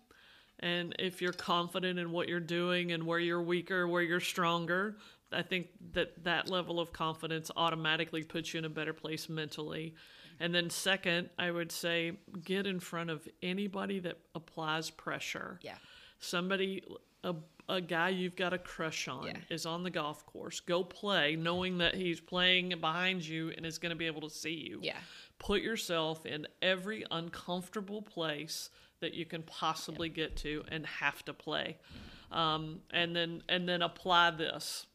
and 0.60 0.94
if 0.98 1.20
you're 1.20 1.32
confident 1.32 1.98
in 1.98 2.12
what 2.12 2.28
you're 2.28 2.40
doing 2.40 2.92
and 2.92 3.04
where 3.04 3.18
you're 3.18 3.42
weaker, 3.42 3.88
where 3.88 4.02
you're 4.02 4.20
stronger, 4.20 4.96
I 5.32 5.42
think 5.42 5.68
that 5.92 6.24
that 6.24 6.48
level 6.48 6.78
of 6.78 6.92
confidence 6.92 7.50
automatically 7.56 8.22
puts 8.22 8.54
you 8.54 8.58
in 8.58 8.64
a 8.64 8.70
better 8.70 8.92
place 8.92 9.28
mentally. 9.28 9.94
And 10.38 10.54
then 10.54 10.70
second, 10.70 11.30
I 11.38 11.50
would 11.50 11.72
say 11.72 12.12
get 12.44 12.66
in 12.66 12.78
front 12.78 13.10
of 13.10 13.26
anybody 13.42 13.98
that 14.00 14.18
applies 14.34 14.90
pressure. 14.90 15.58
Yeah. 15.62 15.76
Somebody 16.20 16.84
a 17.24 17.34
a 17.68 17.80
guy 17.80 18.10
you've 18.10 18.36
got 18.36 18.52
a 18.52 18.58
crush 18.58 19.08
on 19.08 19.26
yeah. 19.26 19.36
is 19.50 19.66
on 19.66 19.82
the 19.82 19.90
golf 19.90 20.24
course. 20.26 20.60
Go 20.60 20.84
play 20.84 21.36
knowing 21.36 21.78
that 21.78 21.94
he's 21.94 22.20
playing 22.20 22.74
behind 22.80 23.26
you 23.26 23.52
and 23.56 23.66
is 23.66 23.78
going 23.78 23.90
to 23.90 23.96
be 23.96 24.06
able 24.06 24.22
to 24.22 24.30
see 24.30 24.54
you. 24.54 24.78
Yeah. 24.82 24.98
Put 25.38 25.62
yourself 25.62 26.24
in 26.26 26.46
every 26.62 27.04
uncomfortable 27.10 28.02
place 28.02 28.70
that 29.00 29.14
you 29.14 29.26
can 29.26 29.42
possibly 29.42 30.08
yeah. 30.08 30.14
get 30.14 30.36
to 30.38 30.64
and 30.68 30.86
have 30.86 31.24
to 31.24 31.34
play. 31.34 31.76
Um, 32.32 32.80
and 32.92 33.14
then 33.14 33.42
and 33.48 33.68
then 33.68 33.82
apply 33.82 34.32
this. 34.32 34.86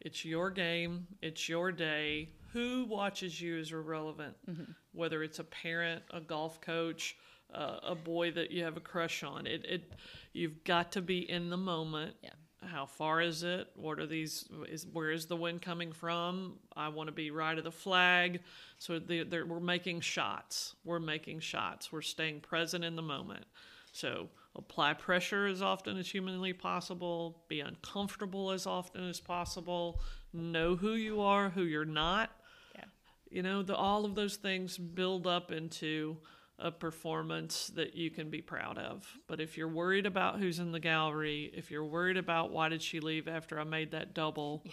It's 0.00 0.24
your 0.24 0.50
game, 0.50 1.06
it's 1.22 1.48
your 1.48 1.72
day 1.72 2.30
who 2.52 2.86
watches 2.86 3.40
you 3.40 3.58
is 3.58 3.72
irrelevant. 3.72 4.34
Mm-hmm. 4.48 4.72
Whether 4.92 5.22
it's 5.22 5.38
a 5.38 5.44
parent, 5.44 6.02
a 6.10 6.20
golf 6.20 6.60
coach, 6.60 7.16
uh, 7.52 7.78
a 7.82 7.94
boy 7.94 8.30
that 8.32 8.50
you 8.50 8.64
have 8.64 8.76
a 8.76 8.80
crush 8.80 9.22
on, 9.22 9.46
it, 9.46 9.64
it 9.64 9.92
you've 10.32 10.64
got 10.64 10.92
to 10.92 11.02
be 11.02 11.28
in 11.30 11.50
the 11.50 11.56
moment. 11.56 12.14
Yeah. 12.22 12.30
How 12.64 12.86
far 12.86 13.20
is 13.20 13.42
it? 13.44 13.68
What 13.76 14.00
are 14.00 14.06
these? 14.06 14.48
Is 14.68 14.86
where 14.92 15.10
is 15.12 15.26
the 15.26 15.36
wind 15.36 15.62
coming 15.62 15.92
from? 15.92 16.54
I 16.74 16.88
want 16.88 17.06
to 17.08 17.12
be 17.12 17.30
right 17.30 17.56
of 17.56 17.62
the 17.64 17.70
flag. 17.70 18.40
So 18.78 18.98
we're 19.08 19.60
making 19.60 20.00
shots. 20.00 20.74
We're 20.84 20.98
making 20.98 21.40
shots. 21.40 21.92
We're 21.92 22.02
staying 22.02 22.40
present 22.40 22.82
in 22.82 22.96
the 22.96 23.02
moment. 23.02 23.44
So 23.92 24.28
apply 24.56 24.94
pressure 24.94 25.46
as 25.46 25.62
often 25.62 25.96
as 25.96 26.08
humanly 26.10 26.52
possible. 26.54 27.44
Be 27.48 27.60
uncomfortable 27.60 28.50
as 28.50 28.66
often 28.66 29.08
as 29.08 29.20
possible. 29.20 30.00
Know 30.32 30.76
who 30.76 30.94
you 30.94 31.20
are, 31.20 31.50
who 31.50 31.62
you're 31.62 31.84
not 31.84 32.30
Yeah. 32.74 32.84
you 33.30 33.42
know, 33.42 33.62
the, 33.62 33.76
all 33.76 34.04
of 34.04 34.14
those 34.14 34.36
things 34.36 34.76
build 34.76 35.26
up 35.26 35.52
into 35.52 36.16
a 36.58 36.70
performance 36.70 37.68
that 37.74 37.94
you 37.94 38.10
can 38.10 38.30
be 38.30 38.40
proud 38.40 38.78
of. 38.78 39.06
But 39.26 39.40
if 39.40 39.58
you're 39.58 39.68
worried 39.68 40.06
about 40.06 40.38
who's 40.38 40.58
in 40.58 40.72
the 40.72 40.80
gallery, 40.80 41.50
if 41.54 41.70
you're 41.70 41.84
worried 41.84 42.16
about 42.16 42.50
why 42.50 42.68
did 42.68 42.82
she 42.82 43.00
leave 43.00 43.28
after 43.28 43.60
I 43.60 43.64
made 43.64 43.90
that 43.90 44.14
double, 44.14 44.62
yeah. 44.64 44.72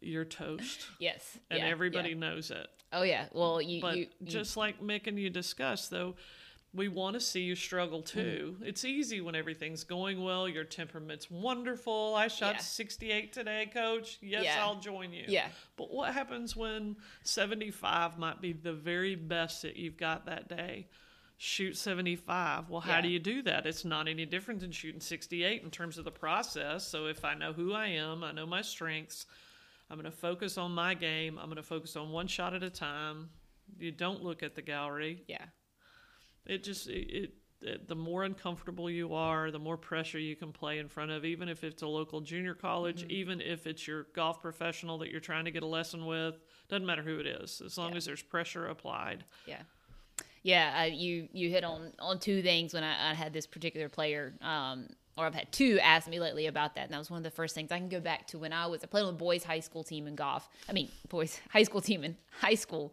you're 0.00 0.24
toast. 0.24 0.86
Yes. 0.98 1.38
And 1.50 1.60
yeah, 1.60 1.66
everybody 1.66 2.10
yeah. 2.10 2.16
knows 2.16 2.50
it. 2.50 2.68
Oh 2.92 3.02
yeah. 3.02 3.26
Well, 3.32 3.60
you 3.60 3.80
But 3.80 3.96
you, 3.96 4.06
you, 4.20 4.26
just 4.26 4.56
like 4.56 4.80
Mick 4.80 5.06
and 5.06 5.18
you 5.18 5.30
discussed 5.30 5.90
though, 5.90 6.14
we 6.74 6.88
want 6.88 7.14
to 7.14 7.20
see 7.20 7.42
you 7.42 7.54
struggle 7.54 8.02
mm-hmm. 8.02 8.18
too. 8.18 8.56
Mm. 8.60 8.66
It's 8.66 8.84
easy 8.84 9.20
when 9.20 9.34
everything's 9.34 9.84
going 9.84 10.22
well. 10.22 10.48
Your 10.48 10.64
temperament's 10.64 11.30
wonderful. 11.30 12.14
I 12.16 12.28
shot 12.28 12.54
yeah. 12.54 12.60
68 12.60 13.32
today, 13.32 13.70
coach. 13.72 14.18
Yes, 14.20 14.44
yeah. 14.44 14.64
I'll 14.64 14.80
join 14.80 15.12
you. 15.12 15.24
Yeah. 15.28 15.48
But 15.76 15.92
what 15.92 16.14
happens 16.14 16.56
when 16.56 16.96
75 17.24 18.18
might 18.18 18.40
be 18.40 18.52
the 18.52 18.72
very 18.72 19.14
best 19.14 19.62
that 19.62 19.76
you've 19.76 19.96
got 19.96 20.26
that 20.26 20.48
day? 20.48 20.86
shoot 21.42 21.76
75. 21.76 22.70
Well, 22.70 22.80
how 22.80 22.96
Yeah. 22.96 23.00
do 23.00 23.08
you 23.08 23.18
do 23.18 23.42
that? 23.42 23.66
It's 23.66 23.84
not 23.84 24.06
any 24.06 24.24
different 24.24 24.60
than 24.60 24.70
shooting 24.70 25.00
68 25.00 25.64
in 25.64 25.72
terms 25.72 25.98
of 25.98 26.04
the 26.04 26.12
process. 26.12 26.86
So 26.86 27.06
if 27.06 27.24
I 27.24 27.34
know 27.34 27.52
who 27.52 27.72
I 27.72 27.88
am, 27.88 28.22
I 28.22 28.30
know 28.30 28.46
my 28.46 28.62
strengths, 28.62 29.26
I'm 29.90 29.96
going 29.96 30.10
to 30.10 30.16
focus 30.16 30.56
on 30.56 30.70
my 30.70 30.94
game. 30.94 31.38
I'm 31.38 31.46
going 31.46 31.56
to 31.56 31.64
focus 31.64 31.96
on 31.96 32.12
one 32.12 32.28
shot 32.28 32.54
at 32.54 32.62
a 32.62 32.70
time. 32.70 33.30
You 33.76 33.90
don't 33.90 34.22
look 34.22 34.44
at 34.44 34.54
the 34.54 34.62
gallery. 34.62 35.24
Yeah. 35.26 35.46
It 36.46 36.62
just 36.64 36.88
it, 36.88 37.32
it, 37.60 37.88
the 37.88 37.94
more 37.94 38.24
uncomfortable 38.24 38.90
you 38.90 39.14
are, 39.14 39.50
the 39.50 39.58
more 39.58 39.76
pressure 39.76 40.18
you 40.18 40.34
can 40.34 40.52
play 40.52 40.78
in 40.78 40.88
front 40.88 41.10
of 41.12 41.24
even 41.24 41.48
if 41.48 41.62
it's 41.62 41.82
a 41.82 41.86
local 41.86 42.20
junior 42.20 42.54
college, 42.54 43.04
even 43.08 43.40
if 43.40 43.66
it's 43.66 43.86
your 43.86 44.08
golf 44.14 44.42
professional 44.42 44.98
that 44.98 45.10
you're 45.10 45.20
trying 45.20 45.44
to 45.44 45.50
get 45.52 45.62
a 45.62 45.66
lesson 45.66 46.04
with, 46.06 46.40
doesn't 46.68 46.86
matter 46.86 47.02
who 47.02 47.18
it 47.20 47.26
is. 47.26 47.62
As 47.64 47.78
long 47.78 47.90
Yeah. 47.92 47.96
as 47.98 48.04
there's 48.04 48.22
pressure 48.22 48.66
applied. 48.66 49.24
Yeah. 49.46 49.62
Yeah, 50.44 50.80
uh, 50.82 50.84
you 50.92 51.28
you 51.32 51.50
hit 51.50 51.62
on 51.62 51.92
on 52.00 52.18
two 52.18 52.42
things 52.42 52.74
when 52.74 52.82
I, 52.82 53.12
I 53.12 53.14
had 53.14 53.32
this 53.32 53.46
particular 53.46 53.88
player, 53.88 54.34
um, 54.40 54.88
or 55.16 55.26
I've 55.26 55.34
had 55.34 55.52
two 55.52 55.78
ask 55.82 56.08
me 56.08 56.20
lately 56.20 56.46
about 56.46 56.74
that, 56.74 56.84
and 56.84 56.92
that 56.92 56.98
was 56.98 57.10
one 57.10 57.18
of 57.18 57.24
the 57.24 57.30
first 57.30 57.54
things 57.54 57.70
I 57.70 57.78
can 57.78 57.88
go 57.88 58.00
back 58.00 58.26
to 58.28 58.38
when 58.38 58.52
I 58.52 58.66
was 58.66 58.82
I 58.82 58.86
played 58.86 59.02
on 59.02 59.14
the 59.14 59.18
boys' 59.18 59.44
high 59.44 59.60
school 59.60 59.84
team 59.84 60.06
in 60.06 60.14
golf. 60.14 60.48
I 60.68 60.72
mean, 60.72 60.88
boys' 61.08 61.38
high 61.50 61.64
school 61.64 61.80
team 61.80 62.04
in 62.04 62.16
high 62.40 62.54
school. 62.54 62.92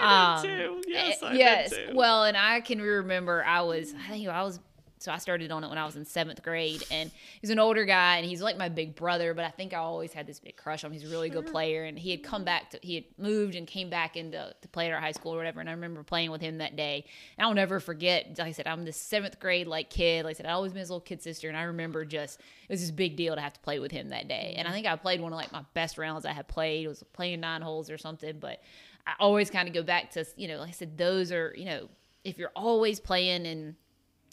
I 0.00 0.40
did 0.42 0.48
too. 0.48 0.82
Yes, 0.86 1.22
eh, 1.22 1.26
I 1.26 1.30
did 1.30 1.38
yes. 1.38 1.70
too. 1.70 1.90
Well, 1.94 2.24
and 2.24 2.36
I 2.36 2.60
can 2.60 2.80
remember 2.80 3.44
I 3.44 3.62
was 3.62 3.94
I 3.94 4.10
think 4.10 4.28
I 4.28 4.42
was 4.42 4.60
so 4.98 5.12
I 5.12 5.18
started 5.18 5.50
on 5.50 5.64
it 5.64 5.68
when 5.68 5.78
I 5.78 5.84
was 5.84 5.96
in 5.96 6.04
seventh 6.04 6.42
grade, 6.42 6.84
and 6.90 7.10
he's 7.40 7.50
an 7.50 7.58
older 7.58 7.84
guy, 7.84 8.16
and 8.16 8.26
he's 8.26 8.42
like 8.42 8.56
my 8.56 8.68
big 8.68 8.94
brother. 8.94 9.34
But 9.34 9.44
I 9.44 9.50
think 9.50 9.72
I 9.72 9.78
always 9.78 10.12
had 10.12 10.26
this 10.26 10.40
big 10.40 10.56
crush 10.56 10.84
on 10.84 10.90
him. 10.90 10.98
He's 10.98 11.08
a 11.08 11.12
really 11.12 11.30
good 11.30 11.46
player, 11.46 11.84
and 11.84 11.98
he 11.98 12.10
had 12.10 12.22
come 12.22 12.44
back 12.44 12.70
to 12.70 12.78
he 12.82 12.94
had 12.96 13.04
moved 13.16 13.54
and 13.54 13.66
came 13.66 13.90
back 13.90 14.16
into 14.16 14.54
to 14.60 14.68
play 14.68 14.86
at 14.86 14.92
our 14.92 15.00
high 15.00 15.12
school 15.12 15.34
or 15.34 15.36
whatever. 15.36 15.60
And 15.60 15.68
I 15.68 15.72
remember 15.72 16.02
playing 16.02 16.30
with 16.30 16.40
him 16.40 16.58
that 16.58 16.76
day, 16.76 17.04
and 17.36 17.46
I'll 17.46 17.54
never 17.54 17.80
forget. 17.80 18.36
Like 18.38 18.48
I 18.48 18.52
said, 18.52 18.66
I'm 18.66 18.84
this 18.84 18.96
seventh 18.96 19.40
grade 19.40 19.66
like 19.66 19.90
kid. 19.90 20.24
Like 20.24 20.36
I 20.36 20.38
said, 20.38 20.46
I 20.46 20.52
always 20.52 20.72
been 20.72 20.80
his 20.80 20.90
little 20.90 21.00
kid 21.00 21.22
sister, 21.22 21.48
and 21.48 21.56
I 21.56 21.62
remember 21.62 22.04
just 22.04 22.40
it 22.40 22.72
was 22.72 22.80
this 22.80 22.90
big 22.90 23.16
deal 23.16 23.34
to 23.34 23.40
have 23.40 23.52
to 23.54 23.60
play 23.60 23.78
with 23.78 23.92
him 23.92 24.10
that 24.10 24.28
day. 24.28 24.54
And 24.56 24.66
I 24.66 24.70
mm-hmm. 24.70 24.74
think 24.74 24.86
I 24.86 24.96
played 24.96 25.20
one 25.20 25.32
of 25.32 25.38
like 25.38 25.52
my 25.52 25.64
best 25.74 25.98
rounds 25.98 26.24
I 26.24 26.32
had 26.32 26.48
played. 26.48 26.84
It 26.84 26.88
was 26.88 27.02
playing 27.12 27.40
nine 27.40 27.62
holes 27.62 27.90
or 27.90 27.98
something, 27.98 28.38
but 28.38 28.62
I 29.06 29.14
always 29.20 29.50
kind 29.50 29.68
of 29.68 29.74
go 29.74 29.82
back 29.82 30.10
to 30.12 30.26
you 30.36 30.48
know, 30.48 30.58
like 30.58 30.68
I 30.68 30.72
said, 30.72 30.98
those 30.98 31.32
are 31.32 31.54
you 31.56 31.64
know, 31.64 31.88
if 32.24 32.38
you're 32.38 32.52
always 32.54 33.00
playing 33.00 33.46
and 33.46 33.74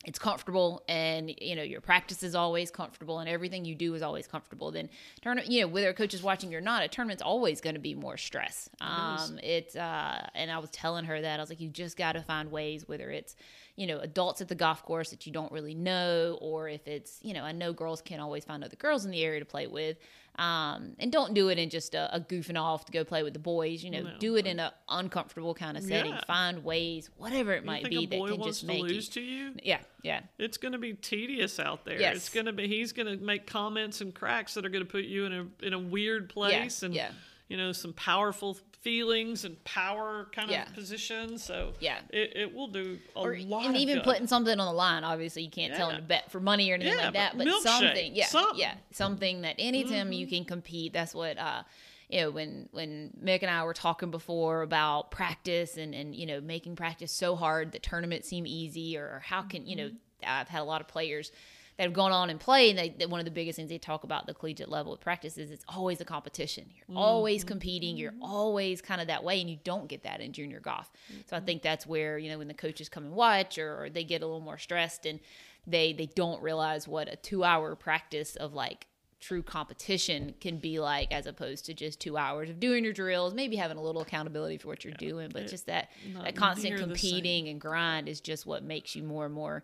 it's 0.06 0.20
comfortable 0.20 0.84
and 0.88 1.34
you 1.42 1.56
know 1.56 1.64
your 1.64 1.82
practice 1.82 2.24
is 2.24 2.36
always 2.36 2.72
comfortable 2.72 3.20
and 3.20 3.28
everything 3.28 3.66
you 3.66 3.76
do 3.76 3.94
is 3.96 4.02
always 4.02 4.28
comfortable 4.28 4.72
then 4.72 4.90
tournament 5.22 5.52
you 5.52 5.62
know 5.62 5.68
whether 5.68 5.90
a 5.90 5.94
coach 5.94 6.14
is 6.14 6.24
watching 6.24 6.52
you 6.52 6.58
or 6.58 6.62
not 6.62 6.84
a 6.84 6.88
tournament's 6.88 7.24
always 7.24 7.60
going 7.62 7.76
to 7.76 7.82
be 7.82 7.96
more 7.96 8.18
stress. 8.18 8.70
Um 8.82 9.40
it's 9.44 9.76
uh 9.76 10.28
and 10.36 10.52
i 10.52 10.58
was 10.60 10.70
telling 10.70 11.06
her 11.06 11.20
that 11.20 11.40
i 11.40 11.44
was 11.44 11.50
like 11.50 11.60
you 11.60 11.70
just 11.70 11.98
got 11.98 12.14
to 12.14 12.22
find 12.22 12.52
ways 12.52 12.88
whether 12.88 13.10
it's 13.10 13.36
you 13.76 13.88
know 13.88 14.00
adults 14.00 14.42
at 14.42 14.48
the 14.48 14.56
golf 14.56 14.84
course 14.84 15.10
that 15.10 15.26
you 15.26 15.34
don't 15.34 15.52
really 15.52 15.76
know 15.76 16.38
or 16.42 16.70
if 16.70 16.88
it's 16.88 17.20
you 17.22 17.34
know 17.34 17.44
i 17.44 17.52
know 17.52 17.74
girls 17.74 18.02
can't 18.02 18.22
always 18.22 18.46
find 18.46 18.64
other 18.64 18.76
girls 18.76 19.06
in 19.06 19.12
the 19.12 19.24
area 19.24 19.40
to 19.40 19.46
play 19.46 19.68
with 19.68 19.98
um 20.38 20.96
and 21.00 21.12
don't 21.12 21.34
do 21.34 21.48
it 21.50 21.58
in 21.58 21.70
just 21.70 21.96
a, 21.96 22.14
a 22.16 22.20
goofing 22.20 22.60
off 22.60 22.86
to 22.86 22.92
go 22.92 23.04
play 23.06 23.24
with 23.24 23.34
the 23.34 23.40
boys 23.40 23.84
you 23.84 23.90
know 23.90 24.02
No. 24.02 24.12
do 24.20 24.36
it 24.36 24.46
in 24.46 24.60
an 24.60 24.72
uncomfortable 24.90 25.54
kind 25.54 25.78
of 25.78 25.84
setting 25.84 26.12
Yeah. 26.14 26.22
find 26.28 26.64
ways 26.64 27.10
whatever 27.18 27.54
it 27.54 27.62
You 27.62 27.66
might 27.68 27.90
be 27.90 28.06
that 28.06 28.18
can 28.28 28.44
just 28.44 28.62
to 28.62 28.68
make 28.68 28.82
lose 28.82 29.08
you 29.08 29.14
to 29.14 29.22
you? 29.22 29.52
yeah 29.64 29.80
yeah 30.04 30.22
It's 30.38 30.58
going 30.58 30.74
to 30.74 30.78
be 30.78 30.94
tedious 30.94 31.60
out 31.60 31.86
there. 31.86 32.00
Yes. 32.00 32.18
It's 32.18 32.30
going 32.30 32.46
to 32.48 32.54
be. 32.54 32.68
He's 32.68 32.92
going 32.92 33.08
to 33.08 33.24
make 33.24 33.48
comments 33.48 34.02
and 34.02 34.14
cracks 34.14 34.54
that 34.54 34.66
are 34.66 34.70
going 34.70 34.84
to 34.86 34.90
put 34.92 35.06
you 35.06 35.26
in 35.26 35.34
a 35.34 35.66
in 35.66 35.74
a 35.74 35.80
weird 35.80 36.30
place 36.30 36.84
and 36.84 36.94
yeah. 36.94 37.10
You 37.48 37.58
know 37.58 37.72
some 37.72 37.94
powerful 37.94 38.58
feelings 38.82 39.46
and 39.46 39.62
power 39.64 40.28
kind 40.32 40.50
Yeah. 40.52 40.68
of 40.68 40.74
positions. 40.76 41.44
So 41.44 41.74
Yeah. 41.80 41.98
it, 42.12 42.34
it 42.36 42.54
will 42.54 42.68
do 42.68 43.00
a 43.16 43.20
or 43.20 43.38
lot. 43.40 43.66
and 43.66 43.76
even 43.78 43.96
good. 43.98 44.04
putting 44.04 44.28
something 44.28 44.60
on 44.60 44.68
the 44.68 44.74
line. 44.74 45.04
Obviously, 45.04 45.42
you 45.44 45.50
can't 45.50 45.74
tell 45.74 45.88
Yeah. 45.88 45.94
them 45.96 46.02
to 46.04 46.08
bet 46.08 46.32
for 46.32 46.40
money 46.40 46.70
or 46.70 46.76
anything 46.76 46.94
Yeah, 46.94 47.06
like 47.06 47.14
that. 47.14 47.38
but 47.38 47.46
But 47.48 47.62
something, 47.64 48.16
yeah, 48.16 48.28
something. 48.28 48.52
Mm-hmm. 48.52 48.60
yeah, 48.60 48.76
something 48.92 49.42
that 49.42 49.56
anytime 49.58 50.12
you 50.12 50.28
can 50.28 50.46
compete. 50.46 50.94
That's 50.94 51.16
what 51.16 51.38
uh, 51.40 51.64
you 52.10 52.22
know. 52.22 52.30
When 52.32 52.70
when 52.72 53.12
Mick 53.24 53.42
and 53.42 53.50
I 53.50 53.64
were 53.64 53.74
talking 53.74 54.12
before 54.12 54.62
about 54.62 55.10
practice 55.10 55.78
and 55.78 55.96
and 55.96 56.14
you 56.16 56.28
know 56.28 56.40
making 56.42 56.76
practice 56.76 57.12
so 57.12 57.36
hard 57.36 57.72
that 57.72 57.82
tournaments 57.82 58.28
seem 58.30 58.46
easy, 58.46 58.98
or, 58.98 59.06
or 59.06 59.24
how 59.26 59.42
can 59.42 59.66
you 59.66 59.76
know? 59.76 59.88
Mm-hmm. 59.88 59.96
I've 60.28 60.48
had 60.48 60.62
a 60.62 60.64
lot 60.64 60.82
of 60.82 60.88
players 60.88 61.32
that 61.78 61.84
have 61.84 61.94
gone 61.94 62.12
on 62.12 62.30
and 62.30 62.40
played. 62.40 62.78
And 62.78 63.00
they, 63.00 63.06
one 63.06 63.20
of 63.20 63.26
the 63.26 63.32
biggest 63.32 63.58
things 63.58 63.70
they 63.70 63.78
talk 63.78 64.04
about 64.04 64.28
the 64.28 64.34
collegiate 64.34 64.70
level 64.70 64.94
of 64.94 65.02
practice 65.02 65.38
is 65.38 65.52
it's 65.52 65.66
always 65.68 66.00
a 66.02 66.06
competition. 66.06 66.66
You're 66.76 66.98
always 66.98 67.42
Mm-hmm. 67.42 67.48
competing. 67.50 67.98
You're 67.98 68.14
always 68.22 68.82
kind 68.82 69.02
of 69.02 69.08
that 69.08 69.24
way, 69.24 69.42
and 69.42 69.50
you 69.50 69.58
don't 69.64 69.88
get 69.88 70.04
that 70.04 70.22
in 70.22 70.32
junior 70.32 70.60
golf. 70.60 70.90
So 71.30 71.36
I 71.36 71.40
Mm-hmm. 71.40 71.46
think 71.46 71.62
that's 71.64 71.86
where 71.86 72.18
you 72.18 72.30
know 72.30 72.38
when 72.38 72.48
the 72.48 72.54
coaches 72.54 72.90
come 72.90 73.04
and 73.06 73.14
watch, 73.14 73.58
or, 73.58 73.84
or 73.84 73.90
they 73.90 74.04
get 74.04 74.22
a 74.22 74.26
little 74.26 74.42
more 74.42 74.58
stressed, 74.58 75.06
and 75.06 75.20
they 75.68 75.94
they 75.94 76.06
don't 76.06 76.42
realize 76.42 76.88
what 76.88 77.12
a 77.12 77.16
two 77.16 77.44
hour 77.44 77.76
practice 77.76 78.36
of 78.36 78.54
like 78.54 78.88
true 79.22 79.42
competition 79.42 80.36
can 80.40 80.58
be 80.58 80.78
like 80.80 81.12
as 81.12 81.26
opposed 81.26 81.66
to 81.66 81.74
just 81.74 82.00
two 82.00 82.16
hours 82.16 82.48
of 82.50 82.60
doing 82.60 82.84
your 82.84 82.94
drills 82.94 83.34
maybe 83.34 83.56
having 83.56 83.78
a 83.78 83.82
little 83.82 84.02
accountability 84.02 84.58
for 84.58 84.68
what 84.68 84.84
you're 84.84 84.94
doing 84.94 85.30
but 85.34 85.48
just 85.48 85.66
that 85.66 85.90
that 86.22 86.36
constant 86.36 86.70
near 86.76 86.78
the 86.78 86.82
same. 86.82 86.90
competing 86.90 87.48
and 87.48 87.60
grind 87.60 88.08
is 88.08 88.20
just 88.22 88.46
what 88.46 88.62
makes 88.64 88.96
you 88.96 89.02
more 89.02 89.26
and 89.26 89.34
more 89.34 89.64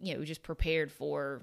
you 0.00 0.14
know 0.16 0.24
just 0.24 0.42
prepared 0.42 0.90
for 0.92 1.42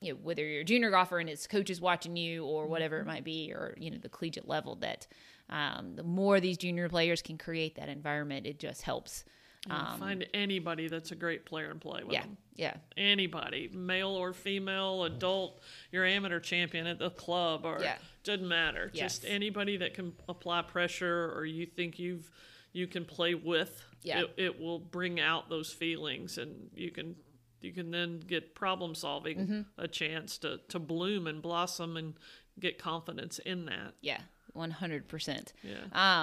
you 0.00 0.12
know 0.12 0.18
whether 0.22 0.44
you're 0.44 0.62
a 0.62 0.64
junior 0.64 0.90
golfer 0.90 1.18
and 1.18 1.28
it's 1.28 1.46
coaches 1.46 1.80
watching 1.80 2.16
you 2.16 2.44
or 2.44 2.66
whatever 2.66 2.98
Mm-hmm. 3.00 3.08
it 3.08 3.12
might 3.12 3.24
be 3.24 3.52
or 3.52 3.74
you 3.78 3.90
know 3.90 3.98
the 3.98 4.08
collegiate 4.08 4.48
level 4.48 4.76
that 4.76 5.06
um, 5.50 5.96
the 5.96 6.02
more 6.04 6.38
these 6.40 6.56
junior 6.56 6.88
players 6.88 7.20
can 7.22 7.36
create 7.36 7.74
that 7.76 7.88
environment 7.88 8.46
it 8.46 8.58
just 8.58 8.82
helps 8.82 9.24
You 9.68 9.74
find 9.98 10.24
anybody 10.32 10.88
that's 10.88 11.10
a 11.12 11.16
great 11.16 11.44
player 11.44 11.70
and 11.70 11.80
play 11.80 12.02
with 12.02 12.08
um, 12.08 12.12
yeah 12.14 12.20
them. 12.22 12.36
yeah 12.54 12.74
Anybody, 12.96 13.68
male 13.74 14.08
or 14.10 14.32
female, 14.32 15.04
adult, 15.04 15.60
your 15.92 16.04
amateur 16.06 16.40
champion 16.40 16.86
at 16.86 16.98
the 16.98 17.10
club, 17.10 17.64
or 17.66 17.78
Yeah. 17.82 17.96
doesn't 18.24 18.46
matter. 18.48 18.90
Just 18.94 19.24
anybody 19.26 19.76
that 19.78 19.92
can 19.94 20.12
apply 20.28 20.62
pressure, 20.62 21.30
or 21.34 21.44
you 21.44 21.66
think 21.66 21.98
you've 21.98 22.30
you 22.72 22.86
can 22.86 23.04
play 23.04 23.34
with. 23.34 23.82
Yeah. 24.02 24.20
It, 24.20 24.34
it 24.36 24.60
will 24.60 24.78
bring 24.78 25.20
out 25.20 25.48
those 25.50 25.72
feelings, 25.72 26.38
and 26.38 26.70
you 26.74 26.90
can 26.90 27.16
you 27.60 27.72
can 27.72 27.90
then 27.90 28.20
get 28.20 28.54
problem 28.54 28.94
solving 28.94 29.38
Mm-hmm. 29.38 29.60
a 29.78 29.88
chance 29.88 30.38
to 30.38 30.58
to 30.68 30.78
bloom 30.78 31.26
and 31.26 31.42
blossom 31.42 31.96
and 31.96 32.14
get 32.58 32.78
confidence 32.78 33.38
in 33.38 33.66
that. 33.66 33.94
yeah 34.00 34.20
100% 34.56 35.52
Yeah. 35.62 35.76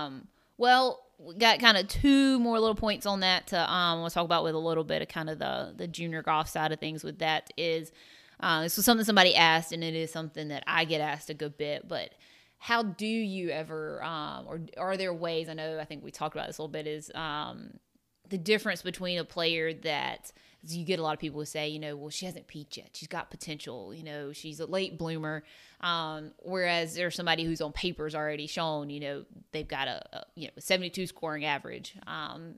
Um, 0.05 0.27
well, 0.57 1.03
we 1.19 1.35
got 1.35 1.59
kind 1.59 1.77
of 1.77 1.87
two 1.87 2.39
more 2.39 2.59
little 2.59 2.75
points 2.75 3.05
on 3.05 3.19
that 3.21 3.47
to 3.47 3.71
um, 3.71 4.01
we'll 4.01 4.09
talk 4.09 4.25
about 4.25 4.43
with 4.43 4.55
a 4.55 4.59
little 4.59 4.83
bit 4.83 5.01
of 5.01 5.07
kind 5.07 5.29
of 5.29 5.39
the 5.39 5.73
the 5.75 5.87
junior 5.87 6.21
golf 6.23 6.47
side 6.49 6.71
of 6.71 6.79
things. 6.79 7.03
With 7.03 7.19
that 7.19 7.51
is 7.57 7.91
uh, 8.39 8.61
this 8.63 8.75
was 8.75 8.85
something 8.85 9.05
somebody 9.05 9.33
asked, 9.35 9.71
and 9.71 9.83
it 9.83 9.95
is 9.95 10.11
something 10.11 10.47
that 10.49 10.63
I 10.67 10.85
get 10.85 11.01
asked 11.01 11.29
a 11.29 11.33
good 11.33 11.57
bit. 11.57 11.87
But 11.87 12.11
how 12.59 12.81
do 12.83 13.05
you 13.07 13.49
ever, 13.49 14.03
um, 14.03 14.45
or 14.47 14.61
are 14.77 14.97
there 14.97 15.13
ways? 15.13 15.47
I 15.49 15.53
know 15.53 15.79
I 15.79 15.85
think 15.85 16.03
we 16.03 16.11
talked 16.11 16.35
about 16.35 16.47
this 16.47 16.57
a 16.57 16.61
little 16.61 16.71
bit. 16.71 16.85
Is 16.87 17.11
um, 17.15 17.73
the 18.29 18.37
difference 18.37 18.81
between 18.81 19.17
a 19.19 19.23
player 19.25 19.73
that 19.73 20.31
you 20.75 20.85
get 20.85 20.99
a 20.99 21.03
lot 21.03 21.13
of 21.13 21.19
people 21.19 21.39
who 21.39 21.45
say, 21.45 21.69
you 21.69 21.79
know, 21.79 21.95
well, 21.95 22.09
she 22.09 22.25
hasn't 22.25 22.47
peaked 22.47 22.77
yet. 22.77 22.89
She's 22.93 23.07
got 23.07 23.29
potential. 23.29 23.93
You 23.93 24.03
know, 24.03 24.33
she's 24.33 24.59
a 24.59 24.65
late 24.65 24.97
bloomer. 24.97 25.43
Um, 25.81 26.31
whereas 26.39 26.95
there's 26.95 27.15
somebody 27.15 27.43
who's 27.43 27.61
on 27.61 27.71
paper's 27.71 28.15
already 28.15 28.47
shown, 28.47 28.89
you 28.89 28.99
know, 28.99 29.25
they've 29.51 29.67
got 29.67 29.87
a, 29.87 30.17
a 30.17 30.23
you 30.35 30.47
know 30.47 30.53
a 30.57 30.61
72 30.61 31.07
scoring 31.07 31.45
average. 31.45 31.95
Um, 32.07 32.55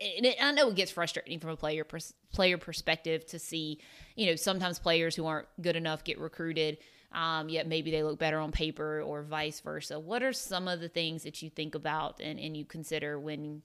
and 0.00 0.24
it, 0.24 0.36
I 0.40 0.52
know 0.52 0.68
it 0.68 0.76
gets 0.76 0.90
frustrating 0.90 1.40
from 1.40 1.50
a 1.50 1.56
player 1.56 1.84
pers- 1.84 2.14
player 2.32 2.56
perspective 2.58 3.26
to 3.26 3.38
see, 3.38 3.80
you 4.16 4.26
know, 4.26 4.36
sometimes 4.36 4.78
players 4.78 5.14
who 5.14 5.26
aren't 5.26 5.48
good 5.60 5.76
enough 5.76 6.04
get 6.04 6.18
recruited. 6.18 6.78
Um, 7.12 7.48
yet 7.48 7.66
maybe 7.66 7.90
they 7.90 8.04
look 8.04 8.20
better 8.20 8.38
on 8.38 8.52
paper 8.52 9.02
or 9.02 9.22
vice 9.22 9.60
versa. 9.60 9.98
What 9.98 10.22
are 10.22 10.32
some 10.32 10.68
of 10.68 10.80
the 10.80 10.88
things 10.88 11.24
that 11.24 11.42
you 11.42 11.50
think 11.50 11.74
about 11.74 12.20
and, 12.20 12.38
and 12.38 12.56
you 12.56 12.64
consider 12.64 13.18
when 13.18 13.62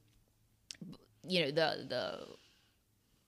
you 1.27 1.45
know 1.45 1.51
the 1.51 1.85
the 1.87 2.19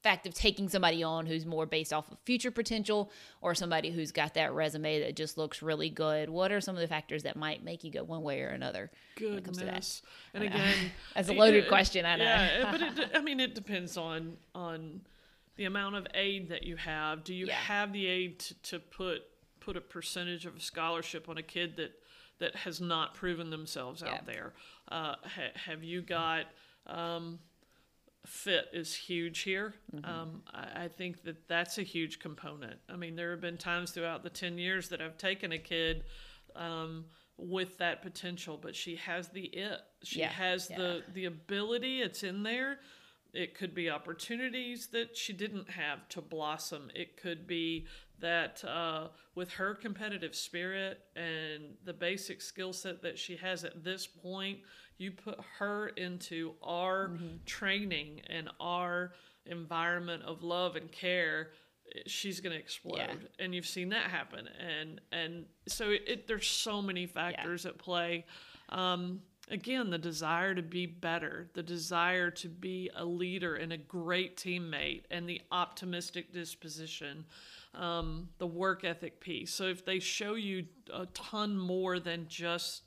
fact 0.07 0.25
of 0.27 0.33
taking 0.33 0.69
somebody 0.69 1.03
on 1.03 1.25
who's 1.25 1.45
more 1.45 1.65
based 1.65 1.91
off 1.91 2.09
of 2.11 2.17
future 2.25 2.49
potential 2.51 3.11
or 3.41 3.53
somebody 3.53 3.89
who's 3.91 4.11
got 4.11 4.33
that 4.35 4.53
resume 4.53 4.99
that 5.01 5.15
just 5.15 5.37
looks 5.37 5.61
really 5.61 5.89
good 5.89 6.29
what 6.29 6.51
are 6.51 6.61
some 6.61 6.75
of 6.75 6.81
the 6.81 6.87
factors 6.87 7.23
that 7.23 7.35
might 7.35 7.63
make 7.63 7.83
you 7.83 7.91
go 7.91 8.03
one 8.03 8.23
way 8.23 8.41
or 8.41 8.47
another 8.49 8.89
when 9.19 9.33
it 9.37 9.43
comes 9.43 9.57
to 9.57 9.65
that 9.65 10.01
And 10.33 10.43
again, 10.43 10.73
That's 11.15 11.29
a 11.29 11.33
loaded 11.33 11.65
it- 11.65 11.67
question, 11.67 12.05
I 12.05 12.15
know. 12.15 12.23
Yeah, 12.23 12.71
but 12.71 12.81
it, 12.81 13.09
I 13.15 13.21
mean, 13.21 13.39
it 13.39 13.53
depends 13.55 13.97
on 13.97 14.37
on 14.55 15.01
the 15.57 15.65
amount 15.65 15.95
of 15.95 16.05
aid 16.13 16.49
that 16.49 16.63
you 16.63 16.75
have. 16.77 17.23
Do 17.23 17.33
you 17.33 17.47
Yeah. 17.47 17.55
have 17.55 17.91
the 17.91 18.05
aid 18.07 18.39
to, 18.39 18.53
to 18.69 18.79
put 18.79 19.23
put 19.59 19.75
a 19.75 19.81
percentage 19.81 20.45
of 20.45 20.55
a 20.55 20.59
scholarship 20.61 21.27
on 21.27 21.37
a 21.37 21.43
kid 21.43 21.75
that 21.77 21.91
that 22.39 22.55
has 22.55 22.79
not 22.79 23.13
proven 23.15 23.49
themselves 23.49 24.01
Yeah. 24.05 24.13
out 24.13 24.25
there? 24.25 24.53
Uh, 24.89 25.15
ha, 25.23 25.41
have 25.65 25.83
you 25.83 26.01
got 26.01 26.45
um, 26.85 27.39
fit 28.27 28.65
is 28.73 28.93
huge 28.93 29.39
here. 29.39 29.73
Mm-hmm. 29.95 30.05
Um, 30.09 30.41
I, 30.53 30.83
I 30.83 30.87
think 30.87 31.23
that 31.23 31.47
that's 31.47 31.77
a 31.77 31.83
huge 31.83 32.19
component. 32.19 32.79
I 32.89 32.95
mean, 32.95 33.15
there 33.15 33.31
have 33.31 33.41
been 33.41 33.57
times 33.57 33.91
throughout 33.91 34.23
the 34.23 34.29
10 34.29 34.57
years 34.57 34.89
that 34.89 35.01
I've 35.01 35.17
taken 35.17 35.51
a 35.51 35.57
kid 35.59 36.03
um, 36.55 37.05
with 37.37 37.77
that 37.77 38.01
potential, 38.01 38.59
but 38.61 38.75
she 38.75 38.95
has 38.97 39.29
the 39.29 39.45
it. 39.45 39.79
She 40.03 40.19
Yeah, 40.19 40.29
has 40.29 40.67
the, 40.67 41.03
the 41.13 41.25
ability, 41.25 42.01
it's 42.01 42.23
in 42.23 42.43
there. 42.43 42.79
it 43.33 43.53
could 43.55 43.75
be 43.75 43.89
opportunities 43.89 44.87
that 44.87 45.15
she 45.15 45.33
didn't 45.33 45.69
have 45.69 46.07
to 46.09 46.21
blossom. 46.21 46.89
It 46.95 47.17
could 47.21 47.45
be 47.45 47.85
that 48.19 48.63
uh, 48.65 49.09
with 49.35 49.51
her 49.51 49.75
competitive 49.75 50.33
spirit 50.33 51.01
and 51.15 51.75
the 51.85 51.93
basic 51.93 52.41
skill 52.41 52.73
set 52.73 53.03
that 53.03 53.19
she 53.19 53.35
has 53.35 53.63
at 53.63 53.83
this 53.83 54.07
point, 54.07 54.59
you 54.97 55.11
put 55.11 55.39
her 55.59 55.89
into 55.89 56.53
our 56.63 57.11
training 57.45 58.21
and 58.27 58.49
our 58.59 59.13
environment 59.45 60.23
of 60.23 60.43
love 60.43 60.75
and 60.75 60.91
care 60.91 61.49
she's 62.05 62.41
going 62.41 62.53
to 62.53 62.59
explode. 62.59 62.97
Yeah. 62.97 63.13
and 63.39 63.55
you've 63.55 63.65
seen 63.65 63.89
that 63.89 64.09
happen. 64.09 64.49
And 64.59 65.01
and 65.11 65.45
so 65.67 65.91
it, 65.91 66.03
it 66.07 66.27
there's 66.27 66.47
so 66.47 66.81
many 66.81 67.05
factors 67.05 67.65
at 67.65 67.77
play. 67.77 68.25
Um 68.69 69.21
again 69.49 69.89
the 69.89 69.97
desire 69.97 70.53
to 70.53 70.61
be 70.61 70.85
better 70.85 71.49
the 71.53 71.63
desire 71.63 72.29
to 72.29 72.49
be 72.49 72.89
a 72.97 73.05
leader 73.05 73.55
and 73.55 73.71
a 73.71 73.77
great 73.77 74.35
teammate 74.35 75.03
and 75.09 75.29
the 75.29 75.41
optimistic 75.53 76.33
disposition 76.33 77.23
um, 77.77 78.29
the 78.39 78.47
work 78.47 78.83
ethic 78.83 79.19
piece. 79.19 79.53
So 79.53 79.65
if 79.65 79.85
they 79.85 79.99
show 79.99 80.33
you 80.33 80.65
a 80.93 81.05
ton 81.07 81.57
more 81.57 81.99
than 81.99 82.25
just 82.27 82.83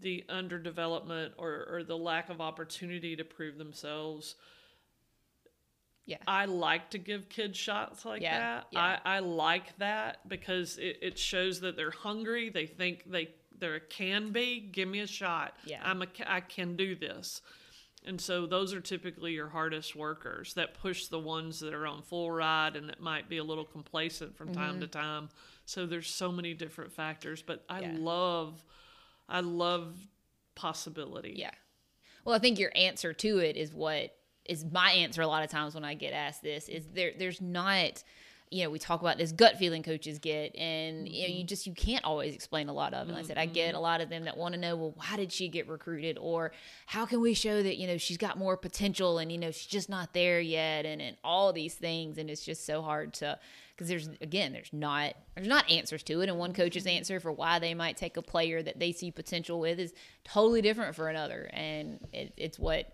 the 0.00 0.24
underdevelopment 0.28 1.30
or, 1.38 1.66
or 1.70 1.82
the 1.84 1.96
lack 1.96 2.28
of 2.30 2.40
opportunity 2.40 3.16
to 3.16 3.24
prove 3.24 3.58
themselves 3.58 4.36
Yeah. 6.06 6.16
I 6.26 6.46
like 6.46 6.90
to 6.90 6.98
give 6.98 7.28
kids 7.28 7.58
shots 7.58 8.04
like 8.04 8.22
Yeah, 8.22 8.38
that. 8.38 8.66
yeah. 8.70 8.98
I, 9.04 9.16
I 9.16 9.18
like 9.18 9.76
that 9.78 10.26
because 10.28 10.78
it, 10.78 10.98
it 11.02 11.18
shows 11.18 11.60
that 11.60 11.76
they're 11.76 11.90
hungry. 11.90 12.48
They 12.48 12.66
think 12.66 13.04
they 13.10 13.34
there 13.60 13.80
can 13.80 14.30
be. 14.30 14.60
Give 14.60 14.88
me 14.88 15.00
a 15.00 15.06
shot. 15.06 15.56
Yeah. 15.64 15.80
I'm 15.84 16.00
a 16.02 16.06
I 16.26 16.40
can 16.40 16.76
do 16.76 16.94
this. 16.94 17.42
And 18.06 18.20
so 18.20 18.46
those 18.46 18.72
are 18.72 18.80
typically 18.80 19.32
your 19.32 19.48
hardest 19.48 19.96
workers 19.96 20.54
that 20.54 20.74
push 20.80 21.08
the 21.08 21.18
ones 21.18 21.58
that 21.60 21.74
are 21.74 21.86
on 21.86 22.00
full 22.02 22.30
ride 22.30 22.76
and 22.76 22.88
that 22.88 23.00
might 23.00 23.28
be 23.28 23.38
a 23.38 23.44
little 23.44 23.64
complacent 23.64 24.36
from 24.36 24.54
time 24.54 24.74
mm-hmm. 24.74 24.80
to 24.82 24.86
time. 24.86 25.28
So 25.66 25.84
there's 25.84 26.08
so 26.08 26.30
many 26.32 26.54
different 26.54 26.92
factors, 26.92 27.42
but 27.42 27.64
I 27.68 27.80
Yeah. 27.80 27.96
love 27.98 28.64
I 29.28 29.40
love 29.40 29.96
possibility. 30.54 31.34
Yeah. 31.36 31.50
Well, 32.24 32.34
I 32.34 32.38
think 32.38 32.58
your 32.58 32.72
answer 32.74 33.12
to 33.12 33.38
it 33.38 33.56
is 33.56 33.72
what 33.72 34.10
is 34.44 34.64
my 34.64 34.92
answer 34.92 35.22
a 35.22 35.26
lot 35.26 35.44
of 35.44 35.50
times 35.50 35.74
when 35.74 35.84
I 35.84 35.94
get 35.94 36.12
asked 36.12 36.42
this 36.42 36.68
is 36.68 36.86
there 36.94 37.12
there's 37.18 37.40
not 37.40 38.02
you 38.50 38.64
know, 38.64 38.70
we 38.70 38.78
talk 38.78 39.00
about 39.00 39.18
this 39.18 39.32
gut 39.32 39.58
feeling 39.58 39.82
coaches 39.82 40.18
get 40.18 40.54
and 40.56 41.08
you 41.08 41.22
know, 41.22 41.28
you 41.28 41.40
mm-hmm. 41.40 41.46
just 41.46 41.66
you 41.66 41.74
can't 41.74 42.04
always 42.04 42.34
explain 42.34 42.68
a 42.68 42.72
lot 42.72 42.94
of 42.94 43.08
it. 43.08 43.12
Like 43.12 43.24
I 43.24 43.26
said, 43.26 43.38
I 43.38 43.46
get 43.46 43.70
a 43.70 43.72
mm-hmm. 43.74 43.82
lot 43.82 44.00
of 44.00 44.08
them 44.08 44.24
that 44.24 44.36
want 44.36 44.54
to 44.54 44.60
know, 44.60 44.76
well, 44.76 44.94
why 44.96 45.16
did 45.16 45.32
she 45.32 45.48
get 45.48 45.68
recruited? 45.68 46.18
Or 46.18 46.52
how 46.86 47.06
can 47.06 47.20
we 47.20 47.34
show 47.34 47.62
that, 47.62 47.76
you 47.76 47.86
know, 47.86 47.98
she's 47.98 48.16
got 48.16 48.38
more 48.38 48.56
potential 48.56 49.18
and, 49.18 49.30
you 49.30 49.38
know, 49.38 49.50
she's 49.50 49.66
just 49.66 49.88
not 49.88 50.12
there 50.12 50.40
yet 50.40 50.86
and, 50.86 51.02
and 51.02 51.16
all 51.22 51.52
these 51.52 51.74
things. 51.74 52.18
And 52.18 52.30
it's 52.30 52.44
just 52.44 52.64
so 52.64 52.82
hard 52.82 53.14
to 53.14 53.38
because 53.74 53.88
there's 53.88 54.08
again, 54.20 54.52
there's 54.52 54.72
not 54.72 55.14
there's 55.34 55.48
not 55.48 55.70
answers 55.70 56.02
to 56.04 56.20
it. 56.20 56.28
And 56.28 56.38
one 56.38 56.52
coach's 56.52 56.84
mm-hmm. 56.84 56.96
answer 56.96 57.20
for 57.20 57.32
why 57.32 57.58
they 57.58 57.74
might 57.74 57.96
take 57.96 58.16
a 58.16 58.22
player 58.22 58.62
that 58.62 58.78
they 58.78 58.92
see 58.92 59.10
potential 59.10 59.60
with 59.60 59.78
is 59.78 59.92
totally 60.24 60.62
different 60.62 60.96
for 60.96 61.08
another. 61.08 61.48
And 61.52 62.00
it, 62.12 62.32
it's 62.36 62.58
what 62.58 62.92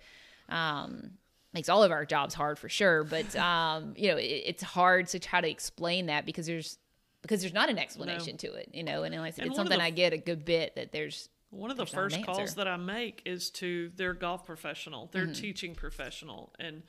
um 0.49 1.13
makes 1.55 1.69
all 1.69 1.83
of 1.83 1.91
our 1.93 2.05
jobs 2.05 2.35
hard 2.35 2.59
for 2.59 2.69
sure 2.69 3.05
but 3.05 3.35
um 3.51 3.95
you 3.97 4.11
know 4.11 4.17
it, 4.17 4.43
it's 4.47 4.63
hard 4.63 5.07
to 5.07 5.19
try 5.19 5.41
to 5.41 5.49
explain 5.49 6.07
that 6.07 6.27
because 6.27 6.47
there's 6.47 6.79
because 7.23 7.41
there's 7.41 7.55
not 7.55 7.71
an 7.71 7.79
explanation 7.79 8.37
to 8.37 8.53
it 8.53 8.69
you 8.73 8.83
know 8.83 9.03
and 9.05 9.15
like 9.17 9.39
And 9.39 9.47
it's 9.47 9.57
something 9.57 9.79
the 9.79 9.85
i 9.85 9.91
get 9.91 10.13
a 10.13 10.19
good 10.19 10.45
bit 10.45 10.75
that 10.75 10.93
there's 10.93 11.29
One 11.51 11.71
of 11.71 11.77
the 11.77 11.85
There's 11.85 11.93
not 11.95 12.03
an 12.03 12.11
first 12.11 12.27
calls 12.27 12.55
that 12.57 12.67
I 12.69 12.77
make 12.77 13.23
is 13.25 13.49
to 13.51 13.91
their 13.97 14.13
golf 14.13 14.45
professional, 14.45 15.09
their 15.13 15.23
Mm-hmm. 15.27 15.33
teaching 15.41 15.75
professional, 15.77 16.53
and 16.59 16.83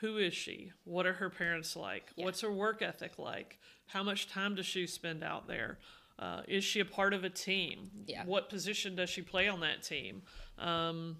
who 0.00 0.16
is 0.16 0.32
she? 0.34 0.72
What 0.84 1.06
are 1.06 1.12
her 1.12 1.28
parents 1.30 1.76
like? 1.76 2.10
What's 2.16 2.40
her 2.40 2.50
work 2.50 2.80
ethic 2.82 3.18
like? 3.18 3.58
How 3.86 4.02
much 4.02 4.28
time 4.28 4.54
does 4.54 4.66
she 4.66 4.86
spend 4.86 5.22
out 5.22 5.46
there? 5.46 5.78
Uh, 6.18 6.40
is 6.48 6.64
she 6.64 6.80
a 6.80 6.84
part 6.84 7.12
of 7.12 7.22
a 7.22 7.30
team? 7.30 7.90
Yeah. 8.06 8.24
What 8.24 8.48
position 8.48 8.96
does 8.96 9.10
she 9.10 9.22
play 9.22 9.46
on 9.46 9.60
that 9.60 9.82
team? 9.82 10.22
Um, 10.58 11.18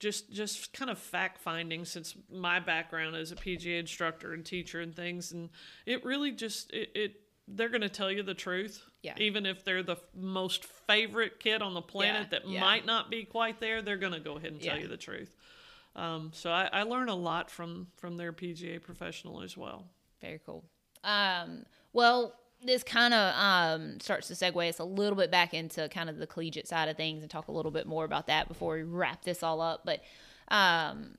just 0.00 0.32
just 0.32 0.72
kind 0.72 0.90
of 0.90 0.98
fact 0.98 1.38
finding 1.38 1.84
since 1.84 2.16
my 2.32 2.58
background 2.58 3.14
as 3.14 3.30
a 3.30 3.36
PGA 3.36 3.78
instructor 3.78 4.32
and 4.32 4.44
teacher 4.44 4.80
and 4.80 4.94
things, 4.96 5.30
and 5.32 5.50
it 5.86 6.04
really 6.04 6.32
just 6.32 6.72
it. 6.72 6.90
it 6.94 7.14
they're 7.52 7.68
going 7.68 7.80
to 7.80 7.88
tell 7.88 8.12
you 8.12 8.22
the 8.22 8.32
truth, 8.34 8.80
Yeah. 9.02 9.14
even 9.18 9.44
if 9.44 9.64
they're 9.64 9.82
the 9.82 9.96
most 10.14 10.64
favorite 10.64 11.40
kid 11.40 11.62
on 11.62 11.74
the 11.74 11.82
planet 11.82 12.28
Yeah, 12.30 12.38
that 12.38 12.48
yeah. 12.48 12.60
might 12.60 12.86
not 12.86 13.10
be 13.10 13.24
quite 13.24 13.58
there. 13.58 13.82
They're 13.82 13.96
going 13.96 14.12
to 14.12 14.20
go 14.20 14.36
ahead 14.36 14.52
and 14.52 14.62
tell 14.62 14.78
you 14.78 14.86
the 14.86 14.96
truth. 14.96 15.34
Um, 15.96 16.30
so 16.32 16.52
I, 16.52 16.68
I 16.72 16.82
learn 16.84 17.08
a 17.08 17.14
lot 17.16 17.50
from 17.50 17.88
from 17.96 18.16
their 18.16 18.32
PGA 18.32 18.80
professional 18.80 19.42
as 19.42 19.56
well. 19.56 19.88
Very 20.20 20.38
cool. 20.46 20.64
Um, 21.02 21.64
well, 21.92 22.34
this 22.62 22.82
kind 22.82 23.14
of 23.14 23.34
um, 23.36 24.00
starts 24.00 24.28
to 24.28 24.34
segue 24.34 24.68
us 24.68 24.78
a 24.78 24.84
little 24.84 25.16
bit 25.16 25.30
back 25.30 25.54
into 25.54 25.88
kind 25.88 26.10
of 26.10 26.18
the 26.18 26.26
collegiate 26.26 26.68
side 26.68 26.88
of 26.88 26.96
things 26.96 27.22
and 27.22 27.30
talk 27.30 27.48
a 27.48 27.52
little 27.52 27.70
bit 27.70 27.86
more 27.86 28.04
about 28.04 28.26
that 28.26 28.48
before 28.48 28.74
we 28.74 28.82
wrap 28.82 29.24
this 29.24 29.42
all 29.42 29.60
up. 29.60 29.82
But 29.84 30.02
um, 30.48 31.14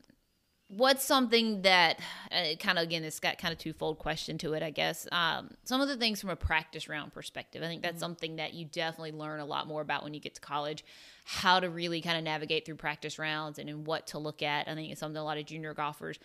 what's 0.68 1.04
something 1.04 1.64
that 1.64 2.00
uh, 2.32 2.56
kind 2.60 2.78
of 2.78 2.84
again, 2.84 3.04
it's 3.04 3.20
got 3.20 3.38
kind 3.38 3.52
of 3.52 3.58
twofold 3.58 3.98
question 3.98 4.38
to 4.40 4.54
it, 4.54 4.64
I 4.64 4.70
guess. 4.70 5.08
Um, 5.12 5.52
some 5.64 5.82
of 5.82 5.88
the 5.88 5.98
things 5.98 6.22
from 6.22 6.30
a 6.30 6.36
practice 6.36 6.88
round 6.88 7.14
perspective, 7.14 7.64
I 7.64 7.68
think 7.68 7.82
that's 7.82 8.00
something 8.00 8.38
that 8.38 8.54
you 8.54 8.66
definitely 8.66 9.12
learn 9.12 9.40
a 9.40 9.46
lot 9.46 9.68
more 9.68 9.82
about 9.82 10.04
when 10.04 10.14
you 10.14 10.20
get 10.20 10.36
to 10.36 10.42
college. 10.42 10.86
How 11.26 11.60
to 11.60 11.70
really 11.70 12.02
kind 12.02 12.18
of 12.18 12.24
navigate 12.24 12.66
through 12.66 12.76
practice 12.76 13.20
rounds 13.20 13.60
and 13.60 13.70
in 13.70 13.84
what 13.84 14.08
to 14.08 14.20
look 14.20 14.42
at. 14.42 14.68
I 14.68 14.76
think 14.76 14.92
it's 14.92 15.00
something 15.00 15.20
a 15.20 15.24
lot 15.24 15.38
of 15.38 15.46
junior 15.46 15.74
golfers 15.74 16.20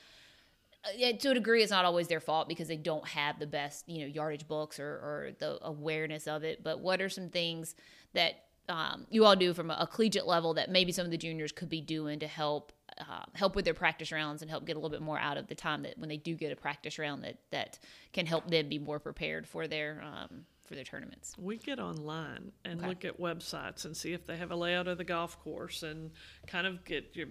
to 1.21 1.31
a 1.31 1.35
degree, 1.35 1.63
it's 1.63 1.71
not 1.71 1.85
always 1.85 2.09
their 2.09 2.21
fault 2.21 2.49
because 2.49 2.69
they 2.69 2.77
don't 2.77 3.07
have 3.09 3.39
the 3.39 3.47
best, 3.47 3.89
you 3.89 4.01
know, 4.01 4.07
yardage 4.07 4.47
books 4.49 4.79
or, 4.79 4.87
or 4.87 5.31
the 5.39 5.59
awareness 5.63 6.27
of 6.27 6.45
it. 6.45 6.63
But 6.63 6.81
what 6.81 7.01
are 7.01 7.09
some 7.09 7.29
things 7.29 7.75
that 8.15 8.45
um, 8.69 9.07
you 9.11 9.25
all 9.25 9.37
do 9.37 9.55
from 9.55 9.71
a, 9.71 9.77
a 9.81 9.87
collegiate 9.87 10.27
level 10.27 10.55
that 10.55 10.71
maybe 10.71 10.91
some 10.93 11.05
of 11.05 11.11
the 11.11 11.17
juniors 11.17 11.53
could 11.53 11.69
be 11.69 11.81
doing 11.81 12.19
to 12.21 12.27
help 12.27 12.73
uh, 12.99 13.25
help 13.35 13.55
with 13.55 13.65
their 13.65 13.75
practice 13.75 14.11
rounds 14.11 14.43
and 14.43 14.51
help 14.51 14.65
get 14.65 14.75
a 14.75 14.79
little 14.79 14.91
bit 14.91 15.03
more 15.03 15.19
out 15.19 15.37
of 15.37 15.47
the 15.49 15.55
time 15.55 15.83
that 15.83 15.99
when 15.99 16.09
they 16.09 16.17
do 16.17 16.35
get 16.35 16.51
a 16.51 16.57
practice 16.57 16.99
round 16.99 17.23
that 17.23 17.39
that 17.51 17.79
can 18.13 18.27
help 18.27 18.49
them 18.51 18.69
be 18.69 18.79
more 18.79 18.99
prepared 18.99 19.47
for 19.47 19.69
their 19.69 20.03
um, 20.03 20.47
for 20.67 20.75
their 20.75 20.85
tournaments. 20.85 21.35
We 21.39 21.59
get 21.59 21.79
online 21.79 22.51
and 22.65 22.81
Okay. 22.81 22.89
look 22.89 23.05
at 23.05 23.21
websites 23.21 23.85
and 23.85 23.97
see 23.97 24.13
if 24.15 24.27
they 24.27 24.37
have 24.37 24.51
a 24.51 24.57
layout 24.57 24.89
of 24.89 24.99
the 24.99 25.05
golf 25.05 25.39
course 25.41 25.83
and 25.85 26.11
kind 26.49 26.67
of 26.67 26.85
get 26.85 27.15
your. 27.15 27.29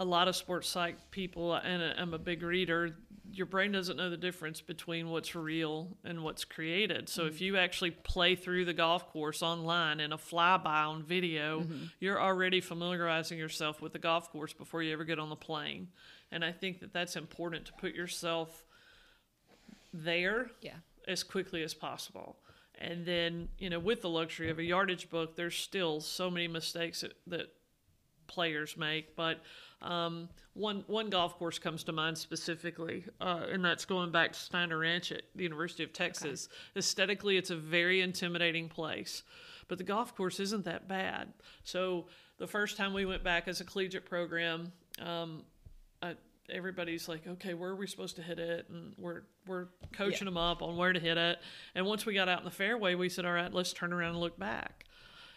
A 0.00 0.04
lot 0.04 0.28
of 0.28 0.36
sports 0.36 0.68
psych 0.68 1.10
people, 1.10 1.54
and 1.54 1.82
I'm 1.82 2.14
a 2.14 2.18
big 2.18 2.42
reader. 2.42 2.96
Your 3.32 3.46
brain 3.46 3.72
doesn't 3.72 3.96
know 3.96 4.08
the 4.08 4.16
difference 4.16 4.60
between 4.60 5.10
what's 5.10 5.34
real 5.34 5.96
and 6.04 6.22
what's 6.22 6.44
created. 6.44 7.08
So 7.08 7.26
if 7.26 7.34
mm-hmm. 7.34 7.44
you 7.44 7.56
actually 7.56 7.90
play 7.90 8.36
through 8.36 8.64
the 8.64 8.72
golf 8.72 9.10
course 9.12 9.42
online 9.42 9.98
in 9.98 10.12
a 10.12 10.16
flyby 10.16 10.66
on 10.66 11.02
video, 11.02 11.60
mm-hmm. 11.60 11.86
you're 11.98 12.20
already 12.20 12.60
familiarizing 12.60 13.38
yourself 13.38 13.82
with 13.82 13.92
the 13.92 13.98
golf 13.98 14.30
course 14.30 14.52
before 14.52 14.82
you 14.82 14.92
ever 14.92 15.04
get 15.04 15.18
on 15.18 15.30
the 15.30 15.36
plane. 15.36 15.88
And 16.30 16.44
I 16.44 16.52
think 16.52 16.80
that 16.80 16.92
that's 16.92 17.16
important 17.16 17.66
to 17.66 17.72
put 17.72 17.94
yourself 17.94 18.64
there 19.92 20.52
Yeah. 20.62 20.76
as 21.06 21.22
quickly 21.24 21.62
as 21.62 21.74
possible. 21.74 22.36
And 22.78 23.04
then, 23.04 23.48
you 23.58 23.68
know, 23.68 23.80
with 23.80 24.02
the 24.02 24.08
luxury 24.08 24.48
of 24.48 24.58
a 24.60 24.64
yardage 24.64 25.10
book, 25.10 25.34
there's 25.34 25.56
still 25.56 26.00
so 26.00 26.30
many 26.30 26.46
mistakes 26.46 27.00
that, 27.00 27.14
that 27.26 27.52
players 28.28 28.76
make. 28.76 29.16
But 29.16 29.40
um, 29.82 30.28
one 30.54 30.84
one 30.86 31.08
golf 31.10 31.38
course 31.38 31.58
comes 31.58 31.84
to 31.84 31.92
mind 31.92 32.18
specifically, 32.18 33.04
uh, 33.20 33.46
and 33.50 33.64
that's 33.64 33.84
going 33.84 34.10
back 34.10 34.32
to 34.32 34.38
Steiner 34.38 34.78
Ranch 34.78 35.12
at 35.12 35.22
the 35.36 35.44
University 35.44 35.84
of 35.84 35.92
Texas. 35.92 36.48
Aesthetically, 36.76 37.36
it's 37.36 37.50
a 37.50 37.56
very 37.56 38.00
intimidating 38.00 38.68
place, 38.68 39.22
but 39.68 39.78
the 39.78 39.84
golf 39.84 40.16
course 40.16 40.40
isn't 40.40 40.64
that 40.64 40.88
bad. 40.88 41.32
So 41.62 42.06
the 42.38 42.46
first 42.46 42.76
time 42.76 42.92
we 42.92 43.06
went 43.06 43.22
back 43.22 43.46
as 43.46 43.60
a 43.60 43.64
collegiate 43.64 44.04
program, 44.04 44.72
um, 45.00 45.44
I, 46.02 46.16
everybody's 46.50 47.08
like, 47.08 47.26
okay, 47.26 47.54
where 47.54 47.70
are 47.70 47.76
we 47.76 47.86
supposed 47.86 48.16
to 48.16 48.22
hit 48.22 48.40
it? 48.40 48.68
And 48.70 48.94
we're 48.98 49.22
we're 49.46 49.66
coaching 49.92 50.24
them 50.24 50.36
up 50.36 50.60
on 50.60 50.76
where 50.76 50.92
to 50.92 51.00
hit 51.00 51.18
it. 51.18 51.38
And 51.76 51.86
once 51.86 52.04
we 52.04 52.14
got 52.14 52.28
out 52.28 52.40
in 52.40 52.44
the 52.44 52.50
fairway, 52.50 52.96
we 52.96 53.08
said, 53.08 53.24
all 53.24 53.32
right, 53.32 53.52
let's 53.52 53.72
turn 53.72 53.92
around 53.92 54.10
and 54.10 54.20
look 54.20 54.38
back. 54.38 54.86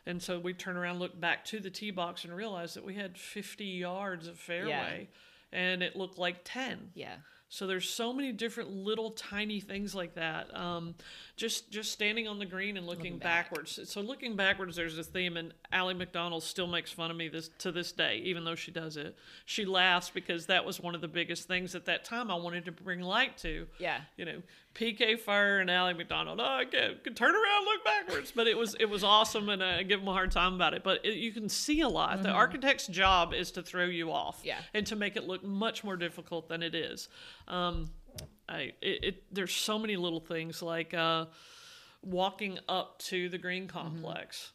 And 0.05 0.21
so 0.21 0.39
we 0.39 0.53
turn 0.53 0.77
around, 0.77 0.99
look 0.99 1.19
back 1.19 1.45
to 1.45 1.59
the 1.59 1.69
tee 1.69 1.91
box, 1.91 2.23
and 2.25 2.35
realize 2.35 2.73
that 2.73 2.83
we 2.83 2.95
had 2.95 3.17
50 3.17 3.63
yards 3.65 4.27
of 4.27 4.37
fairway, 4.39 5.09
and 5.51 5.83
it 5.83 5.95
looked 5.95 6.17
like 6.17 6.37
10. 6.43 6.91
Yeah. 6.95 7.15
So 7.53 7.67
there's 7.67 7.89
so 7.89 8.13
many 8.13 8.31
different 8.31 8.69
little 8.71 9.11
tiny 9.11 9.59
things 9.59 9.93
like 9.93 10.15
that. 10.15 10.55
Um, 10.57 10.95
just 11.35 11.69
just 11.69 11.91
standing 11.91 12.25
on 12.25 12.39
the 12.39 12.45
green 12.45 12.77
and 12.77 12.87
looking, 12.87 13.03
Looking 13.15 13.17
back. 13.19 13.49
backwards. 13.49 13.77
So 13.91 13.99
looking 13.99 14.37
backwards, 14.37 14.77
there's 14.77 14.95
this 14.95 15.07
theme, 15.07 15.35
and 15.35 15.53
Ally 15.69 15.91
McDonald 15.91 16.43
still 16.43 16.67
makes 16.67 16.91
fun 16.93 17.11
of 17.11 17.17
me 17.17 17.27
this 17.27 17.49
to 17.59 17.73
this 17.73 17.91
day, 17.91 18.21
even 18.23 18.45
though 18.45 18.55
she 18.55 18.71
does 18.71 18.95
it. 18.95 19.17
She 19.45 19.65
laughs 19.65 20.09
because 20.09 20.45
that 20.45 20.63
was 20.63 20.79
one 20.79 20.95
of 20.95 21.01
the 21.01 21.09
biggest 21.09 21.45
things 21.49 21.75
at 21.75 21.83
that 21.87 22.05
time 22.05 22.31
I 22.31 22.35
wanted 22.35 22.63
to 22.65 22.71
bring 22.71 23.01
light 23.01 23.37
to. 23.39 23.67
Yeah. 23.79 23.99
You 24.15 24.23
know, 24.23 24.41
PK 24.74 25.19
Fur 25.19 25.59
and 25.59 25.69
Ally 25.69 25.93
McDonald. 25.93 26.39
Oh, 26.41 26.43
I 26.45 26.65
can't, 26.65 27.03
can 27.03 27.13
turn 27.13 27.36
around, 27.36 27.65
look 27.65 27.84
backwards. 27.84 28.32
But 28.36 28.47
it 28.47 28.57
was 28.57 28.76
it 28.80 28.86
was 28.89 29.03
awesome, 29.03 29.49
and 29.49 29.63
I 29.63 29.84
give 29.84 29.99
them 29.99 30.07
a 30.07 30.13
hard 30.13 30.32
time 30.32 30.53
about 30.53 30.74
it. 30.74 30.84
But 30.84 31.05
it, 31.05 31.15
you 31.15 31.32
can 31.32 31.49
see 31.49 31.82
a 31.82 31.89
lot. 31.89 32.24
The 32.24 32.30
architect's 32.30 32.88
job 32.88 33.34
is 33.34 33.51
to 33.51 33.61
throw 33.63 33.86
you 33.86 34.11
off, 34.11 34.38
Mm-hmm. 34.39 34.47
Yeah. 34.47 34.59
and 34.74 34.88
to 34.88 34.95
make 34.95 35.15
it 35.17 35.26
look 35.28 35.43
much 35.43 35.84
more 35.84 35.97
difficult 35.97 36.47
than 36.49 36.63
it 36.63 36.74
is. 36.76 37.09
Um, 37.47 37.89
I 38.47 38.72
it, 38.82 39.03
it 39.03 39.24
there's 39.34 39.53
so 39.53 39.78
many 39.78 39.95
little 39.97 40.19
things 40.22 40.61
like 40.61 40.93
uh, 40.93 41.26
walking 42.01 42.59
up 42.67 42.99
to 42.99 43.30
the 43.30 43.38
green 43.38 43.67
Mm-hmm. 43.67 43.78
complex. 43.78 44.53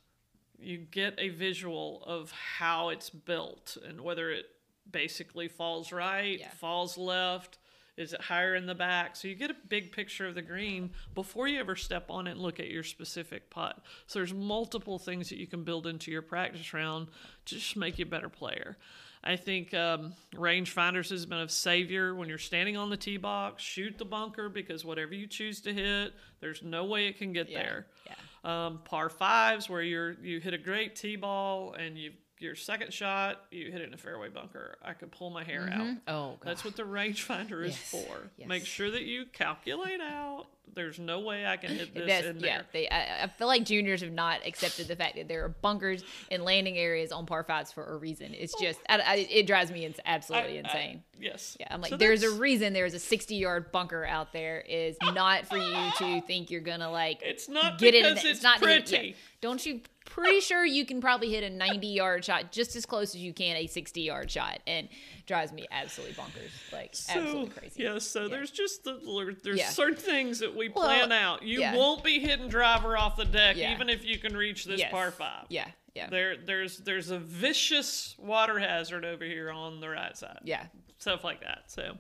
You 0.59 0.79
get 0.79 1.14
a 1.19 1.29
visual 1.29 2.03
of 2.07 2.31
how 2.31 2.89
it's 2.89 3.11
built 3.11 3.77
and 3.87 4.01
whether 4.01 4.31
it 4.31 4.47
basically 4.91 5.49
falls 5.49 5.93
right, 5.93 6.39
Yeah. 6.41 6.49
falls 6.51 6.97
left, 6.97 7.59
is 7.97 8.12
it 8.12 8.20
higher 8.20 8.55
in 8.55 8.66
the 8.66 8.74
back? 8.74 9.16
So 9.16 9.26
you 9.28 9.34
get 9.34 9.51
a 9.51 9.57
big 9.68 9.92
picture 9.92 10.26
of 10.26 10.34
the 10.34 10.42
green 10.42 10.90
before 11.14 11.49
you 11.49 11.59
ever 11.61 11.76
step 11.76 12.11
on 12.11 12.26
it 12.26 12.32
and 12.32 12.40
look 12.40 12.61
at 12.61 12.68
your 12.68 12.82
specific 12.82 13.49
putt. 13.51 13.78
So 14.07 14.18
there's 14.18 14.34
multiple 14.34 14.99
things 14.99 15.28
that 15.30 15.38
you 15.38 15.47
can 15.47 15.64
build 15.64 15.86
into 15.86 16.11
your 16.11 16.22
practice 16.22 16.72
round 16.74 17.09
to 17.47 17.55
just 17.55 17.76
make 17.76 17.99
you 17.99 18.05
a 18.05 18.09
better 18.09 18.28
player. 18.28 18.76
I 19.24 19.34
think 19.36 19.74
um, 19.74 20.12
rangefinders 20.34 21.11
has 21.11 21.26
been 21.26 21.38
a 21.38 21.49
savior 21.49 22.14
when 22.14 22.28
you're 22.28 22.38
standing 22.38 22.76
on 22.76 22.90
the 22.90 22.97
tee 22.97 23.16
box. 23.16 23.62
Shoot 23.62 23.99
the 23.99 24.05
bunker 24.05 24.49
because 24.49 24.84
whatever 24.84 25.14
you 25.14 25.26
choose 25.26 25.61
to 25.62 25.72
hit, 25.72 26.12
there's 26.40 26.62
no 26.62 26.84
way 26.84 27.09
it 27.09 27.18
can 27.18 27.32
get 27.32 27.49
Yeah. 27.49 27.62
there. 27.62 27.86
Yeah. 28.07 28.66
Um, 28.66 28.78
par 28.84 29.09
fives 29.09 29.68
where 29.68 29.82
you're 29.82 30.12
you 30.22 30.38
hit 30.38 30.55
a 30.55 30.59
great 30.59 30.94
tee 30.94 31.16
ball 31.16 31.72
and 31.72 31.99
you 31.99 32.12
your 32.39 32.55
second 32.55 32.93
shot 32.93 33.43
you 33.51 33.70
hit 33.72 33.80
it 33.80 33.89
in 33.89 33.95
a 33.95 33.99
fairway 33.99 34.28
bunker. 34.28 34.76
I 34.82 34.93
could 34.93 35.11
pull 35.11 35.30
my 35.30 35.45
hair 35.45 35.62
mm-hmm. 35.62 35.80
out. 35.80 35.97
Oh, 36.09 36.28
God. 36.30 36.39
That's 36.43 36.64
what 36.64 36.76
the 36.76 36.82
rangefinder 36.82 37.64
is 37.64 37.72
Yes, 37.72 37.91
for. 37.91 38.30
yes. 38.37 38.49
Make 38.49 38.66
sure 38.66 38.91
that 38.91 39.03
you 39.03 39.26
calculate 39.26 40.01
out. 40.01 40.47
There's 40.75 40.99
no 40.99 41.21
way 41.21 41.47
I 41.47 41.57
can 41.57 41.71
hit 41.71 41.95
this 41.95 42.07
That's, 42.07 42.27
in 42.27 42.41
yeah, 42.41 42.62
they. 42.73 42.89
I, 42.89 43.25
I 43.25 43.27
feel 43.29 43.47
like 43.47 43.64
juniors 43.64 44.03
have 44.03 44.12
not 44.12 44.47
accepted 44.47 44.89
the 44.89 44.97
fact 44.97 45.17
that 45.17 45.27
there 45.27 45.45
are 45.45 45.49
bunkers 45.49 46.05
and 46.31 46.43
landing 46.45 46.77
areas 46.77 47.12
on 47.12 47.25
par 47.25 47.45
fives 47.45 47.73
for 47.73 47.85
a 47.85 47.97
reason. 47.97 48.35
It's 48.35 48.55
oh. 48.59 48.62
just, 48.62 48.81
I, 48.89 48.99
I, 48.99 49.14
it 49.31 49.47
drives 49.47 49.71
me 49.71 49.87
ins- 49.87 50.01
absolutely 50.05 50.59
insane. 50.59 51.03
yes. 51.19 51.57
yeah, 51.59 51.69
I'm 51.71 51.81
like, 51.81 51.91
So 51.91 51.97
there's 51.97 52.23
a 52.25 52.31
reason 52.33 52.73
there's 52.75 52.93
a 52.95 52.99
60 52.99 53.37
yard 53.37 53.73
bunker 53.73 54.05
out 54.05 54.33
there. 54.35 54.61
Is 54.69 54.97
not 55.14 55.47
for 55.47 55.57
you 55.57 55.91
to 55.99 56.21
think 56.27 56.51
you're 56.51 56.61
gonna 56.61 56.91
like 56.91 57.21
It's 57.23 57.49
not 57.49 57.79
get 57.79 57.95
it. 57.95 58.05
in, 58.05 58.19
it's 58.19 58.43
not 58.43 58.61
to 58.61 58.69
hit- 58.69 58.89
pretty. 58.89 59.07
yeah. 59.09 59.14
Don't 59.41 59.64
you? 59.64 59.81
Pretty 60.05 60.39
sure 60.41 60.64
you 60.64 60.87
can 60.87 61.01
probably 61.01 61.31
hit 61.33 61.43
a 61.43 61.51
90 61.51 61.89
yard 61.89 62.25
shot 62.25 62.53
just 62.53 62.77
as 62.77 62.87
close 62.87 63.14
as 63.14 63.21
you 63.21 63.33
can 63.35 63.57
a 63.57 63.67
60 63.67 64.01
yard 64.03 64.31
shot, 64.31 64.61
and 64.67 64.89
drives 65.27 65.53
me 65.53 65.66
absolutely 65.70 66.14
bonkers, 66.14 66.51
like 66.72 66.95
absolutely 67.09 67.49
crazy. 67.51 67.83
Yeah, 67.83 67.99
so 67.99 68.29
there's 68.29 68.51
just 68.51 68.85
the, 68.85 69.37
there's 69.43 69.59
Yeah. 69.59 69.68
certain 69.70 69.97
things 69.97 70.39
that 70.39 70.55
we 70.55 70.68
Well, 70.68 70.85
plan 70.87 71.11
out. 71.12 71.43
You 71.43 71.61
yeah. 71.61 71.74
won't 71.74 72.05
be 72.05 72.20
hitting 72.20 72.49
driver 72.49 72.97
off 72.97 73.16
the 73.16 73.24
deck 73.24 73.57
Yeah. 73.57 73.72
even 73.74 73.89
if 73.89 74.05
you 74.05 74.18
can 74.18 74.37
reach 74.37 74.64
this 74.64 74.79
Yes. 74.81 74.91
par 74.91 75.11
five. 75.11 75.47
Yeah, 75.49 75.68
yeah, 75.95 76.09
There 76.09 76.37
there's 76.37 76.79
there's 76.79 77.11
a 77.11 77.18
vicious 77.18 78.14
water 78.18 78.59
hazard 78.59 79.05
over 79.05 79.24
here 79.24 79.51
on 79.51 79.81
the 79.81 79.89
right 79.89 80.16
side. 80.16 80.39
yeah. 80.45 80.66
Stuff 80.99 81.24
like 81.24 81.41
that. 81.41 81.64
So 81.66 81.99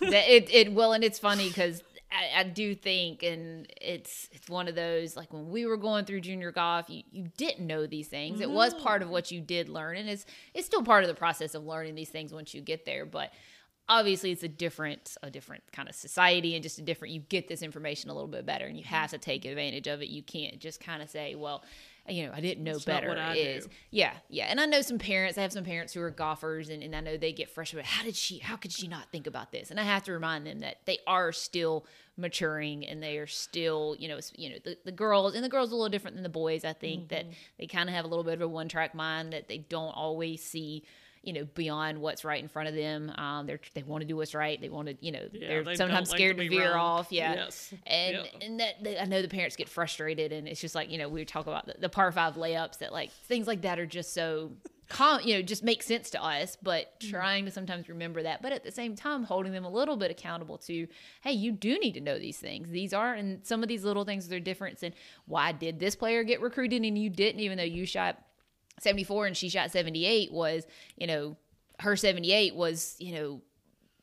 it, 0.00 0.48
it 0.52 0.72
well 0.72 0.92
and 0.92 1.04
it's 1.04 1.18
funny 1.18 1.48
because 1.48 1.82
I, 2.10 2.40
I 2.40 2.42
do 2.44 2.74
think 2.74 3.22
and 3.22 3.66
it's 3.80 4.28
it's 4.32 4.48
one 4.48 4.68
of 4.68 4.74
those 4.74 5.16
like 5.16 5.32
when 5.32 5.50
we 5.50 5.66
were 5.66 5.76
going 5.76 6.04
through 6.04 6.20
junior 6.20 6.52
golf 6.52 6.88
you, 6.88 7.02
you 7.10 7.28
didn't 7.36 7.66
know 7.66 7.86
these 7.86 8.08
things. 8.08 8.40
It 8.40 8.50
was 8.50 8.74
part 8.74 9.02
of 9.02 9.08
mm. 9.08 9.12
what 9.12 9.30
you 9.30 9.40
did 9.40 9.68
learn 9.68 9.96
and 9.96 10.08
it's 10.08 10.24
it's 10.54 10.66
still 10.66 10.82
part 10.82 11.02
of 11.02 11.08
the 11.08 11.14
process 11.14 11.54
of 11.54 11.64
learning 11.64 11.94
these 11.94 12.10
things 12.10 12.32
once 12.32 12.54
you 12.54 12.60
get 12.60 12.84
there 12.84 13.04
but 13.04 13.32
obviously 13.88 14.32
it's 14.32 14.42
a 14.42 14.48
different 14.48 15.16
a 15.22 15.30
different 15.30 15.62
kind 15.72 15.88
of 15.88 15.94
society 15.94 16.54
and 16.54 16.62
just 16.62 16.78
a 16.78 16.82
different 16.82 17.14
you 17.14 17.20
get 17.20 17.48
this 17.48 17.62
information 17.62 18.10
a 18.10 18.14
little 18.14 18.28
bit 18.28 18.44
better 18.44 18.66
and 18.66 18.76
you 18.76 18.84
have 18.84 19.10
to 19.10 19.18
take 19.18 19.44
advantage 19.44 19.86
of 19.86 20.02
it 20.02 20.08
you 20.08 20.22
can't 20.22 20.58
just 20.58 20.80
kind 20.80 21.02
of 21.02 21.08
say 21.08 21.34
well 21.34 21.62
you 22.08 22.26
know 22.26 22.32
i 22.34 22.40
didn't 22.40 22.64
know 22.64 22.72
That's 22.72 22.84
better 22.84 23.08
what 23.08 23.18
I 23.18 23.34
is 23.34 23.66
do. 23.66 23.70
yeah, 23.90 24.12
yeah, 24.28 24.46
and 24.46 24.60
I 24.60 24.66
know 24.66 24.80
some 24.80 24.98
parents. 24.98 25.38
I 25.38 25.42
have 25.42 25.52
some 25.52 25.64
parents 25.64 25.92
who 25.92 26.00
are 26.02 26.10
golfers, 26.10 26.68
and, 26.68 26.82
and 26.82 26.94
I 26.94 27.00
know 27.00 27.16
they 27.16 27.32
get 27.32 27.50
frustrated. 27.50 27.86
How 27.86 28.04
did 28.04 28.14
she? 28.14 28.38
How 28.38 28.56
could 28.56 28.72
she 28.72 28.88
not 28.88 29.10
think 29.10 29.26
about 29.26 29.52
this? 29.52 29.70
And 29.70 29.80
I 29.80 29.84
have 29.84 30.04
to 30.04 30.12
remind 30.12 30.46
them 30.46 30.60
that 30.60 30.78
they 30.84 30.98
are 31.06 31.32
still 31.32 31.86
maturing, 32.16 32.86
and 32.86 33.02
they 33.02 33.18
are 33.18 33.26
still, 33.26 33.96
you 33.98 34.08
know, 34.08 34.18
you 34.34 34.50
know, 34.50 34.56
the, 34.64 34.76
the 34.84 34.92
girls 34.92 35.34
and 35.34 35.44
the 35.44 35.48
girls 35.48 35.70
are 35.70 35.74
a 35.74 35.76
little 35.76 35.90
different 35.90 36.16
than 36.16 36.22
the 36.22 36.28
boys. 36.28 36.64
I 36.64 36.72
think 36.72 37.08
that 37.08 37.24
mm-hmm. 37.24 37.34
they 37.58 37.66
kind 37.66 37.88
of 37.88 37.94
have 37.94 38.04
a 38.04 38.08
little 38.08 38.24
bit 38.24 38.34
of 38.34 38.40
a 38.42 38.48
one 38.48 38.68
track 38.68 38.94
mind 38.94 39.32
that 39.32 39.48
they 39.48 39.58
don't 39.58 39.92
always 39.92 40.42
see. 40.42 40.84
You 41.26 41.32
know, 41.32 41.44
beyond 41.44 42.00
what's 42.00 42.24
right 42.24 42.40
in 42.40 42.48
front 42.48 42.68
of 42.68 42.74
them, 42.76 43.10
um, 43.18 43.46
they're 43.46 43.60
they 43.74 43.82
want 43.82 44.02
to 44.02 44.06
do 44.06 44.16
what's 44.16 44.34
right. 44.34 44.60
They 44.60 44.68
want 44.68 44.88
to, 44.88 44.96
you 45.00 45.10
know, 45.12 45.22
Yeah, 45.32 45.48
they're 45.48 45.64
they 45.64 45.74
sometimes 45.74 46.08
like 46.10 46.18
scared 46.18 46.36
to 46.38 46.44
to, 46.44 46.48
veer 46.48 46.70
wrong. 46.74 47.00
off. 47.00 47.08
Yeah, 47.10 47.34
Yes. 47.34 47.74
and 47.86 48.14
Yep. 48.16 48.26
and 48.42 48.60
that, 48.60 48.84
that- 48.84 49.02
I 49.02 49.04
know 49.06 49.20
the 49.22 49.28
parents 49.28 49.56
get 49.56 49.68
frustrated, 49.68 50.32
and 50.32 50.46
it's 50.46 50.60
just 50.60 50.74
like 50.76 50.90
you 50.90 50.98
know 50.98 51.08
we 51.08 51.24
talk 51.24 51.46
about 51.48 51.66
the, 51.66 51.74
the 51.80 51.88
par 51.88 52.10
five 52.12 52.36
layups 52.36 52.78
that 52.78 52.92
like 52.92 53.10
things 53.10 53.46
like 53.48 53.62
that 53.62 53.78
are 53.80 53.86
just 53.86 54.14
so 54.14 54.52
com 54.88 55.20
you 55.24 55.34
know 55.34 55.42
just 55.42 55.64
make 55.64 55.82
sense 55.82 56.10
to 56.10 56.22
us, 56.22 56.56
but 56.62 56.98
Mm-hmm. 57.00 57.10
trying 57.10 57.44
to 57.46 57.50
sometimes 57.50 57.88
remember 57.88 58.22
that, 58.22 58.40
but 58.40 58.52
at 58.52 58.62
the 58.62 58.70
same 58.70 58.94
time 58.94 59.24
holding 59.24 59.50
them 59.52 59.64
a 59.64 59.68
little 59.70 59.96
bit 59.96 60.12
accountable 60.12 60.58
to 60.58 60.86
hey 61.22 61.32
you 61.32 61.50
do 61.50 61.76
need 61.80 61.94
to 61.94 62.00
know 62.00 62.20
these 62.20 62.38
things. 62.38 62.70
These 62.70 62.92
are 62.94 63.12
and 63.14 63.44
some 63.44 63.64
of 63.64 63.68
these 63.68 63.82
little 63.82 64.04
things 64.04 64.30
are 64.32 64.38
different. 64.38 64.80
And 64.84 64.94
why 65.26 65.50
did 65.50 65.80
this 65.80 65.96
player 65.96 66.22
get 66.22 66.40
recruited 66.40 66.84
and 66.84 66.96
you 66.96 67.10
didn't, 67.10 67.40
even 67.40 67.58
though 67.58 67.64
you 67.64 67.84
shot 67.84 68.22
74 68.80 69.26
and 69.26 69.36
she 69.36 69.48
shot 69.48 69.70
78 69.70 70.32
was 70.32 70.66
you 70.96 71.06
know 71.06 71.36
her 71.80 71.96
78 71.96 72.54
was 72.54 72.96
you 72.98 73.12
know 73.14 73.40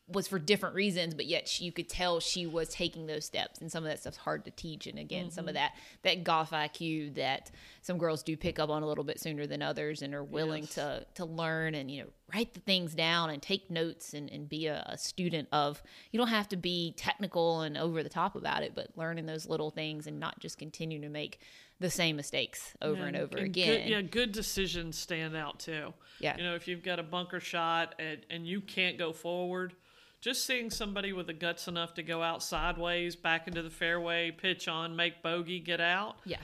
was 0.09 0.27
for 0.27 0.37
different 0.37 0.75
reasons 0.75 1.13
but 1.15 1.25
yet 1.25 1.47
she, 1.47 1.63
you 1.63 1.71
could 1.71 1.87
tell 1.87 2.19
she 2.19 2.45
was 2.45 2.67
taking 2.67 3.05
those 3.07 3.23
steps 3.25 3.61
and 3.61 3.71
some 3.71 3.85
of 3.85 3.89
that 3.89 3.99
stuff's 3.99 4.17
hard 4.17 4.43
to 4.43 4.51
teach 4.51 4.85
and 4.85 4.99
again 4.99 5.31
some 5.31 5.43
Mm-hmm. 5.43 5.49
of 5.49 5.53
that 5.55 5.71
that 6.03 6.23
golf 6.25 6.51
iq 6.51 7.15
that 7.15 7.49
some 7.81 7.97
girls 7.97 8.21
do 8.21 8.35
pick 8.35 8.59
up 8.59 8.69
on 8.69 8.83
a 8.83 8.87
little 8.87 9.05
bit 9.05 9.19
sooner 9.19 9.47
than 9.47 9.61
others 9.61 10.01
and 10.01 10.13
are 10.13 10.23
willing 10.23 10.63
Yes. 10.63 10.75
to 10.75 11.05
to 11.15 11.25
learn 11.25 11.73
and 11.73 11.89
you 11.89 12.03
know 12.03 12.09
write 12.33 12.53
the 12.53 12.59
things 12.59 12.93
down 12.93 13.29
and 13.29 13.41
take 13.41 13.71
notes 13.71 14.13
and, 14.13 14.29
and 14.29 14.49
be 14.49 14.67
a, 14.67 14.83
a 14.89 14.97
student 14.97 15.47
of 15.53 15.81
you 16.11 16.17
don't 16.19 16.27
have 16.27 16.49
to 16.49 16.57
be 16.57 16.93
technical 16.97 17.61
and 17.61 17.77
over 17.77 18.03
the 18.03 18.09
top 18.09 18.35
about 18.35 18.61
it 18.61 18.73
but 18.75 18.89
learning 18.97 19.25
those 19.25 19.47
little 19.47 19.71
things 19.71 20.05
and 20.05 20.19
not 20.19 20.37
just 20.39 20.57
continue 20.59 20.99
to 20.99 21.09
make 21.09 21.39
the 21.83 21.89
same 21.91 22.15
mistakes 22.15 22.73
over 22.81 23.03
and 23.05 23.15
over 23.15 23.35
good- 23.35 23.43
again 23.43 23.87
yeah, 23.87 24.01
good 24.01 24.31
decisions 24.31 24.97
stand 24.97 25.35
out 25.35 25.59
too. 25.59 25.93
Yeah. 26.19 26.35
You 26.37 26.43
know, 26.43 26.55
if 26.55 26.67
you've 26.67 26.81
got 26.83 26.97
a 26.99 27.03
bunker 27.03 27.39
shot 27.39 27.95
and, 27.99 28.19
and 28.29 28.47
you 28.47 28.61
can't 28.61 28.97
go 28.97 29.11
forward, 29.13 29.73
just 30.21 30.45
seeing 30.45 30.69
somebody 30.69 31.11
with 31.11 31.27
the 31.27 31.33
guts 31.33 31.67
enough 31.67 31.93
to 31.95 32.03
go 32.03 32.23
out 32.23 32.41
sideways, 32.41 33.15
back 33.17 33.47
into 33.47 33.61
the 33.61 33.69
fairway, 33.69 34.31
pitch 34.31 34.67
on, 34.67 34.95
make 34.95 35.21
bogey, 35.21 35.59
get 35.59 35.81
out, 35.81 36.15
yeah 36.25 36.37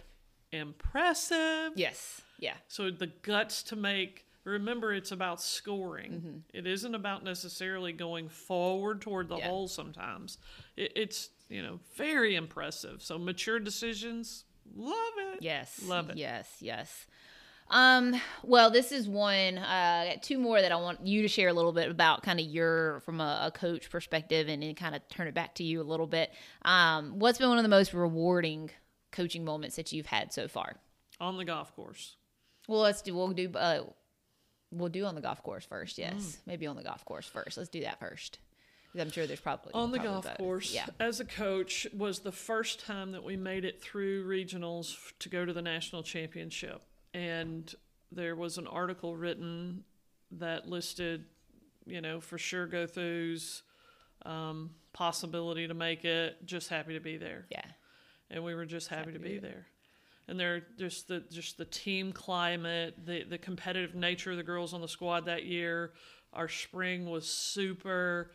impressive. 0.51 1.73
yes 1.75 2.21
yeah 2.39 2.55
So 2.67 2.89
the 2.91 3.07
guts 3.21 3.63
to 3.63 3.75
make. 3.75 4.25
Remember, 4.45 4.93
it's 4.93 5.11
about 5.11 5.41
scoring. 5.41 6.11
Mm-hmm. 6.13 6.37
It 6.53 6.65
isn't 6.65 6.95
about 6.95 7.23
necessarily 7.23 7.91
going 7.91 8.29
forward 8.29 9.01
toward 9.01 9.27
the 9.27 9.37
Yeah. 9.37 9.47
hole. 9.47 9.67
Sometimes 9.67 10.37
it, 10.77 10.93
it's 10.95 11.29
you 11.49 11.61
know 11.61 11.79
very 11.95 12.35
impressive. 12.35 13.01
So 13.01 13.17
mature 13.19 13.59
decisions, 13.59 14.45
love 14.75 15.13
it. 15.33 15.41
Yes. 15.41 15.81
Love 15.85 16.09
it. 16.09 16.17
Yes, 16.17 16.47
yes. 16.59 17.05
Um, 17.71 18.19
well, 18.43 18.71
this 18.71 18.91
is 18.91 19.07
one, 19.07 19.59
uh, 19.59 19.63
I 19.63 20.11
got 20.13 20.23
two 20.23 20.39
more 20.39 20.59
that 20.59 20.71
I 20.71 20.77
want 20.77 21.05
you 21.05 21.21
to 21.21 21.27
share 21.27 21.49
a 21.49 21.53
little 21.53 21.71
bit 21.71 21.91
about 21.91 22.23
kind 22.23 22.39
of 22.39 22.47
your, 22.47 23.01
from 23.01 23.21
a, 23.21 23.43
a 23.45 23.51
coach 23.51 23.91
perspective 23.91 24.47
and, 24.47 24.63
and 24.63 24.75
kind 24.75 24.95
of 24.95 25.07
turn 25.07 25.27
it 25.27 25.35
back 25.35 25.53
to 25.55 25.63
you 25.63 25.79
a 25.79 25.83
little 25.83 26.07
bit. 26.07 26.31
Um, 26.63 27.19
what's 27.19 27.37
been 27.37 27.49
one 27.49 27.59
of 27.59 27.63
the 27.63 27.69
most 27.69 27.93
rewarding 27.93 28.71
coaching 29.11 29.45
moments 29.45 29.75
that 29.75 29.91
you've 29.91 30.07
had 30.07 30.33
so 30.33 30.47
far? 30.47 30.77
On 31.19 31.37
the 31.37 31.45
golf 31.45 31.75
course. 31.75 32.15
Well, 32.67 32.81
let's 32.81 33.03
do, 33.03 33.13
we'll 33.13 33.29
do, 33.29 33.51
uh, 33.53 33.83
we'll 34.71 34.89
do 34.89 35.05
on 35.05 35.13
the 35.13 35.21
golf 35.21 35.43
course 35.43 35.65
first. 35.65 35.99
Yes. 35.99 36.13
Mm. 36.15 36.37
Maybe 36.47 36.65
on 36.65 36.75
the 36.75 36.83
golf 36.83 37.05
course 37.05 37.27
first. 37.27 37.55
Let's 37.55 37.69
do 37.69 37.81
that 37.81 37.99
first. 37.99 38.39
I'm 38.97 39.11
sure 39.11 39.27
there's 39.27 39.39
probably 39.39 39.73
on 39.73 39.91
the 39.91 39.97
probably 39.97 40.13
golf 40.13 40.25
both. 40.25 40.37
course 40.37 40.73
Yeah. 40.73 40.87
as 40.99 41.19
a 41.19 41.25
coach 41.25 41.85
was 41.93 42.19
the 42.19 42.31
first 42.31 42.85
time 42.85 43.11
that 43.11 43.23
we 43.23 43.37
made 43.37 43.65
it 43.65 43.81
through 43.81 44.27
regionals 44.27 44.95
to 45.19 45.29
go 45.29 45.45
to 45.45 45.53
the 45.53 45.61
national 45.61 46.03
championship 46.03 46.81
and 47.13 47.73
there 48.11 48.35
was 48.35 48.57
an 48.57 48.65
article 48.67 49.15
written 49.15 49.83
that 50.31 50.67
listed 50.67 51.25
you 51.85 52.01
know 52.01 52.19
for 52.19 52.37
sure 52.37 52.65
go 52.67 52.85
throughs 52.87 53.61
um, 54.25 54.71
possibility 54.93 55.67
to 55.67 55.73
make 55.73 56.03
it 56.05 56.45
just 56.45 56.69
happy 56.69 56.93
to 56.93 56.99
be 56.99 57.17
there 57.17 57.45
Yeah. 57.51 57.61
and 58.31 58.43
we 58.43 58.53
were 58.55 58.65
just 58.65 58.87
happy, 58.89 59.13
to 59.13 59.19
be 59.19 59.37
there. 59.39 59.67
And 60.27 60.39
they're 60.39 60.61
just 60.77 61.07
the 61.07 61.21
just 61.31 61.57
the 61.57 61.65
team 61.65 62.11
climate, 62.11 62.93
the 63.05 63.23
the 63.23 63.37
competitive 63.39 63.95
nature 63.95 64.29
of 64.31 64.37
the 64.37 64.43
girls 64.43 64.73
on 64.75 64.81
the 64.81 64.87
squad 64.87 65.25
that 65.25 65.45
year. 65.45 65.93
Our 66.33 66.47
spring 66.47 67.09
was 67.09 67.27
super. 67.27 68.31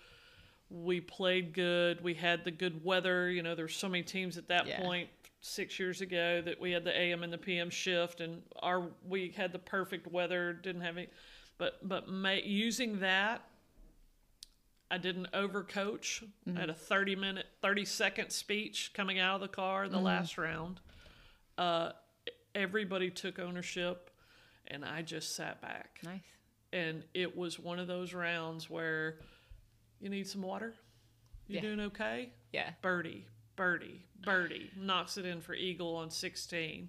We 0.71 1.01
played 1.01 1.53
good. 1.53 2.03
We 2.03 2.15
had 2.15 2.45
the 2.45 2.51
good 2.51 2.85
weather. 2.85 3.31
You 3.31 3.43
know, 3.43 3.55
there 3.55 3.65
were 3.65 3.69
so 3.69 3.89
many 3.89 4.03
teams 4.03 4.37
at 4.39 4.49
that 4.49 4.67
Yeah. 4.67 4.81
point 4.81 5.09
six 5.41 5.79
years 5.79 6.01
ago 6.01 6.41
that 6.43 6.59
we 6.59 6.73
had 6.73 6.85
the 6.85 6.97
AM 6.99 7.23
and 7.23 7.33
the 7.33 7.39
PM 7.39 7.71
shift, 7.71 8.21
and 8.21 8.43
our 8.61 8.91
we 9.07 9.29
had 9.31 9.53
the 9.53 9.59
perfect 9.59 10.07
weather. 10.07 10.53
Didn't 10.53 10.83
have 10.83 10.97
any, 10.97 11.09
but 11.59 11.87
but 11.87 12.09
ma- 12.09 12.31
using 12.31 13.01
that 13.01 13.43
I 14.91 14.99
didn't 14.99 15.33
overcoach. 15.33 16.23
I 16.47 16.61
had 16.61 16.71
a 16.71 16.75
30 16.75 17.17
minute, 17.17 17.47
30 17.63 17.85
second 17.85 18.31
speech 18.31 18.93
coming 18.95 19.19
out 19.19 19.37
of 19.37 19.41
the 19.41 19.49
car 19.49 19.89
the 19.89 19.99
last 19.99 20.39
round. 20.39 20.81
Uh, 21.59 21.93
everybody 22.55 23.11
took 23.11 23.39
ownership, 23.39 24.11
and 24.67 24.85
I 24.85 25.03
just 25.03 25.35
sat 25.35 25.61
back. 25.61 26.01
Nice. 26.05 26.21
And 26.73 27.05
it 27.15 27.37
was 27.37 27.59
one 27.59 27.79
of 27.79 27.87
those 27.87 28.13
rounds 28.15 28.69
where 28.71 29.19
you 30.01 30.09
need 30.09 30.27
some 30.27 30.43
water. 30.43 30.75
You 31.47 31.57
Yeah. 31.57 31.61
doing 31.63 31.81
okay? 31.81 32.33
Yeah. 32.53 32.73
birdie, 32.83 33.27
birdie, 33.57 34.07
birdie, 34.21 34.71
knocks 34.77 35.17
it 35.19 35.25
in 35.27 35.41
for 35.41 35.55
eagle 35.55 35.97
on 35.97 36.11
16. 36.11 36.89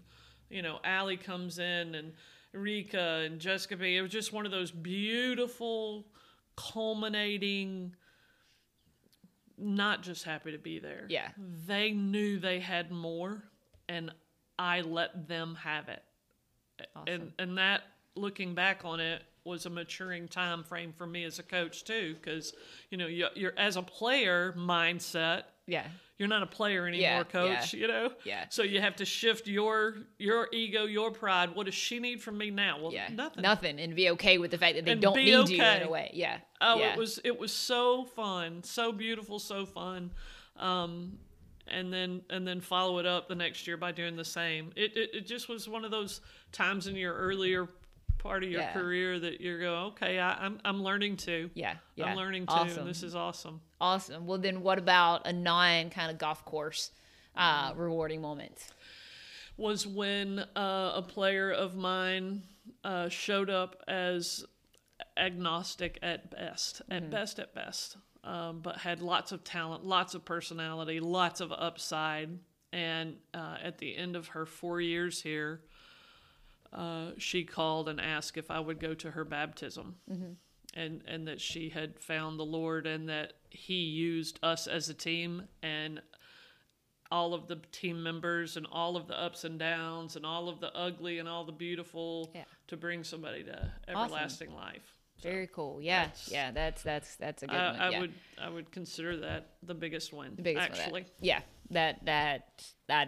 You 0.49 0.62
know, 0.62 0.80
Ally 0.84 1.16
comes 1.16 1.58
in 1.60 1.95
and 1.95 2.14
Rika 2.53 3.24
and 3.26 3.39
Jessica 3.41 3.76
B. 3.76 3.97
It 3.97 4.01
was 4.01 4.12
just 4.12 4.32
one 4.32 4.45
of 4.45 4.51
those 4.51 4.72
beautiful, 4.72 6.06
culminating, 6.56 7.95
not 9.58 10.03
just 10.03 10.24
happy 10.24 10.51
to 10.51 10.58
be 10.58 10.80
there. 10.80 11.06
Yeah. 11.10 11.30
They 11.38 11.91
knew 11.91 12.39
they 12.39 12.60
had 12.60 12.91
more, 12.91 13.43
and 13.89 14.12
I 14.60 14.82
let 14.82 15.28
them 15.28 15.56
have 15.56 15.89
it. 15.89 16.03
And 17.08 17.32
and 17.39 17.58
that 17.58 17.84
looking 18.16 18.53
back 18.53 18.84
on 18.86 18.99
it 18.99 19.22
was 19.45 19.65
a 19.65 19.69
maturing 19.69 20.27
time 20.27 20.63
frame 20.63 20.91
for 20.91 21.05
me 21.05 21.23
as 21.23 21.39
a 21.39 21.43
coach 21.43 21.83
too 21.83 22.15
because 22.19 22.53
you 22.89 22.97
know 22.97 23.07
you, 23.07 23.27
you're 23.35 23.53
as 23.57 23.77
a 23.77 23.81
player 23.81 24.53
mindset 24.57 25.43
Yeah. 25.67 25.85
you're 26.17 26.27
not 26.27 26.41
a 26.41 26.47
player 26.47 26.87
anymore 26.87 26.99
Yeah, 27.01 27.23
coach 27.23 27.73
you 27.73 27.87
know 27.87 28.11
Yeah. 28.23 28.45
so 28.49 28.63
you 28.63 28.81
have 28.81 28.95
to 28.97 29.05
shift 29.05 29.47
your 29.47 29.97
your 30.17 30.49
ego 30.51 30.85
your 30.85 31.11
pride 31.11 31.55
what 31.55 31.67
does 31.67 31.75
she 31.75 31.99
need 31.99 32.21
from 32.23 32.37
me 32.39 32.49
now 32.49 32.79
well 32.81 32.91
Yeah. 32.91 33.07
nothing 33.11 33.43
Nothing. 33.43 33.79
And 33.79 33.95
be 33.95 34.09
okay 34.11 34.39
with 34.39 34.49
the 34.51 34.57
fact 34.57 34.75
that 34.77 34.85
they 34.85 34.93
And 34.93 35.01
don't 35.01 35.15
need 35.15 35.27
you 35.29 35.39
in 35.57 35.61
okay. 35.61 35.83
a 35.83 35.89
way. 35.89 36.09
Yeah. 36.13 36.39
Oh, 36.59 36.79
yeah. 36.79 36.93
it 36.93 36.97
was 36.97 37.19
it 37.23 37.37
was 37.39 37.53
so 37.53 38.05
fun, 38.05 38.63
so 38.63 38.91
beautiful, 38.91 39.37
so 39.37 39.65
fun. 39.67 40.09
Um, 40.57 41.19
and 41.67 41.91
then 41.93 42.21
and 42.31 42.47
then 42.47 42.61
follow 42.61 42.97
it 42.99 43.05
up 43.05 43.27
the 43.27 43.35
next 43.35 43.67
year 43.67 43.77
by 43.77 43.91
doing 43.91 44.15
the 44.15 44.25
same. 44.25 44.71
It 44.75 44.95
it, 44.97 45.09
it 45.13 45.27
just 45.27 45.49
was 45.49 45.69
one 45.69 45.85
of 45.85 45.91
those 45.91 46.21
times 46.51 46.87
in 46.87 46.95
your 46.95 47.13
earlier 47.13 47.67
part 48.26 48.43
of 48.43 48.49
your 48.49 48.61
Yeah. 48.61 48.73
career 48.73 49.19
that 49.19 49.39
you're 49.39 49.59
going, 49.59 49.84
okay, 49.91 50.19
I, 50.19 50.45
I'm 50.45 50.59
I'm 50.65 50.82
learning 50.82 51.17
to. 51.17 51.49
Yeah. 51.53 51.76
Yeah. 51.95 52.05
I'm 52.07 52.17
learning 52.17 52.47
to. 52.47 52.53
Awesome. 52.53 52.88
this 52.88 53.03
is 53.03 53.15
awesome. 53.15 53.61
Awesome. 53.80 54.26
Well, 54.26 54.39
then 54.39 54.61
what 54.61 54.80
about 54.80 55.28
a 55.28 55.34
non 55.34 55.91
kind 55.91 56.09
of 56.11 56.17
golf 56.17 56.43
course 56.43 56.91
uh, 57.36 57.73
rewarding 57.76 58.21
moment? 58.21 58.57
was 59.57 59.88
when 59.88 60.39
uh, 60.55 60.91
a 60.95 61.01
player 61.07 61.49
of 61.51 61.78
mine 61.78 62.43
uh, 62.84 63.07
showed 63.07 63.49
up 63.49 63.82
as 63.88 64.43
agnostic 65.15 65.97
at 66.01 66.30
best, 66.30 66.82
at 66.89 67.09
best, 67.09 67.39
at 67.39 67.53
best, 67.55 67.95
um, 68.26 68.59
but 68.61 68.78
had 68.78 69.01
lots 69.01 69.32
of 69.32 69.45
talent, 69.45 69.86
lots 69.86 70.13
of 70.13 70.26
personality, 70.26 70.99
lots 70.99 71.39
of 71.39 71.53
upside. 71.53 72.38
And 72.73 73.15
uh, 73.34 73.55
at 73.63 73.78
the 73.78 73.95
end 73.95 74.17
of 74.17 74.28
her 74.30 74.45
four 74.45 74.82
years 74.82 75.21
here, 75.21 75.61
uh, 76.76 77.11
she 77.17 77.43
called 77.43 77.89
and 77.89 77.99
asked 77.99 78.38
if 78.38 78.51
I 78.51 78.59
would 78.59 78.80
go 78.80 78.93
to 78.95 79.11
her 79.11 79.26
baptism. 79.26 79.95
And, 80.78 81.01
and 81.07 81.26
that 81.30 81.39
she 81.39 81.69
had 81.69 81.97
found 81.99 82.38
the 82.38 82.43
Lord 82.45 82.86
and 82.86 83.07
that 83.07 83.34
He 83.49 83.76
used 83.86 84.39
us 84.43 84.67
as 84.67 84.89
a 84.89 84.93
team 84.93 85.43
and 85.63 86.01
all 87.09 87.34
of 87.34 87.47
the 87.47 87.57
team 87.71 88.03
members 88.03 88.57
and 88.57 88.67
all 88.71 88.97
of 88.97 89.07
the 89.07 89.17
ups 89.17 89.45
and 89.45 89.57
downs 89.57 90.15
and 90.17 90.26
all 90.26 90.49
of 90.49 90.59
the 90.59 90.76
ugly 90.76 91.19
and 91.19 91.30
all 91.30 91.45
the 91.45 91.51
beautiful 91.53 92.32
Yeah. 92.36 92.43
to 92.67 92.76
bring 92.76 93.03
somebody 93.05 93.43
to 93.43 93.71
everlasting 93.88 94.53
life. 94.53 94.82
Very 95.21 95.47
cool. 95.47 95.82
Yeah. 95.82 96.05
that's- 96.07 96.30
yeah. 96.32 96.51
That's 96.51 96.84
that's 96.84 97.15
that's 97.15 97.43
a 97.43 97.47
good 97.47 97.55
I, 97.55 97.71
one. 97.71 97.80
I 97.80 97.89
yeah. 97.91 97.99
would 98.01 98.13
I 98.41 98.49
would 98.49 98.71
consider 98.71 99.15
that 99.17 99.51
the 99.63 99.76
biggest 99.76 100.11
win. 100.11 100.36
the 100.36 100.41
biggest 100.41 100.67
one 100.69 100.78
that. 100.78 100.82
actually. 100.84 101.05
Yeah. 101.21 101.41
That 101.71 102.03
that 102.05 102.65
that 102.88 103.07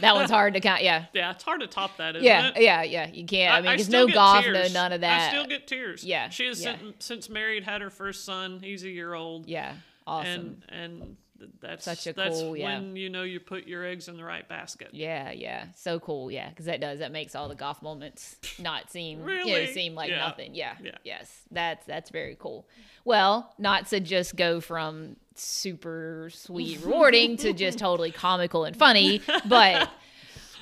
that 0.00 0.14
one's 0.14 0.30
hard 0.30 0.54
to 0.54 0.60
count. 0.60 0.82
Yeah. 0.82 1.06
Yeah, 1.12 1.30
it's 1.32 1.44
hard 1.44 1.60
to 1.60 1.66
top 1.66 1.96
that, 1.98 2.16
isn't 2.16 2.26
Yeah. 2.26 2.48
it? 2.54 2.62
Yeah. 2.62 2.82
Yeah. 2.82 3.08
You 3.08 3.24
can't. 3.26 3.54
I 3.54 3.60
mean, 3.60 3.66
there's 3.76 3.88
no 3.88 4.06
golf, 4.08 4.44
no 4.46 4.66
none 4.68 4.92
of 4.92 5.00
that. 5.02 5.28
I 5.28 5.34
still 5.34 5.46
get 5.46 5.66
tears. 5.66 6.04
Yeah, 6.04 6.28
she 6.30 6.46
has 6.46 6.62
yeah. 6.64 6.76
since, 6.78 7.04
since 7.04 7.28
married, 7.28 7.64
had 7.64 7.80
her 7.82 7.90
first 7.90 8.24
son. 8.24 8.60
He's 8.62 8.84
a 8.84 8.88
year 8.90 9.14
old. 9.14 9.48
yeah. 9.48 9.74
Awesome. 10.06 10.62
and 10.68 10.82
and 11.00 11.16
that's 11.60 11.84
Such 11.84 12.06
a 12.08 12.12
that's 12.12 12.40
cool- 12.40 12.56
yeah. 12.56 12.78
when 12.78 12.96
you 12.96 13.08
know 13.10 13.22
you 13.24 13.38
put 13.40 13.66
your 13.68 13.84
eggs 13.84 14.08
in 14.08 14.16
the 14.16 14.24
right 14.24 14.48
basket. 14.48 14.88
Yeah, 14.92 15.30
yeah, 15.32 15.66
so 15.76 15.98
cool. 16.00 16.30
Yeah, 16.30 16.48
because 16.48 16.66
that 16.66 16.80
does 16.80 16.98
that 17.00 17.12
makes 17.12 17.34
all 17.36 17.48
the 17.48 17.54
golf 17.54 17.82
moments 17.82 18.36
not 18.60 18.90
seem 18.90 19.18
you 19.20 19.24
know, 19.24 19.30
Really? 19.32 19.66
seem 19.72 19.94
like 19.94 20.10
Yeah. 20.10 20.18
nothing. 20.18 20.54
Yeah. 20.54 20.74
Yeah. 20.82 20.92
yes, 21.04 21.42
that's 21.50 21.84
that's 21.86 22.10
very 22.10 22.36
cool. 22.38 22.66
Well, 23.04 23.52
not 23.58 23.86
to 23.88 23.98
just 24.00 24.36
go 24.36 24.60
from 24.60 25.16
super 25.40 26.30
sweet 26.32 26.80
rewarding 26.84 27.36
to 27.38 27.52
just 27.52 27.78
totally 27.78 28.10
comical 28.10 28.64
and 28.64 28.76
funny, 28.76 29.20
but 29.46 29.90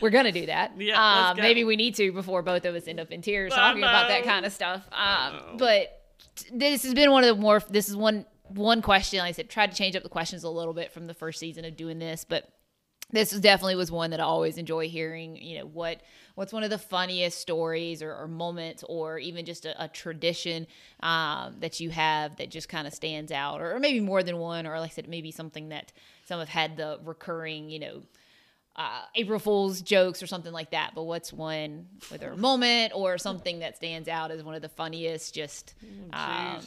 we're 0.00 0.10
gonna 0.10 0.32
do 0.32 0.46
that. 0.46 0.72
Yeah, 0.78 1.30
um, 1.30 1.36
maybe 1.36 1.64
we 1.64 1.76
need 1.76 1.94
to 1.96 2.12
before 2.12 2.42
both 2.42 2.64
of 2.64 2.74
us 2.74 2.86
end 2.86 3.00
up 3.00 3.10
in 3.10 3.22
tears 3.22 3.52
talking 3.52 3.82
about 3.82 4.08
that 4.08 4.24
kind 4.24 4.46
of 4.46 4.52
stuff. 4.52 4.82
Um, 4.92 5.56
but 5.58 6.02
this 6.52 6.82
has 6.84 6.94
been 6.94 7.10
one 7.10 7.24
of 7.24 7.36
the 7.36 7.40
more. 7.40 7.62
This 7.68 7.88
is 7.88 7.96
one 7.96 8.26
one 8.48 8.82
question. 8.82 9.20
Like 9.20 9.30
I 9.30 9.32
said, 9.32 9.50
tried 9.50 9.70
to 9.70 9.76
change 9.76 9.96
up 9.96 10.02
the 10.02 10.08
questions 10.08 10.44
a 10.44 10.50
little 10.50 10.74
bit 10.74 10.92
from 10.92 11.06
the 11.06 11.14
first 11.14 11.38
season 11.38 11.64
of 11.64 11.76
doing 11.76 11.98
this, 11.98 12.24
but 12.28 12.48
this 13.12 13.30
definitely 13.30 13.76
was 13.76 13.90
one 13.90 14.10
that 14.10 14.20
I 14.20 14.24
always 14.24 14.58
enjoy 14.58 14.88
hearing. 14.88 15.36
You 15.36 15.58
know, 15.58 15.66
what 15.66 16.00
what's 16.34 16.52
one 16.52 16.62
of 16.62 16.70
the 16.70 16.78
funniest 16.78 17.38
stories 17.38 18.02
or, 18.02 18.14
or 18.14 18.28
moments, 18.28 18.84
or 18.88 19.18
even 19.18 19.44
just 19.44 19.66
a, 19.66 19.84
a 19.84 19.88
tradition 19.88 20.66
um, 21.00 21.56
that 21.60 21.80
you 21.80 21.90
have 21.90 22.36
that 22.36 22.50
just 22.50 22.68
kind 22.68 22.86
of 22.86 22.94
stands 22.94 23.32
out, 23.32 23.60
or, 23.60 23.74
or 23.74 23.80
maybe 23.80 24.00
more 24.00 24.22
than 24.22 24.38
one, 24.38 24.66
or 24.66 24.78
like 24.80 24.92
I 24.92 24.94
said, 24.94 25.08
maybe 25.08 25.30
something 25.30 25.68
that 25.70 25.92
some 26.24 26.38
have 26.38 26.48
had 26.48 26.76
the 26.76 26.98
recurring, 27.04 27.70
you 27.70 27.78
know. 27.80 28.02
Uh, 28.76 29.02
April 29.16 29.38
Fool's 29.38 29.82
jokes 29.82 30.22
or 30.22 30.26
something 30.28 30.52
like 30.52 30.70
that, 30.70 30.92
but 30.94 31.02
what's 31.02 31.32
one, 31.32 31.86
whether 32.08 32.30
a 32.30 32.36
moment 32.36 32.92
or 32.94 33.18
something 33.18 33.58
that 33.58 33.76
stands 33.76 34.08
out 34.08 34.30
as 34.30 34.42
one 34.42 34.54
of 34.54 34.62
the 34.62 34.68
funniest, 34.68 35.34
just 35.34 35.74
um, 36.12 36.60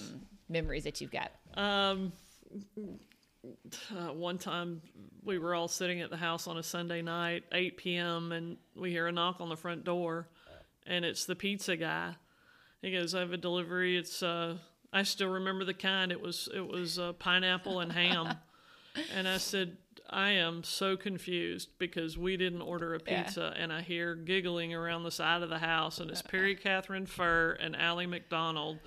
memories 0.50 0.84
that 0.84 1.00
you've 1.00 1.12
got? 1.12 1.32
Um, 1.56 2.12
uh, 3.46 4.14
one 4.14 4.38
time 4.38 4.82
we 5.24 5.38
were 5.38 5.56
all 5.56 5.68
sitting 5.68 6.02
at 6.02 6.10
the 6.10 6.18
house 6.18 6.48
on 6.48 6.58
a 6.58 6.64
Sunday 6.64 7.02
night, 7.02 7.44
8 7.52 7.78
p.m., 7.78 8.32
and 8.32 8.58
we 8.76 8.91
hear 8.91 9.08
a 9.08 9.12
knock 9.12 9.38
on 9.41 9.50
the 9.50 9.58
front 9.58 9.84
door, 9.84 10.28
and 10.86 11.04
it's 11.06 11.26
the 11.26 11.36
pizza 11.36 11.76
guy. 11.76 12.16
He 12.82 12.91
goes, 12.91 13.16
"I 13.16 13.20
have 13.20 13.32
a 13.34 13.38
delivery. 13.38 13.98
It's 13.98 14.22
uh, 14.22 14.58
I 14.91 15.04
still 15.04 15.30
remember 15.30 15.64
the 15.66 15.74
kind. 15.74 16.12
It 16.12 16.22
was 16.22 16.50
it 16.54 16.66
was 16.68 17.00
uh, 17.00 17.14
pineapple 17.14 17.80
and 17.80 17.91
ham." 17.91 18.38
and 19.16 19.28
I 19.28 19.38
said, 19.38 19.78
"I 20.10 20.32
am 20.32 20.64
so 20.64 20.98
confused 20.98 21.70
because 21.80 22.18
we 22.18 22.36
didn't 22.36 22.62
order 22.62 22.94
a 22.94 23.00
Yeah. 23.08 23.24
pizza." 23.24 23.54
And 23.58 23.72
I 23.72 23.82
hear 23.82 24.16
giggling 24.16 24.74
around 24.74 25.04
the 25.04 25.12
side 25.12 25.41
of 25.44 25.50
the 25.50 25.60
house, 25.60 26.00
and 26.00 26.12
it's 26.12 26.22
Perry 26.22 26.56
Catherine 26.56 27.06
Fur 27.06 27.54
and 27.60 27.76
Ally 27.76 28.06
McDonald 28.06 28.80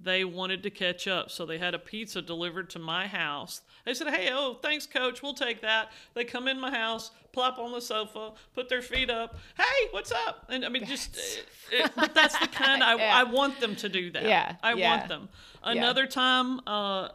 they 0.00 0.24
wanted 0.24 0.62
to 0.62 0.70
catch 0.70 1.06
up, 1.08 1.30
so 1.30 1.44
they 1.46 1.58
had 1.58 1.74
a 1.74 1.78
pizza 1.78 2.22
delivered 2.22 2.70
to 2.70 2.78
my 2.78 3.06
house. 3.06 3.62
They 3.84 3.94
said, 3.94 4.08
"Hey, 4.08 4.30
oh, 4.32 4.54
thanks, 4.62 4.86
Coach. 4.86 5.22
We'll 5.22 5.34
take 5.34 5.62
that." 5.62 5.90
They 6.14 6.24
come 6.24 6.46
in 6.48 6.60
my 6.60 6.70
house, 6.70 7.10
plop 7.32 7.58
on 7.58 7.72
the 7.72 7.80
sofa, 7.80 8.32
put 8.54 8.68
their 8.68 8.82
feet 8.82 9.10
up. 9.10 9.36
Hey, 9.56 9.88
what's 9.90 10.12
up? 10.12 10.46
And 10.48 10.64
I 10.64 10.68
mean, 10.68 10.84
just 10.86 11.16
it, 11.16 11.44
it- 11.72 11.90
but 11.96 12.14
that's 12.14 12.38
the 12.38 12.46
kind 12.48 12.82
I, 12.90 12.96
Yeah. 12.96 13.16
I 13.16 13.24
want 13.24 13.60
them 13.60 13.74
to 13.76 13.88
do 13.88 14.10
that. 14.12 14.24
Yeah, 14.24 14.56
I 14.62 14.74
yeah. 14.74 14.90
want 14.96 15.08
them. 15.08 15.28
Another 15.62 16.06
time, 16.06 16.60
uh, 16.66 17.08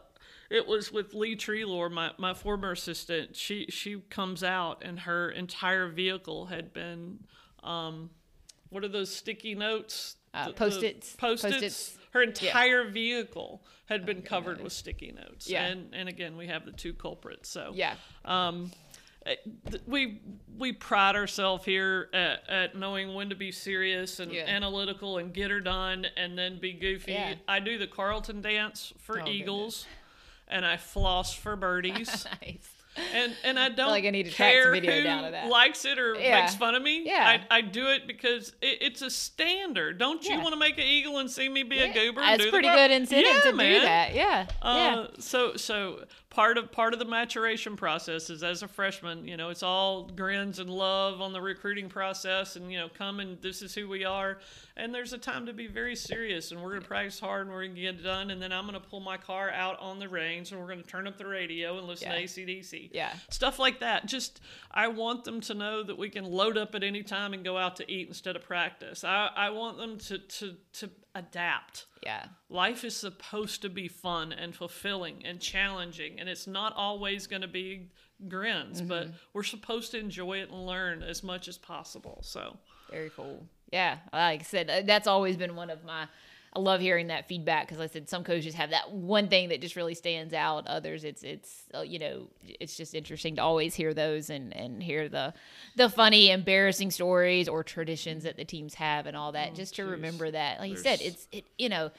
it 0.50 0.66
was 0.66 0.92
with 0.92 1.14
Lee 1.14 1.36
Treelor, 1.36 1.90
my, 1.90 2.10
my 2.18 2.34
former 2.34 2.72
assistant. 2.72 3.34
She 3.36 3.66
she 3.70 4.00
comes 4.10 4.44
out 4.44 4.82
and 4.84 5.00
her 5.00 5.30
entire 5.30 5.88
vehicle 5.88 6.46
had 6.46 6.72
been, 6.72 7.20
um, 7.62 8.10
what 8.68 8.84
are 8.84 8.88
those 8.88 9.14
sticky 9.14 9.54
notes? 9.54 10.16
Uh, 10.34 10.46
The- 10.46 10.50
the 10.50 10.56
Post-its. 10.56 11.16
Post-its. 11.16 11.98
Her 12.14 12.22
entire 12.22 12.84
vehicle 12.84 13.60
had 13.86 14.06
been 14.06 14.22
covered 14.22 14.58
nice. 14.58 14.64
with 14.64 14.72
sticky 14.72 15.12
notes. 15.12 15.48
Yeah. 15.50 15.64
And 15.66 15.92
and 15.92 16.08
again, 16.08 16.36
we 16.36 16.46
have 16.46 16.64
the 16.64 16.70
two 16.72 16.94
culprits. 16.94 17.48
So 17.50 17.72
Yeah. 17.74 17.96
um, 18.24 18.70
eh, 19.26 19.34
we 19.86 20.20
we 20.56 20.72
pride 20.72 21.16
ourselves 21.16 21.64
here 21.64 22.08
at, 22.14 22.48
at 22.48 22.76
knowing 22.76 23.14
when 23.14 23.30
to 23.30 23.34
be 23.34 23.50
serious 23.50 24.20
and 24.20 24.32
Yeah. 24.32 24.44
analytical 24.44 25.18
and 25.18 25.34
get 25.34 25.50
her 25.50 25.60
done, 25.60 26.06
and 26.16 26.38
then 26.38 26.60
be 26.60 26.72
goofy. 26.72 27.12
Yeah. 27.12 27.34
I 27.48 27.58
do 27.58 27.76
the 27.78 27.88
Carlton 27.88 28.40
dance 28.42 28.92
for 29.00 29.20
Oh, 29.20 29.26
Eagles, 29.28 29.84
and 30.46 30.64
I 30.64 30.76
floss 30.76 31.34
for 31.34 31.56
birdies. 31.56 32.26
nice. 32.42 32.73
And 33.12 33.32
and 33.44 33.58
I 33.58 33.68
don't 33.70 33.90
like 33.90 34.04
I 34.04 34.10
need 34.10 34.24
to 34.24 34.30
track 34.32 34.52
care 34.52 34.70
video 34.72 34.92
who 34.98 35.02
down 35.02 35.24
of 35.24 35.32
that. 35.32 35.48
likes 35.48 35.84
it 35.84 35.98
or 35.98 36.14
Yeah. 36.14 36.40
makes 36.40 36.54
fun 36.54 36.74
of 36.74 36.82
me. 36.82 37.02
Yeah. 37.04 37.38
I, 37.50 37.56
I 37.58 37.60
do 37.60 37.88
it 37.90 38.06
because 38.06 38.50
it, 38.62 38.78
it's 38.80 39.02
a 39.02 39.10
standard. 39.10 39.98
Don't 39.98 40.24
you 40.24 40.34
Yeah. 40.36 40.42
want 40.42 40.52
to 40.52 40.58
make 40.58 40.78
an 40.78 40.84
eagle 40.84 41.18
and 41.18 41.30
see 41.30 41.48
me 41.48 41.62
be 41.64 41.78
a 41.78 41.86
Yeah, 41.86 41.92
goober? 41.92 42.20
and 42.20 42.40
That's 42.40 42.50
pretty 42.50 42.68
good 42.68 42.90
incentive 42.90 43.32
yeah, 43.34 43.40
to 43.50 43.52
man. 43.56 43.72
do 43.74 43.80
that. 43.80 44.14
Yeah. 44.14 44.46
yeah. 44.62 44.68
Uh, 44.68 45.06
so 45.18 45.56
so 45.56 46.04
part 46.34 46.58
of 46.58 46.72
part 46.72 46.92
of 46.92 46.98
the 46.98 47.04
maturation 47.04 47.76
process 47.76 48.28
is 48.28 48.42
as 48.42 48.62
a 48.62 48.68
freshman, 48.68 49.26
you 49.26 49.36
know, 49.36 49.50
it's 49.50 49.62
all 49.62 50.08
grins 50.08 50.58
and 50.58 50.68
love 50.68 51.20
on 51.20 51.32
the 51.32 51.40
recruiting 51.40 51.88
process, 51.88 52.56
and 52.56 52.72
you 52.72 52.78
know, 52.78 52.88
come 52.88 53.20
and 53.20 53.40
this 53.40 53.62
is 53.62 53.74
who 53.74 53.88
we 53.88 54.04
are. 54.04 54.38
And 54.76 54.92
there's 54.92 55.12
a 55.12 55.18
time 55.18 55.46
to 55.46 55.52
be 55.52 55.68
very 55.68 55.94
serious, 55.94 56.50
and 56.50 56.60
we're 56.60 56.74
gonna 56.74 56.84
practice 56.86 57.20
hard, 57.20 57.42
and 57.46 57.54
we're 57.54 57.66
gonna 57.66 57.78
get 57.80 57.94
it 57.94 58.02
done, 58.02 58.30
and 58.32 58.42
then 58.42 58.52
I'm 58.52 58.66
gonna 58.66 58.80
pull 58.80 58.98
my 59.00 59.16
car 59.16 59.50
out 59.50 59.78
on 59.78 60.00
the 60.00 60.08
range, 60.08 60.50
and 60.50 60.60
we're 60.60 60.66
gonna 60.68 60.82
turn 60.82 61.06
up 61.06 61.16
the 61.18 61.26
radio 61.26 61.78
and 61.78 61.86
listen 61.86 62.08
Yeah. 62.10 62.16
to 62.16 62.22
ACDC. 62.24 62.90
Yeah. 62.92 63.12
Stuff 63.30 63.58
like 63.60 63.78
that. 63.80 64.06
Just 64.06 64.40
I 64.72 64.88
want 64.88 65.22
them 65.24 65.40
to 65.42 65.54
know 65.54 65.84
that 65.84 65.96
we 65.96 66.10
can 66.10 66.24
load 66.24 66.58
up 66.58 66.74
at 66.74 66.82
any 66.82 67.04
time 67.04 67.32
and 67.34 67.44
go 67.44 67.56
out 67.56 67.76
to 67.76 67.90
eat 67.90 68.08
instead 68.08 68.34
of 68.34 68.42
practice. 68.42 69.04
I, 69.04 69.30
I 69.36 69.50
want 69.50 69.78
them 69.78 69.98
to, 69.98 70.18
to 70.18 70.56
to 70.74 70.90
adapt. 71.14 71.86
Yeah. 72.02 72.26
Life 72.48 72.84
is 72.84 72.96
supposed 72.96 73.62
to 73.62 73.68
be 73.68 73.88
fun 73.88 74.32
and 74.32 74.54
fulfilling 74.54 75.24
and 75.24 75.40
challenging, 75.40 76.20
and 76.20 76.28
it's 76.28 76.46
not 76.46 76.74
always 76.76 77.26
going 77.26 77.42
to 77.42 77.48
be 77.48 77.88
grins, 78.28 78.80
but 78.80 79.08
we're 79.32 79.42
supposed 79.42 79.90
to 79.92 79.98
enjoy 79.98 80.38
it 80.38 80.50
and 80.50 80.66
learn 80.66 81.02
as 81.02 81.22
much 81.22 81.48
as 81.48 81.58
possible. 81.58 82.18
So, 82.22 82.56
Very 82.90 83.10
cool. 83.10 83.46
Yeah, 83.72 83.98
like 84.12 84.40
I 84.40 84.44
said, 84.44 84.70
uh, 84.70 84.82
that's 84.84 85.06
always 85.08 85.36
been 85.36 85.56
one 85.56 85.70
of 85.70 85.84
my. 85.84 86.06
I 86.56 86.60
love 86.60 86.80
hearing 86.80 87.08
that 87.08 87.26
feedback 87.26 87.66
because 87.66 87.80
I 87.80 87.88
said 87.88 88.08
some 88.08 88.22
coaches 88.22 88.54
have 88.54 88.70
that 88.70 88.92
one 88.92 89.28
thing 89.28 89.48
that 89.48 89.60
just 89.60 89.74
really 89.74 89.94
stands 89.94 90.32
out. 90.32 90.66
Others, 90.68 91.02
it's 91.02 91.22
it's 91.24 91.64
uh, 91.74 91.80
you 91.80 91.98
know 91.98 92.28
it's 92.42 92.76
just 92.76 92.94
interesting 92.94 93.36
to 93.36 93.42
always 93.42 93.74
hear 93.74 93.92
those 93.92 94.30
and 94.30 94.54
and 94.56 94.82
hear 94.82 95.08
the 95.08 95.34
the 95.74 95.88
funny, 95.88 96.30
embarrassing 96.30 96.92
stories 96.92 97.48
or 97.48 97.64
traditions 97.64 98.22
that 98.22 98.36
the 98.36 98.44
teams 98.44 98.74
have 98.74 99.06
and 99.06 99.16
all 99.16 99.32
that. 99.32 99.54
just 99.54 99.74
to 99.76 99.82
geez. 99.82 99.90
remember 99.90 100.30
that, 100.30 100.60
like 100.60 100.70
you 100.70 100.76
said, 100.76 101.00
it's 101.02 101.26
it 101.32 101.44
you 101.58 101.68
know. 101.68 101.90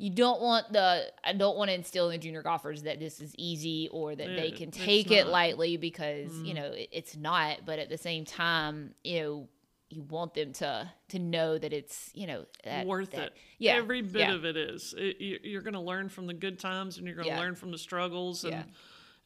You 0.00 0.10
don't 0.10 0.40
want 0.40 0.72
the 0.72 1.10
I 1.24 1.32
don't 1.32 1.56
want 1.56 1.70
to 1.70 1.74
instill 1.74 2.08
in 2.08 2.12
the 2.12 2.18
junior 2.18 2.40
golfers 2.40 2.84
that 2.84 3.00
this 3.00 3.20
is 3.20 3.34
easy 3.36 3.88
or 3.90 4.14
that 4.14 4.28
they 4.28 4.52
can 4.52 4.70
take 4.70 5.10
it 5.10 5.26
lightly 5.26 5.76
because 5.76 6.32
you 6.38 6.54
know 6.54 6.66
it, 6.66 6.90
it's 6.92 7.16
not. 7.16 7.66
But 7.66 7.80
at 7.80 7.88
the 7.88 7.98
same 7.98 8.24
time, 8.24 8.94
you 9.02 9.20
know 9.20 9.48
you 9.90 10.02
want 10.02 10.34
them 10.34 10.52
to 10.54 10.90
to 11.08 11.18
know 11.18 11.56
that 11.58 11.72
it's 11.72 12.10
you 12.14 12.26
know 12.26 12.44
that, 12.64 12.86
worth 12.86 13.10
that- 13.12 13.28
it. 13.28 13.32
Yeah, 13.58 13.74
Every 13.76 14.02
bit 14.02 14.20
yeah. 14.28 14.34
of 14.34 14.44
it 14.44 14.56
is. 14.56 14.94
It, 14.96 15.20
you, 15.20 15.38
you're 15.42 15.62
going 15.62 15.74
to 15.74 15.80
learn 15.80 16.08
from 16.08 16.26
the 16.26 16.34
good 16.34 16.58
times 16.58 16.98
and 16.98 17.06
you're 17.06 17.16
going 17.16 17.26
to 17.28 17.34
Yeah. 17.34 17.40
learn 17.40 17.54
from 17.56 17.70
the 17.72 17.78
struggles 17.78 18.44
and, 18.44 18.52
Yeah. 18.52 18.62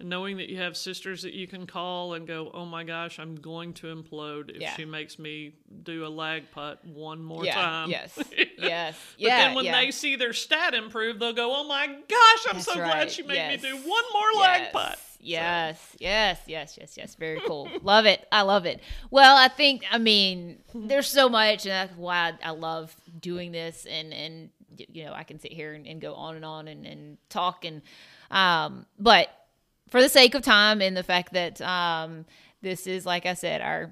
and 0.01 0.09
knowing 0.09 0.39
that 0.39 0.49
you 0.49 0.57
have 0.59 0.75
sisters 0.77 1.21
that 1.23 1.35
you 1.35 1.47
can 1.47 1.67
call 1.67 2.15
and 2.15 2.27
go, 2.27 2.51
oh 2.55 2.65
my 2.65 2.83
gosh, 2.85 3.19
I'm 3.19 3.35
going 3.37 3.75
to 3.75 3.95
implode 3.95 4.51
if 4.57 4.75
she 4.77 4.85
makes 4.87 5.19
me 5.19 5.55
do 5.83 6.07
a 6.07 6.09
lag 6.09 6.51
putt 6.51 6.83
one 6.87 7.23
more 7.23 7.45
time. 7.45 7.91
yes, 7.91 8.19
yes, 8.59 8.97
But 9.19 9.27
then 9.27 9.55
when 9.55 9.65
they 9.67 9.91
see 9.91 10.17
their 10.17 10.33
stat 10.33 10.73
improve, 10.75 11.19
they'll 11.19 11.33
go, 11.35 11.55
"Oh 11.55 11.65
my 11.69 11.87
gosh, 11.89 12.47
I'm 12.49 12.55
That's 12.55 12.65
so 12.65 12.81
right. 12.81 12.87
glad 12.91 13.11
she 13.11 13.23
made 13.23 13.35
Yes. 13.35 13.63
me 13.63 13.69
do 13.71 13.77
one 13.77 14.05
more 14.15 14.41
lag 14.41 14.73
putt." 14.73 14.99
Yes, 15.23 15.97
yes, 16.01 16.41
yes, 16.47 16.77
yes, 16.79 16.97
yes. 16.97 17.14
Very 17.14 17.41
cool. 17.47 17.68
love 17.83 18.07
it. 18.07 18.27
I 18.33 18.43
love 18.43 18.66
it. 18.66 18.81
Well, 19.11 19.37
I 19.37 19.49
think 19.49 19.85
I 19.91 19.99
mean 19.99 20.59
there's 20.75 21.07
so 21.07 21.29
much, 21.29 21.64
and 21.64 21.73
that's 21.73 21.97
why 21.97 22.33
I, 22.43 22.49
I 22.49 22.51
love 22.51 22.95
doing 23.20 23.53
this. 23.53 23.87
And 23.87 24.12
and 24.12 24.51
you 24.77 25.05
know 25.05 25.12
I 25.12 25.23
can 25.23 25.39
sit 25.39 25.53
here 25.53 25.75
and, 25.75 25.87
and 25.87 26.01
go 26.01 26.14
on 26.14 26.35
and 26.35 26.45
on 26.45 26.66
and, 26.66 26.87
and 26.87 27.18
talk 27.29 27.64
and 27.64 27.83
um, 28.31 28.87
but 28.99 29.29
for 29.91 30.03
the 30.03 30.09
sake 30.09 30.35
of 30.35 30.43
time 30.43 30.81
and 30.81 30.97
the 30.97 31.03
fact 31.03 31.35
that 31.35 31.61
um, 31.61 32.25
this 32.62 32.87
is 32.87 33.07
like 33.07 33.25
I 33.27 33.35
said 33.35 33.61
our 33.61 33.91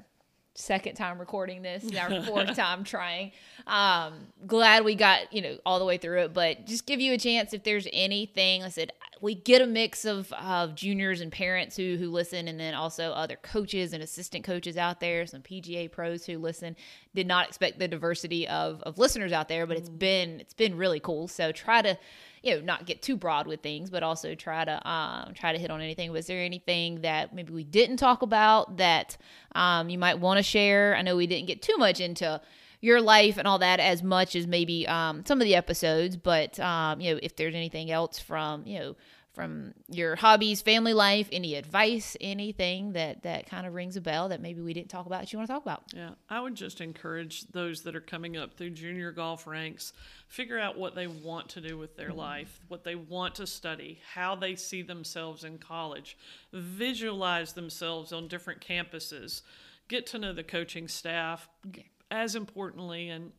second 0.54 0.94
time 0.94 1.18
recording 1.18 1.62
this, 1.62 1.84
our 1.96 2.22
fourth 2.24 2.56
time 2.56 2.84
trying. 2.84 3.32
Um, 3.66 4.26
glad 4.46 4.84
we 4.84 4.94
got 4.94 5.32
you 5.32 5.42
know 5.42 5.58
all 5.64 5.78
the 5.78 5.84
way 5.84 5.98
through 5.98 6.22
it, 6.22 6.34
but 6.34 6.66
just 6.66 6.86
give 6.86 7.00
you 7.00 7.12
a 7.14 7.18
chance 7.18 7.52
if 7.52 7.62
there's 7.62 7.86
anything. 7.92 8.62
I 8.62 8.68
said 8.68 8.92
we 9.20 9.34
get 9.34 9.60
a 9.60 9.66
mix 9.66 10.04
of 10.04 10.32
of 10.32 10.74
juniors 10.74 11.20
and 11.20 11.30
parents 11.30 11.76
who 11.76 11.96
who 11.96 12.10
listen, 12.10 12.48
and 12.48 12.58
then 12.58 12.74
also 12.74 13.12
other 13.12 13.36
coaches 13.36 13.92
and 13.92 14.02
assistant 14.02 14.44
coaches 14.44 14.76
out 14.76 15.00
there, 15.00 15.26
some 15.26 15.42
PGA 15.42 15.90
pros 15.90 16.26
who 16.26 16.38
listen. 16.38 16.76
Did 17.14 17.26
not 17.26 17.48
expect 17.48 17.78
the 17.78 17.88
diversity 17.88 18.46
of 18.48 18.82
of 18.82 18.98
listeners 18.98 19.32
out 19.32 19.48
there, 19.48 19.66
but 19.66 19.76
it's 19.76 19.88
been 19.88 20.40
it's 20.40 20.54
been 20.54 20.76
really 20.76 21.00
cool. 21.00 21.28
So 21.28 21.52
try 21.52 21.82
to 21.82 21.98
you 22.42 22.54
know 22.54 22.60
not 22.62 22.86
get 22.86 23.02
too 23.02 23.16
broad 23.16 23.46
with 23.46 23.60
things 23.60 23.90
but 23.90 24.02
also 24.02 24.34
try 24.34 24.64
to 24.64 24.88
um, 24.88 25.34
try 25.34 25.52
to 25.52 25.58
hit 25.58 25.70
on 25.70 25.80
anything 25.80 26.10
was 26.10 26.26
there 26.26 26.42
anything 26.42 27.02
that 27.02 27.34
maybe 27.34 27.52
we 27.52 27.64
didn't 27.64 27.98
talk 27.98 28.22
about 28.22 28.78
that 28.78 29.16
um, 29.54 29.88
you 29.90 29.98
might 29.98 30.18
want 30.18 30.38
to 30.38 30.42
share 30.42 30.96
i 30.96 31.02
know 31.02 31.16
we 31.16 31.26
didn't 31.26 31.46
get 31.46 31.60
too 31.60 31.76
much 31.76 32.00
into 32.00 32.40
your 32.80 33.00
life 33.00 33.36
and 33.36 33.46
all 33.46 33.58
that 33.58 33.80
as 33.80 34.02
much 34.02 34.34
as 34.34 34.46
maybe 34.46 34.86
um, 34.88 35.24
some 35.26 35.40
of 35.40 35.44
the 35.44 35.54
episodes 35.54 36.16
but 36.16 36.58
um, 36.60 37.00
you 37.00 37.12
know 37.12 37.20
if 37.22 37.36
there's 37.36 37.54
anything 37.54 37.90
else 37.90 38.18
from 38.18 38.66
you 38.66 38.78
know 38.78 38.96
from 39.32 39.72
your 39.88 40.16
hobbies 40.16 40.60
family 40.60 40.92
life 40.92 41.28
any 41.30 41.54
advice 41.54 42.16
anything 42.20 42.92
that 42.94 43.22
that 43.22 43.46
kind 43.48 43.64
of 43.64 43.74
rings 43.74 43.96
a 43.96 44.00
bell 44.00 44.28
that 44.28 44.40
maybe 44.40 44.60
we 44.60 44.72
didn't 44.74 44.90
talk 44.90 45.06
about 45.06 45.20
that 45.20 45.32
you 45.32 45.38
want 45.38 45.46
to 45.48 45.54
talk 45.54 45.62
about? 45.62 45.84
Yeah, 45.94 46.10
I 46.28 46.40
would 46.40 46.56
just 46.56 46.80
encourage 46.80 47.46
those 47.52 47.82
that 47.82 47.94
are 47.94 48.00
coming 48.00 48.36
up 48.36 48.54
through 48.54 48.70
junior 48.70 49.12
golf 49.12 49.46
ranks, 49.46 49.92
figure 50.26 50.58
out 50.58 50.76
what 50.76 50.96
they 50.96 51.06
want 51.06 51.48
to 51.50 51.60
do 51.60 51.78
with 51.78 51.96
their 51.96 52.12
life, 52.12 52.60
what 52.66 52.82
they 52.82 52.96
want 52.96 53.36
to 53.36 53.46
study, 53.46 54.00
how 54.14 54.34
they 54.34 54.56
see 54.56 54.82
themselves 54.82 55.44
in 55.44 55.58
college, 55.58 56.16
visualize 56.52 57.52
themselves 57.52 58.12
on 58.12 58.26
different 58.28 58.60
campuses, 58.60 59.42
get 59.88 60.06
to 60.08 60.18
know 60.18 60.32
the 60.32 60.42
coaching 60.42 60.88
staff, 60.88 61.48
g- 61.70 61.86
as 62.10 62.34
importantly 62.34 63.08
and 63.08 63.32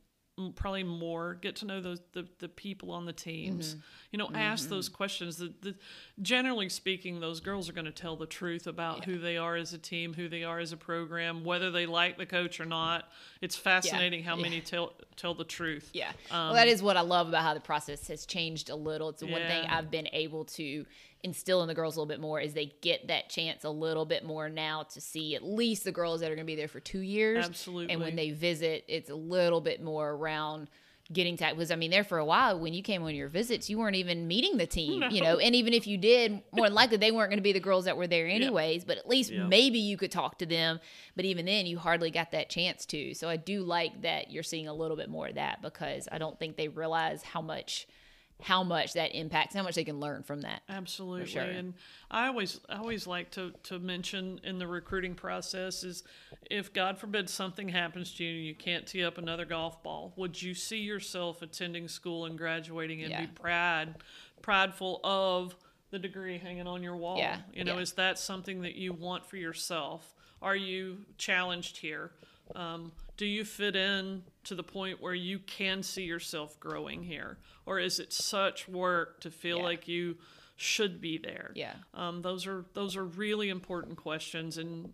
probably 0.55 0.83
more 0.83 1.35
get 1.35 1.57
to 1.57 1.65
know 1.65 1.81
those 1.81 1.99
the, 2.13 2.27
the 2.39 2.47
people 2.47 2.91
on 2.91 3.05
the 3.05 3.13
teams. 3.13 3.75
Mm-hmm. 3.75 3.79
You 4.11 4.17
know 4.17 4.29
ask 4.33 4.69
those 4.69 4.87
mm-hmm. 4.87 4.95
questions. 4.95 5.37
The, 5.37 5.53
the, 5.61 5.75
generally 6.21 6.69
speaking 6.69 7.19
those 7.19 7.39
girls 7.39 7.69
are 7.69 7.73
going 7.73 7.85
to 7.85 7.91
tell 7.91 8.15
the 8.15 8.25
truth 8.25 8.67
about 8.67 9.05
who 9.05 9.19
they 9.19 9.37
are 9.37 9.55
as 9.55 9.73
a 9.73 9.77
team 9.77 10.13
who 10.13 10.27
they 10.29 10.43
are 10.43 10.59
as 10.59 10.71
a 10.71 10.77
program 10.77 11.43
whether 11.43 11.71
they 11.71 11.85
like 11.85 12.17
the 12.17 12.25
coach 12.25 12.59
or 12.59 12.65
not. 12.65 13.09
It's 13.41 13.55
fascinating 13.55 14.23
how 14.23 14.35
Yeah. 14.35 14.43
many 14.43 14.61
tell 14.61 14.93
tell 15.15 15.33
the 15.33 15.43
truth. 15.43 15.89
Yeah. 15.93 16.11
well, 16.31 16.49
um, 16.49 16.55
that 16.55 16.67
is 16.67 16.81
what 16.81 16.97
I 16.97 17.01
love 17.01 17.27
about 17.27 17.43
how 17.43 17.53
the 17.53 17.59
process 17.59 18.07
has 18.07 18.25
changed 18.25 18.69
a 18.69 18.75
little. 18.75 19.09
It's 19.09 19.19
the 19.19 19.27
one 19.27 19.41
thing 19.41 19.65
I've 19.67 19.91
been 19.91 20.09
able 20.13 20.45
to 20.45 20.85
instill 21.23 21.61
in 21.61 21.67
the 21.67 21.73
girls 21.73 21.95
a 21.95 21.99
little 21.99 22.07
bit 22.09 22.19
more 22.19 22.39
is 22.39 22.53
they 22.53 22.73
get 22.81 23.07
that 23.07 23.29
chance 23.29 23.63
a 23.63 23.69
little 23.69 24.05
bit 24.05 24.23
more 24.25 24.49
now 24.49 24.83
to 24.83 25.01
see 25.01 25.35
at 25.35 25.43
least 25.43 25.83
the 25.83 25.91
girls 25.91 26.21
that 26.21 26.31
are 26.31 26.35
going 26.35 26.45
to 26.45 26.51
be 26.51 26.55
there 26.55 26.67
for 26.67 26.79
two 26.79 26.99
years. 27.01 27.45
Absolutely. 27.45 27.93
And 27.93 28.01
when 28.01 28.15
they 28.15 28.31
visit, 28.31 28.83
it's 28.87 29.09
a 29.09 29.15
little 29.15 29.61
bit 29.61 29.81
more 29.83 30.09
around 30.11 30.69
getting 31.11 31.35
to 31.35 31.49
because 31.49 31.71
I 31.71 31.75
mean 31.75 31.91
there 31.91 32.05
for 32.05 32.19
a 32.19 32.23
while 32.23 32.57
when 32.57 32.73
you 32.73 32.81
came 32.81 33.03
on 33.03 33.13
your 33.13 33.27
visits 33.27 33.69
you 33.69 33.77
weren't 33.77 33.97
even 33.97 34.29
meeting 34.29 34.55
the 34.55 34.67
team 34.67 35.03
you 35.11 35.21
know 35.21 35.39
and 35.39 35.53
even 35.55 35.73
if 35.73 35.85
you 35.85 35.97
did 35.97 36.41
more 36.53 36.67
than 36.67 36.73
likely 36.73 36.95
they 36.95 37.11
weren't 37.11 37.29
going 37.29 37.39
to 37.39 37.43
be 37.43 37.51
the 37.51 37.59
girls 37.59 37.83
that 37.83 37.97
were 37.97 38.07
there 38.07 38.27
anyways 38.27 38.85
but 38.85 38.97
at 38.97 39.09
least 39.09 39.29
Yeah. 39.29 39.45
maybe 39.45 39.77
you 39.77 39.97
could 39.97 40.11
talk 40.11 40.37
to 40.37 40.45
them 40.45 40.79
but 41.17 41.25
even 41.25 41.45
then 41.47 41.65
you 41.65 41.79
hardly 41.79 42.11
got 42.11 42.31
that 42.31 42.49
chance 42.49 42.85
to 42.85 43.13
so 43.13 43.27
I 43.27 43.35
do 43.35 43.61
like 43.63 44.03
that 44.03 44.31
you're 44.31 44.41
seeing 44.43 44.69
a 44.69 44.73
little 44.73 44.95
bit 44.95 45.09
more 45.09 45.27
of 45.27 45.35
that 45.35 45.61
because 45.61 46.07
I 46.09 46.17
don't 46.17 46.39
think 46.39 46.55
they 46.55 46.69
realize 46.69 47.23
how 47.23 47.41
much 47.41 47.87
how 48.41 48.63
much 48.63 48.93
that 48.93 49.15
impacts 49.17 49.53
how 49.55 49.63
much 49.63 49.75
they 49.75 49.83
can 49.83 49.99
learn 49.99 50.23
from 50.23 50.41
that 50.41 50.61
Absolutely. 50.67 51.27
sure. 51.27 51.43
And 51.43 51.73
I 52.09 52.27
always 52.27 52.59
I 52.69 52.77
always 52.77 53.05
like 53.07 53.31
to, 53.31 53.51
to 53.63 53.79
mention 53.79 54.39
in 54.43 54.57
the 54.59 54.67
recruiting 54.67 55.15
process 55.15 55.83
is 55.83 56.03
if 56.49 56.73
God 56.73 56.97
forbid 56.97 57.29
something 57.29 57.69
happens 57.69 58.13
to 58.15 58.23
you 58.23 58.35
and 58.37 58.45
you 58.45 58.55
can't 58.55 58.85
tee 58.87 59.03
up 59.03 59.17
another 59.17 59.45
golf 59.45 59.81
ball, 59.83 60.13
would 60.15 60.41
you 60.41 60.53
see 60.53 60.79
yourself 60.79 61.41
attending 61.41 61.87
school 61.87 62.25
and 62.25 62.37
graduating 62.37 63.01
and 63.03 63.11
Yeah. 63.11 63.21
be 63.21 63.27
proud 63.27 63.95
prideful 64.41 64.99
of 65.03 65.55
the 65.91 65.99
degree 65.99 66.37
hanging 66.37 66.67
on 66.67 66.81
your 66.83 66.95
wall? 66.95 67.17
Yeah, 67.17 67.37
You 67.53 67.63
know, 67.63 67.75
yeah. 67.75 67.81
is 67.81 67.93
that 67.93 68.17
something 68.17 68.61
that 68.61 68.75
you 68.75 68.91
want 68.93 69.25
for 69.25 69.37
yourself? 69.37 70.13
Are 70.41 70.55
you 70.55 70.99
challenged 71.17 71.77
here? 71.77 72.11
Um, 72.55 72.91
do 73.17 73.25
you 73.25 73.45
fit 73.45 73.75
in 73.75 74.23
to 74.45 74.55
the 74.55 74.63
point 74.63 75.01
where 75.01 75.13
you 75.13 75.39
can 75.39 75.83
see 75.83 76.03
yourself 76.03 76.59
growing 76.59 77.03
here? 77.03 77.37
Or 77.65 77.79
is 77.79 77.99
it 77.99 78.11
such 78.13 78.67
work 78.67 79.19
to 79.21 79.31
feel 79.31 79.57
Yeah. 79.57 79.63
like 79.63 79.87
you 79.87 80.17
should 80.55 81.01
be 81.01 81.17
there? 81.17 81.51
Yeah. 81.55 81.75
Um, 81.93 82.21
those 82.21 82.47
are 82.47 82.65
those 82.73 82.95
are 82.95 83.05
really 83.05 83.49
important 83.49 83.97
questions 83.97 84.57
and 84.57 84.93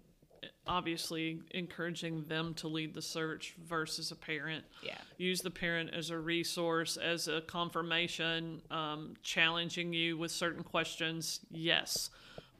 obviously 0.68 1.41
encouraging 1.51 2.26
them 2.26 2.53
to 2.53 2.68
lead 2.68 2.93
the 2.93 3.01
search 3.01 3.55
versus 3.58 4.12
a 4.12 4.16
parent. 4.16 4.66
Yeah. 4.84 4.97
Use 5.18 5.39
the 5.39 5.49
parent 5.49 5.93
as 5.93 6.10
a 6.10 6.20
resource, 6.20 6.97
as 6.97 7.28
a 7.30 7.39
confirmation, 7.41 8.62
um, 8.70 9.16
challenging 9.24 9.93
you 9.93 10.18
with 10.18 10.32
certain 10.32 10.64
questions, 10.64 11.39
yes. 11.49 12.10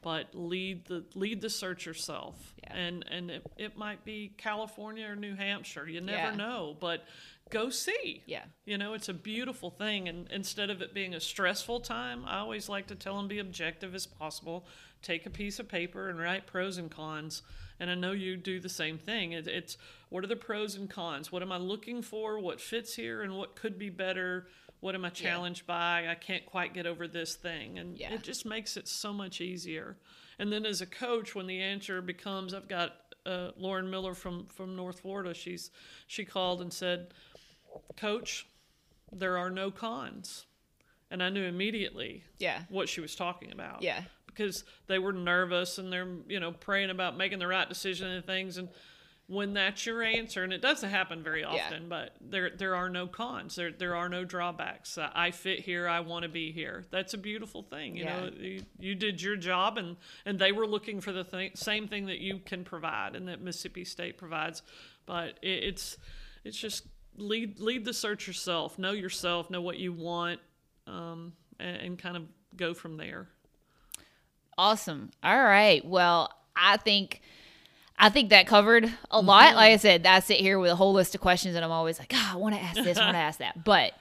But 0.00 0.28
lead 0.32 0.86
the 0.86 1.04
lead 1.14 1.40
the 1.40 1.50
search 1.50 1.84
yourself. 1.86 2.54
Yeah. 2.62 2.76
And 2.76 3.04
and 3.10 3.30
it, 3.30 3.46
it 3.56 3.76
might 3.76 4.04
be 4.04 4.32
California 4.36 5.08
or 5.08 5.16
New 5.16 5.34
Hampshire. 5.34 5.88
You 5.88 6.00
never 6.00 6.30
Yeah. 6.30 6.36
know. 6.36 6.76
But 6.78 7.04
go 7.50 7.68
see. 7.70 8.22
Yeah. 8.26 8.44
You 8.64 8.78
know, 8.78 8.94
it's 8.94 9.08
a 9.08 9.14
beautiful 9.14 9.70
thing. 9.70 10.08
And 10.08 10.28
instead 10.30 10.70
of 10.70 10.82
it 10.82 10.94
being 10.94 11.14
a 11.14 11.20
stressful 11.20 11.80
time, 11.80 12.24
I 12.26 12.38
always 12.38 12.68
like 12.68 12.86
to 12.88 12.94
tell 12.94 13.16
them 13.16 13.26
be 13.26 13.40
objective 13.40 13.94
as 13.94 14.06
possible. 14.06 14.66
Take 15.02 15.26
a 15.26 15.30
piece 15.30 15.58
of 15.58 15.68
paper 15.68 16.08
and 16.08 16.18
write 16.18 16.46
pros 16.46 16.78
and 16.78 16.90
cons. 16.90 17.42
And 17.80 17.90
I 17.90 17.94
know 17.94 18.12
you 18.12 18.36
do 18.36 18.60
the 18.60 18.68
same 18.68 18.98
thing. 18.98 19.32
It, 19.32 19.46
it's 19.48 19.76
what 20.10 20.22
are 20.24 20.28
the 20.28 20.36
pros 20.36 20.74
and 20.76 20.88
cons? 20.90 21.30
What 21.32 21.42
am 21.42 21.50
I 21.52 21.58
looking 21.58 22.02
for? 22.02 22.38
What 22.40 22.60
fits 22.60 22.94
here 22.94 23.22
and 23.22 23.36
what 23.36 23.56
could 23.56 23.78
be 23.78 23.90
better? 23.90 24.46
What 24.80 24.94
am 24.94 25.04
I 25.04 25.10
challenged 25.10 25.66
by? 25.66 26.06
I 26.08 26.14
can't 26.14 26.46
quite 26.46 26.72
get 26.74 26.86
over 26.86 27.08
this 27.08 27.34
thing. 27.34 27.78
And 27.78 27.98
Yeah. 27.98 28.12
it 28.14 28.22
just 28.22 28.46
makes 28.46 28.76
it 28.76 28.86
so 28.86 29.12
much 29.12 29.40
easier. 29.40 29.96
And 30.38 30.52
then 30.52 30.64
as 30.64 30.80
a 30.80 30.86
coach, 30.86 31.34
when 31.34 31.46
the 31.46 31.60
answer 31.60 32.00
becomes, 32.00 32.54
I've 32.54 32.68
got 32.68 32.94
uh, 33.26 33.50
Lauren 33.56 33.90
Miller 33.90 34.14
from, 34.14 34.46
from 34.46 34.76
North 34.76 35.00
Florida, 35.00 35.34
she's, 35.34 35.70
she 36.06 36.24
called 36.24 36.60
and 36.62 36.72
said, 36.72 37.12
Coach, 37.96 38.46
there 39.12 39.36
are 39.36 39.50
no 39.50 39.70
cons. 39.70 40.46
And 41.10 41.22
I 41.22 41.28
knew 41.30 41.44
immediately 41.44 42.24
Yeah. 42.38 42.62
what 42.68 42.88
she 42.88 43.00
was 43.00 43.16
talking 43.16 43.50
about 43.50 43.82
Yeah. 43.82 44.02
because 44.26 44.64
they 44.86 44.98
were 44.98 45.12
nervous 45.12 45.78
and 45.78 45.92
they're 45.92 46.08
you 46.28 46.38
know 46.38 46.52
praying 46.52 46.90
about 46.90 47.16
making 47.16 47.38
the 47.40 47.46
right 47.48 47.68
decision 47.68 48.08
and 48.08 48.24
things 48.24 48.58
and 48.58 48.68
when 49.28 49.52
that's 49.52 49.84
your 49.84 50.02
answer 50.02 50.42
and 50.42 50.52
it 50.54 50.62
doesn't 50.62 50.88
happen 50.88 51.22
very 51.22 51.42
Yeah. 51.42 51.48
often 51.66 51.88
but 51.88 52.16
there 52.20 52.50
there 52.50 52.74
are 52.74 52.88
no 52.88 53.06
cons 53.06 53.54
there 53.56 53.70
there 53.70 53.94
are 53.94 54.08
no 54.08 54.24
drawbacks 54.24 54.96
uh, 54.96 55.10
i 55.14 55.30
fit 55.30 55.60
here 55.60 55.86
i 55.86 56.00
want 56.00 56.22
to 56.22 56.30
be 56.30 56.50
here 56.50 56.86
that's 56.90 57.12
a 57.12 57.18
beautiful 57.18 57.62
thing 57.62 57.94
you 57.96 58.06
know 58.06 58.30
you, 58.38 58.62
you 58.78 58.94
did 58.94 59.20
your 59.20 59.36
job 59.36 59.76
and 59.76 59.96
and 60.24 60.38
they 60.38 60.50
were 60.50 60.66
looking 60.66 61.00
for 61.02 61.12
the 61.12 61.24
thing, 61.24 61.50
same 61.54 61.86
thing 61.86 62.06
that 62.06 62.18
you 62.20 62.38
can 62.38 62.64
provide 62.64 63.14
and 63.14 63.28
that 63.28 63.40
mississippi 63.42 63.84
state 63.84 64.16
provides 64.16 64.62
but 65.04 65.38
it, 65.42 65.62
it's 65.64 65.98
it's 66.44 66.56
just 66.58 66.86
lead 67.16 67.60
lead 67.60 67.84
the 67.84 67.92
search 67.92 68.26
yourself 68.26 68.78
know 68.78 68.92
yourself 68.92 69.50
know 69.50 69.60
what 69.60 69.76
you 69.78 69.92
want 69.92 70.40
um, 70.86 71.34
and, 71.60 71.76
and 71.76 71.98
kind 71.98 72.16
of 72.16 72.22
go 72.56 72.72
from 72.72 72.96
there 72.96 73.28
Awesome. 74.56 75.10
All 75.22 75.40
right. 75.44 75.84
Well, 75.84 76.32
I 76.56 76.78
think 76.78 77.20
I 77.98 78.10
think 78.10 78.30
that 78.30 78.46
covered 78.46 78.92
a 79.10 79.20
lot. 79.20 79.56
Like 79.56 79.72
I 79.72 79.76
said, 79.76 80.06
I 80.06 80.20
sit 80.20 80.38
here 80.38 80.58
with 80.58 80.70
a 80.70 80.76
whole 80.76 80.92
list 80.92 81.14
of 81.14 81.20
questions, 81.20 81.56
and 81.56 81.64
I'm 81.64 81.72
always 81.72 81.98
like, 81.98 82.12
oh, 82.14 82.30
I 82.32 82.36
want 82.36 82.54
to 82.54 82.60
ask 82.60 82.76
this, 82.76 82.96
I 82.96 83.04
want 83.04 83.14
to 83.14 83.18
ask 83.22 83.40
that. 83.40 83.64
But 83.64 83.92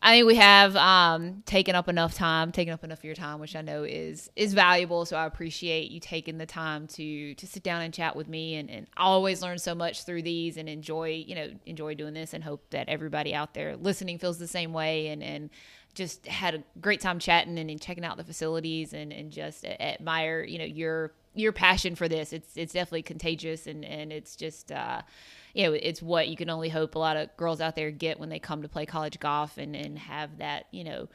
I 0.00 0.14
think 0.14 0.26
we 0.28 0.36
have 0.36 0.76
um, 0.76 1.42
taken 1.44 1.74
up 1.74 1.88
enough 1.88 2.14
time, 2.14 2.52
taken 2.52 2.72
up 2.72 2.84
enough 2.84 2.98
of 2.98 3.04
your 3.04 3.16
time, 3.16 3.40
which 3.40 3.56
I 3.56 3.62
know 3.62 3.82
is 3.82 4.30
is 4.36 4.54
valuable. 4.54 5.04
So 5.04 5.16
I 5.16 5.26
appreciate 5.26 5.90
you 5.90 5.98
taking 5.98 6.38
the 6.38 6.46
time 6.46 6.86
to 6.88 7.34
to 7.34 7.46
sit 7.46 7.62
down 7.64 7.82
and 7.82 7.92
chat 7.92 8.14
with 8.14 8.28
me, 8.28 8.54
and, 8.54 8.70
and 8.70 8.86
I 8.96 9.02
always 9.02 9.42
learn 9.42 9.58
so 9.58 9.74
much 9.74 10.04
through 10.04 10.22
these, 10.22 10.56
and 10.56 10.68
enjoy 10.68 11.24
you 11.26 11.34
know 11.34 11.50
enjoy 11.66 11.94
doing 11.94 12.14
this, 12.14 12.32
and 12.32 12.44
hope 12.44 12.70
that 12.70 12.88
everybody 12.88 13.34
out 13.34 13.54
there 13.54 13.76
listening 13.76 14.18
feels 14.18 14.38
the 14.38 14.46
same 14.46 14.72
way, 14.72 15.08
and 15.08 15.22
and 15.22 15.50
just 15.94 16.26
had 16.28 16.54
a 16.54 16.62
great 16.80 17.00
time 17.00 17.18
chatting 17.18 17.58
and, 17.58 17.68
and 17.68 17.80
checking 17.80 18.04
out 18.04 18.16
the 18.16 18.24
facilities, 18.24 18.92
and 18.92 19.12
and 19.12 19.32
just 19.32 19.64
admire 19.64 20.44
you 20.44 20.58
know 20.58 20.64
your 20.64 21.12
your 21.34 21.52
passion 21.52 21.94
for 21.94 22.08
this. 22.08 22.32
It's 22.32 22.56
it's 22.56 22.72
definitely 22.72 23.02
contagious, 23.02 23.66
and 23.66 23.84
and 23.84 24.12
it's 24.12 24.36
just. 24.36 24.72
Uh, 24.72 25.02
you 25.54 25.64
know, 25.64 25.72
it's 25.72 26.00
what 26.00 26.28
you 26.28 26.36
can 26.36 26.50
only 26.50 26.68
hope 26.68 26.94
a 26.94 26.98
lot 26.98 27.16
of 27.16 27.36
girls 27.36 27.60
out 27.60 27.74
there 27.74 27.90
get 27.90 28.20
when 28.20 28.28
they 28.28 28.38
come 28.38 28.62
to 28.62 28.68
play 28.68 28.86
college 28.86 29.18
golf 29.18 29.58
and, 29.58 29.74
and 29.74 29.98
have 29.98 30.38
that, 30.38 30.66
you 30.70 30.84
know, 30.84 31.08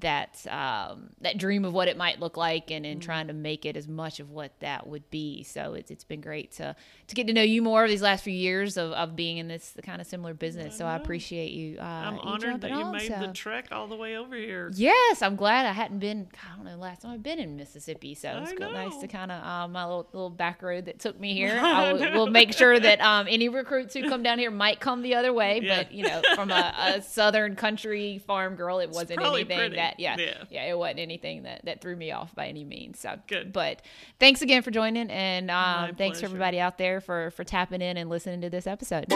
that 0.00 0.46
um, 0.50 1.10
that 1.20 1.38
dream 1.38 1.64
of 1.64 1.72
what 1.72 1.88
it 1.88 1.96
might 1.96 2.20
look 2.20 2.36
like 2.36 2.70
and, 2.70 2.84
and 2.84 3.00
trying 3.00 3.28
to 3.28 3.32
make 3.32 3.64
it 3.64 3.76
as 3.76 3.88
much 3.88 4.20
of 4.20 4.30
what 4.30 4.52
that 4.60 4.86
would 4.86 5.08
be. 5.10 5.42
So 5.42 5.72
it's, 5.74 5.90
it's 5.90 6.04
been 6.04 6.20
great 6.20 6.52
to 6.52 6.76
to 7.08 7.14
get 7.14 7.26
to 7.28 7.32
know 7.32 7.42
you 7.42 7.62
more 7.62 7.86
these 7.88 8.02
last 8.02 8.24
few 8.24 8.32
years 8.32 8.76
of, 8.76 8.92
of 8.92 9.16
being 9.16 9.38
in 9.38 9.48
this 9.48 9.74
kind 9.82 10.00
of 10.00 10.06
similar 10.06 10.34
business. 10.34 10.76
So 10.76 10.84
I 10.84 10.96
appreciate 10.96 11.52
you. 11.52 11.78
Uh, 11.78 11.82
I'm 11.82 12.18
honored 12.18 12.60
that 12.60 12.70
you 12.70 12.76
on, 12.76 12.92
made 12.92 13.10
the 13.10 13.32
trek 13.32 13.68
all 13.72 13.86
the 13.86 13.96
way 13.96 14.16
over 14.16 14.36
here. 14.36 14.70
Yes, 14.74 15.22
I'm 15.22 15.36
glad 15.36 15.64
I 15.66 15.72
hadn't 15.72 16.00
been. 16.00 16.28
I 16.34 16.56
don't 16.56 16.66
know 16.66 16.76
last 16.76 17.02
time 17.02 17.12
I've 17.12 17.22
been 17.22 17.38
in 17.38 17.56
Mississippi, 17.56 18.14
so 18.14 18.44
it's 18.44 18.58
nice 18.60 18.96
to 18.98 19.08
kind 19.08 19.32
of 19.32 19.42
um, 19.42 19.72
my 19.72 19.84
little 19.84 20.08
little 20.12 20.30
back 20.30 20.62
road 20.62 20.86
that 20.86 20.98
took 20.98 21.18
me 21.18 21.32
here. 21.34 21.58
I 21.58 21.92
will, 21.92 22.12
will 22.12 22.30
make 22.30 22.52
sure 22.52 22.78
that 22.78 23.00
um, 23.00 23.26
any 23.30 23.48
recruits 23.48 23.94
who 23.94 24.08
come 24.08 24.22
down 24.22 24.38
here 24.38 24.50
might 24.50 24.80
come 24.80 25.00
the 25.02 25.14
other 25.14 25.32
way, 25.32 25.60
Yeah. 25.66 25.84
but 25.84 25.92
you 25.92 26.02
know, 26.02 26.20
from 26.34 26.50
a, 26.50 26.74
a 26.96 27.02
southern 27.02 27.56
country 27.56 28.18
farm 28.26 28.56
girl, 28.56 28.80
it 28.80 28.90
wasn't 28.90 29.22
anything 29.22 29.56
pretty. 29.56 29.76
that 29.76 29.85
yeah, 29.98 30.16
Yeah. 30.50 30.64
it 30.64 30.76
wasn't 30.78 31.00
anything 31.00 31.42
that 31.44 31.64
that 31.64 31.80
threw 31.80 31.96
me 31.96 32.10
off 32.12 32.34
by 32.34 32.46
any 32.48 32.64
means. 32.64 33.00
So 33.00 33.18
Good. 33.26 33.52
But 33.52 33.82
thanks 34.20 34.42
again 34.42 34.62
for 34.62 34.70
joining, 34.70 35.10
and 35.10 35.50
um, 35.50 35.94
thanks 35.96 36.18
to 36.18 36.22
pleasure. 36.22 36.26
everybody 36.26 36.60
out 36.60 36.78
there 36.78 37.00
for 37.00 37.30
for 37.32 37.44
tapping 37.44 37.82
in 37.82 37.96
and 37.96 38.10
listening 38.10 38.40
to 38.42 38.50
this 38.50 38.66
episode. 38.66 39.06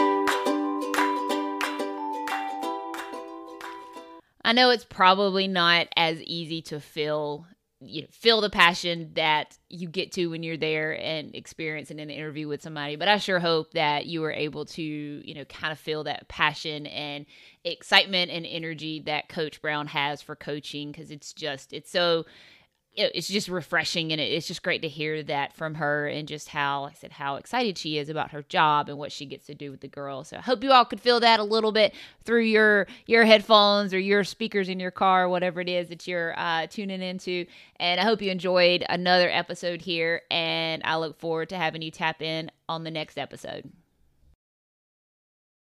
I 4.43 4.53
know 4.53 4.71
it's 4.71 4.85
probably 4.85 5.47
not 5.47 5.87
as 5.95 6.21
easy 6.23 6.61
to 6.63 6.79
feel 6.79 7.45
you 7.83 8.01
know, 8.03 8.07
feel 8.11 8.41
the 8.41 8.49
passion 8.49 9.11
that 9.15 9.57
you 9.69 9.87
get 9.87 10.11
to 10.13 10.27
when 10.27 10.43
you're 10.43 10.57
there 10.57 10.91
and 10.99 11.35
experience 11.35 11.89
in 11.89 11.99
an 11.99 12.09
interview 12.11 12.47
with 12.47 12.61
somebody. 12.61 12.95
But 12.95 13.07
I 13.07 13.17
sure 13.17 13.39
hope 13.39 13.71
that 13.71 14.05
you 14.05 14.21
were 14.21 14.31
able 14.31 14.65
to, 14.65 14.81
you 14.83 15.33
know, 15.33 15.45
kind 15.45 15.71
of 15.71 15.79
feel 15.79 16.03
that 16.03 16.27
passion 16.27 16.85
and 16.87 17.25
excitement 17.63 18.31
and 18.31 18.45
energy 18.45 19.01
that 19.01 19.29
Coach 19.29 19.61
Brown 19.61 19.87
has 19.87 20.21
for 20.21 20.35
coaching 20.35 20.91
because 20.91 21.09
it's 21.09 21.33
just 21.33 21.73
it's 21.73 21.91
so 21.91 22.25
it's 22.95 23.27
just 23.27 23.47
refreshing 23.47 24.11
and 24.11 24.19
it's 24.19 24.47
just 24.47 24.63
great 24.63 24.81
to 24.81 24.89
hear 24.89 25.23
that 25.23 25.53
from 25.53 25.75
her 25.75 26.07
and 26.07 26.27
just 26.27 26.49
how 26.49 26.83
like 26.83 26.91
I 26.91 26.95
said 26.95 27.11
how 27.13 27.37
excited 27.37 27.77
she 27.77 27.97
is 27.97 28.09
about 28.09 28.31
her 28.31 28.41
job 28.43 28.89
and 28.89 28.97
what 28.97 29.11
she 29.11 29.25
gets 29.25 29.45
to 29.45 29.55
do 29.55 29.71
with 29.71 29.79
the 29.79 29.87
girls. 29.87 30.27
So 30.27 30.37
I 30.37 30.41
hope 30.41 30.63
you 30.63 30.71
all 30.71 30.83
could 30.83 30.99
feel 30.99 31.19
that 31.21 31.39
a 31.39 31.43
little 31.43 31.71
bit 31.71 31.93
through 32.25 32.43
your 32.43 32.87
your 33.05 33.23
headphones 33.23 33.93
or 33.93 33.99
your 33.99 34.23
speakers 34.23 34.67
in 34.67 34.79
your 34.79 34.91
car, 34.91 35.29
whatever 35.29 35.61
it 35.61 35.69
is 35.69 35.87
that 35.87 36.05
you're 36.05 36.37
uh, 36.37 36.67
tuning 36.67 37.01
into. 37.01 37.45
And 37.77 37.99
I 37.99 38.03
hope 38.03 38.21
you 38.21 38.29
enjoyed 38.29 38.83
another 38.89 39.29
episode 39.29 39.81
here. 39.81 40.21
And 40.29 40.81
I 40.83 40.97
look 40.97 41.17
forward 41.17 41.49
to 41.49 41.57
having 41.57 41.81
you 41.81 41.91
tap 41.91 42.21
in 42.21 42.51
on 42.67 42.83
the 42.83 42.91
next 42.91 43.17
episode. 43.17 43.71